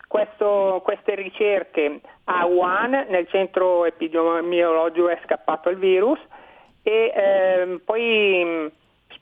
questo, 0.08 0.80
queste 0.84 1.16
ricerche 1.16 2.02
a 2.26 2.46
Wuhan, 2.46 3.08
nel 3.10 3.28
centro 3.30 3.84
epidemiologico 3.86 5.10
è 5.10 5.20
scappato 5.24 5.70
il 5.70 5.78
virus, 5.78 6.20
e 6.84 7.12
ehm, 7.16 7.82
poi 7.84 8.72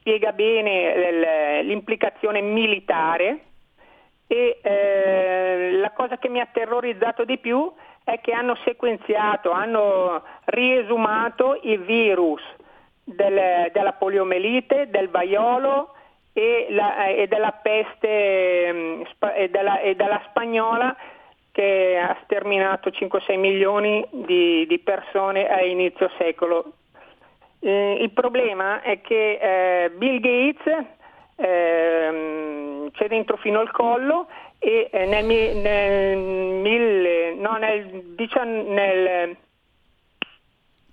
spiega 0.04 0.34
bene 0.34 1.62
l'implicazione 1.64 2.42
militare 2.42 3.40
e 4.28 4.60
eh, 4.62 5.72
la 5.80 5.92
cosa 5.92 6.18
che 6.18 6.28
mi 6.28 6.42
ha 6.42 6.48
terrorizzato 6.52 7.24
di 7.24 7.38
più 7.38 7.72
è 8.04 8.20
che 8.20 8.34
hanno 8.34 8.58
sequenziato, 8.66 9.52
hanno 9.52 10.22
riesumato 10.46 11.58
i 11.64 11.78
virus 11.78 12.42
del, 13.02 13.70
della 13.72 13.94
poliomelite, 13.94 14.90
del 14.90 15.08
vaiolo 15.08 15.94
e, 16.34 16.68
la, 16.72 17.06
e 17.06 17.28
della 17.28 17.52
peste 17.62 19.06
e 19.36 19.50
della, 19.50 19.80
e 19.80 19.96
della 19.96 20.22
spagnola 20.28 20.94
che 21.52 21.98
ha 21.98 22.18
sterminato 22.24 22.90
5-6 22.90 23.40
milioni 23.40 24.06
di, 24.12 24.66
di 24.68 24.80
persone 24.80 25.48
a 25.48 25.62
inizio 25.62 26.10
secolo 26.18 26.74
eh, 27.64 27.98
il 28.02 28.11
problema 28.11 28.81
è 28.81 28.99
che 29.02 29.85
eh, 29.85 29.90
Bill 29.91 30.19
Gates 30.19 30.85
eh, 31.38 32.90
c'è 32.91 33.07
dentro 33.07 33.38
fino 33.38 33.60
al 33.60 33.72
collo 33.72 34.27
e 34.60 34.90
eh, 34.91 35.06
nel, 35.06 35.26
nel, 35.26 36.18
mille, 36.18 37.34
no, 37.35 37.56
nel, 37.57 38.14
diciamo, 38.15 38.73
nel 38.73 39.38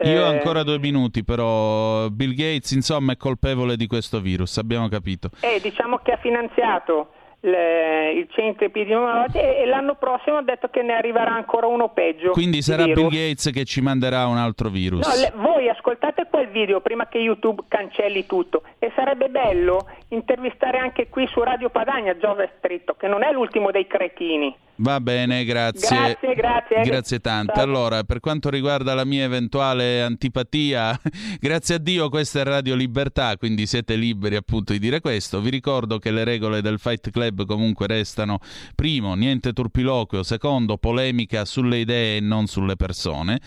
io 0.02 0.24
ho 0.24 0.28
ancora 0.28 0.62
due 0.62 0.78
minuti, 0.78 1.22
però 1.24 2.08
Bill 2.08 2.30
Gates 2.30 2.70
insomma 2.70 3.12
è 3.12 3.16
colpevole 3.18 3.76
di 3.76 3.86
questo 3.86 4.20
virus, 4.20 4.56
abbiamo 4.56 4.88
capito. 4.88 5.28
Eh, 5.40 5.60
diciamo 5.60 5.98
che 5.98 6.12
ha 6.12 6.16
finanziato 6.16 7.10
le, 7.40 8.12
il 8.12 8.28
centro 8.30 8.66
epidemiologico 8.66 9.38
e, 9.38 9.64
l'anno 9.66 9.94
prossimo 9.94 10.36
ha 10.36 10.42
detto 10.42 10.68
che 10.68 10.82
ne 10.82 10.94
arriverà 10.94 11.32
ancora 11.32 11.66
uno 11.66 11.88
peggio. 11.90 12.32
Quindi 12.32 12.62
sarà 12.62 12.84
virus. 12.84 13.08
Bill 13.08 13.10
Gates 13.10 13.50
che 13.52 13.64
ci 13.64 13.80
manderà 13.80 14.26
un 14.26 14.36
altro 14.36 14.68
virus. 14.68 15.06
No, 15.06 15.14
le, 15.20 15.32
voi 15.36 15.68
ascoltate 15.68 16.26
quel 16.30 16.48
video 16.48 16.80
prima 16.80 17.06
che 17.08 17.18
YouTube 17.18 17.62
cancelli 17.68 18.26
tutto 18.26 18.62
e 18.78 18.92
sarebbe 18.94 19.28
bello 19.28 19.86
intervistare 20.08 20.78
anche 20.78 21.08
qui 21.08 21.26
su 21.28 21.40
Radio 21.42 21.70
Padagna 21.70 22.16
Giove 22.16 22.52
Stritto, 22.58 22.94
che 22.94 23.08
non 23.08 23.22
è 23.22 23.32
l'ultimo 23.32 23.70
dei 23.70 23.86
cretini. 23.86 24.54
Va 24.80 24.98
bene, 24.98 25.44
grazie. 25.44 25.94
Grazie, 25.94 26.34
grazie. 26.34 26.80
Grazie 26.82 27.18
tante. 27.18 27.52
Ciao. 27.54 27.64
Allora, 27.64 28.02
per 28.02 28.18
quanto 28.20 28.48
riguarda 28.48 28.94
la 28.94 29.04
mia 29.04 29.24
eventuale 29.24 30.00
antipatia, 30.00 30.98
grazie 31.38 31.74
a 31.74 31.78
Dio 31.78 32.08
questa 32.08 32.40
è 32.40 32.44
Radio 32.44 32.74
Libertà, 32.74 33.36
quindi 33.36 33.66
siete 33.66 33.94
liberi 33.94 34.36
appunto 34.36 34.72
di 34.72 34.78
dire 34.78 35.00
questo. 35.00 35.42
Vi 35.42 35.50
ricordo 35.50 35.98
che 35.98 36.10
le 36.10 36.24
regole 36.24 36.62
del 36.62 36.78
Fight 36.78 37.10
Club 37.10 37.44
comunque 37.44 37.86
restano 37.86 38.38
primo, 38.74 39.14
niente 39.14 39.52
turpiloquio, 39.52 40.22
secondo, 40.22 40.78
polemica 40.78 41.44
sulle 41.44 41.76
idee 41.76 42.16
e 42.16 42.20
non 42.20 42.46
sulle 42.46 42.76
persone. 42.76 43.38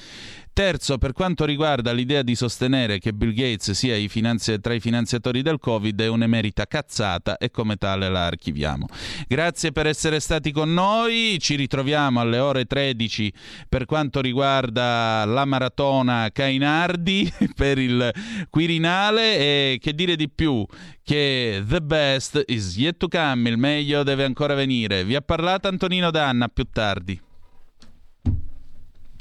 Terzo, 0.54 1.00
per 1.00 1.14
quanto 1.14 1.46
riguarda 1.46 1.92
l'idea 1.92 2.22
di 2.22 2.36
sostenere 2.36 3.00
che 3.00 3.12
Bill 3.12 3.34
Gates 3.34 3.72
sia 3.72 3.96
i 3.96 4.08
finanzi- 4.08 4.60
tra 4.60 4.76
i 4.76 4.80
finanziatori 4.80 5.42
del 5.42 5.58
Covid, 5.58 6.00
è 6.00 6.08
un'emerita 6.08 6.68
cazzata 6.68 7.38
e 7.38 7.50
come 7.50 7.76
tale 7.76 8.08
la 8.08 8.28
archiviamo. 8.28 8.86
Grazie 9.28 9.72
per 9.72 9.88
essere 9.88 10.20
stati 10.20 10.52
con 10.52 10.72
noi, 10.72 11.38
ci 11.40 11.56
ritroviamo 11.56 12.20
alle 12.20 12.38
ore 12.38 12.66
13 12.66 13.34
per 13.68 13.86
quanto 13.86 14.22
riguarda 14.22 15.26
la 15.26 15.44
maratona 15.46 16.30
Cainardi 16.32 17.34
per 17.56 17.80
il 17.80 18.14
Quirinale 18.52 19.38
e 19.40 19.80
che 19.82 19.96
dire 19.96 20.16
di 20.16 20.30
più 20.30 20.64
che 21.02 21.64
the 21.68 21.82
best 21.82 22.44
is 22.46 22.78
yet 22.78 22.98
to 22.98 23.08
come, 23.08 23.50
il 23.50 23.58
meglio 23.58 24.04
deve 24.04 24.24
ancora 24.24 24.54
venire. 24.54 25.04
Vi 25.04 25.16
ha 25.16 25.22
parlato 25.22 25.68
Antonino 25.68 26.12
Danna, 26.12 26.48
più 26.48 26.66
tardi. 26.72 27.20